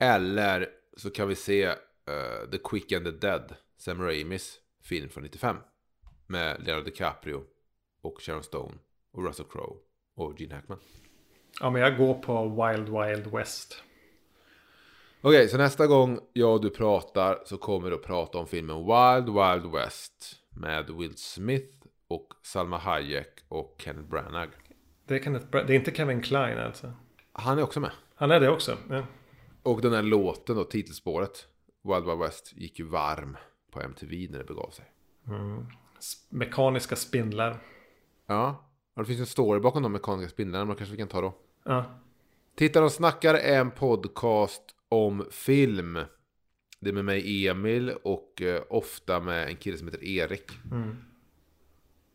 Eller 0.00 0.68
så 0.96 1.10
kan 1.10 1.28
vi 1.28 1.34
se 1.34 1.64
eh, 1.64 2.50
The 2.50 2.58
Quick 2.58 2.92
and 2.92 3.04
the 3.04 3.10
Dead, 3.10 3.54
Sam 3.76 4.02
Raimis 4.02 4.58
film 4.82 5.08
från 5.08 5.22
95. 5.22 5.56
Med 6.26 6.62
Leonardo 6.66 6.84
DiCaprio 6.84 7.42
och 8.02 8.22
Sharon 8.22 8.42
Stone 8.42 8.74
och 9.12 9.24
Russell 9.24 9.46
Crowe 9.46 9.76
och 10.16 10.40
Gene 10.40 10.54
Hackman. 10.54 10.78
Ja, 11.60 11.70
men 11.70 11.82
jag 11.82 11.96
går 11.96 12.14
på 12.14 12.48
Wild 12.48 12.88
Wild 12.88 13.26
West. 13.26 13.82
Okej, 15.20 15.48
så 15.48 15.56
nästa 15.56 15.86
gång 15.86 16.18
jag 16.32 16.54
och 16.54 16.60
du 16.60 16.70
pratar 16.70 17.42
så 17.44 17.58
kommer 17.58 17.90
du 17.90 17.96
att 17.96 18.02
prata 18.02 18.38
om 18.38 18.46
filmen 18.46 18.76
Wild 18.76 19.26
Wild 19.26 19.72
West 19.72 20.36
med 20.50 20.90
Will 20.90 21.16
Smith 21.16 21.75
och 22.08 22.32
Salma 22.42 22.78
Hayek 22.78 23.28
och 23.48 23.74
Kenneth 23.84 24.08
Branagh. 24.08 24.50
Det 25.06 25.14
är, 25.14 25.18
Kenneth 25.22 25.46
Bra- 25.46 25.62
det 25.64 25.72
är 25.72 25.76
inte 25.76 25.90
Kevin 25.94 26.22
Klein 26.22 26.58
alltså. 26.58 26.92
Han 27.32 27.58
är 27.58 27.62
också 27.62 27.80
med. 27.80 27.90
Han 28.14 28.30
är 28.30 28.40
det 28.40 28.50
också. 28.50 28.78
Ja. 28.90 29.06
Och 29.62 29.80
den 29.80 29.92
här 29.92 30.02
låten 30.02 30.56
då, 30.56 30.64
titelspåret 30.64 31.46
Wild 31.82 32.04
Wild 32.04 32.18
West 32.18 32.52
gick 32.56 32.78
ju 32.78 32.84
varm 32.84 33.36
på 33.70 33.80
MTV 33.80 34.28
när 34.30 34.38
det 34.38 34.44
begav 34.44 34.70
sig. 34.70 34.84
S- 35.98 36.26
Mekaniska 36.28 36.96
spindlar. 36.96 37.58
Ja, 38.26 38.68
och 38.94 39.02
det 39.02 39.06
finns 39.06 39.20
en 39.20 39.26
story 39.26 39.60
bakom 39.60 39.82
de 39.82 39.92
mekaniska 39.92 40.30
spindlarna, 40.30 40.64
men 40.64 40.76
kanske 40.76 40.92
vi 40.92 40.98
kan 40.98 41.08
ta 41.08 41.20
då. 41.20 41.34
Ja. 41.64 41.84
Tittar 42.54 42.82
och 42.82 42.92
snackar 42.92 43.34
är 43.34 43.60
en 43.60 43.70
podcast 43.70 44.62
om 44.88 45.26
film. 45.30 45.98
Det 46.80 46.88
är 46.90 46.92
med 46.94 47.04
mig 47.04 47.48
Emil 47.48 47.90
och 48.02 48.42
eh, 48.42 48.62
ofta 48.70 49.20
med 49.20 49.48
en 49.48 49.56
kille 49.56 49.78
som 49.78 49.88
heter 49.88 50.04
Erik. 50.04 50.50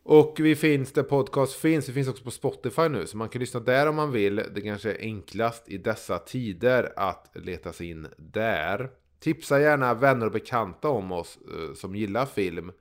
Och 0.04 0.36
vi 0.40 0.56
finns 0.56 0.92
där 0.92 1.02
podcast 1.02 1.54
finns. 1.54 1.88
Vi 1.88 1.92
finns 1.92 2.08
också 2.08 2.24
på 2.24 2.30
Spotify 2.30 2.88
nu. 2.88 3.06
Så 3.06 3.16
man 3.16 3.28
kan 3.28 3.40
lyssna 3.40 3.60
där 3.60 3.88
om 3.88 3.96
man 3.96 4.12
vill. 4.12 4.36
Det 4.54 4.60
kanske 4.60 4.92
är 4.92 5.00
enklast 5.00 5.68
i 5.68 5.78
dessa 5.78 6.18
tider 6.18 6.92
att 6.96 7.30
leta 7.34 7.72
sig 7.72 7.90
in 7.90 8.08
där. 8.16 8.90
Tipsa 9.20 9.60
gärna 9.60 9.94
vänner 9.94 10.26
och 10.26 10.32
bekanta 10.32 10.88
om 10.88 11.12
oss 11.12 11.38
eh, 11.54 11.74
som 11.74 11.94
gillar 11.94 12.26
film. 12.26 12.72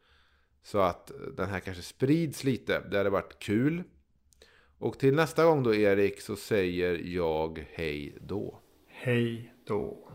Så 0.64 0.80
att 0.80 1.12
den 1.38 1.50
här 1.50 1.60
kanske 1.60 1.84
sprids 1.84 2.44
lite. 2.44 2.80
Det 2.92 2.98
hade 2.98 3.10
varit 3.10 3.40
kul. 3.40 3.84
Och 4.78 5.00
till 5.00 5.16
nästa 5.16 5.46
gång 5.46 5.64
då 5.64 5.76
Erik 5.76 6.22
så 6.22 6.36
säger 6.36 7.02
jag 7.06 7.68
hej 7.72 8.18
då. 8.22 8.60
Hej 8.88 9.54
då. 9.68 10.11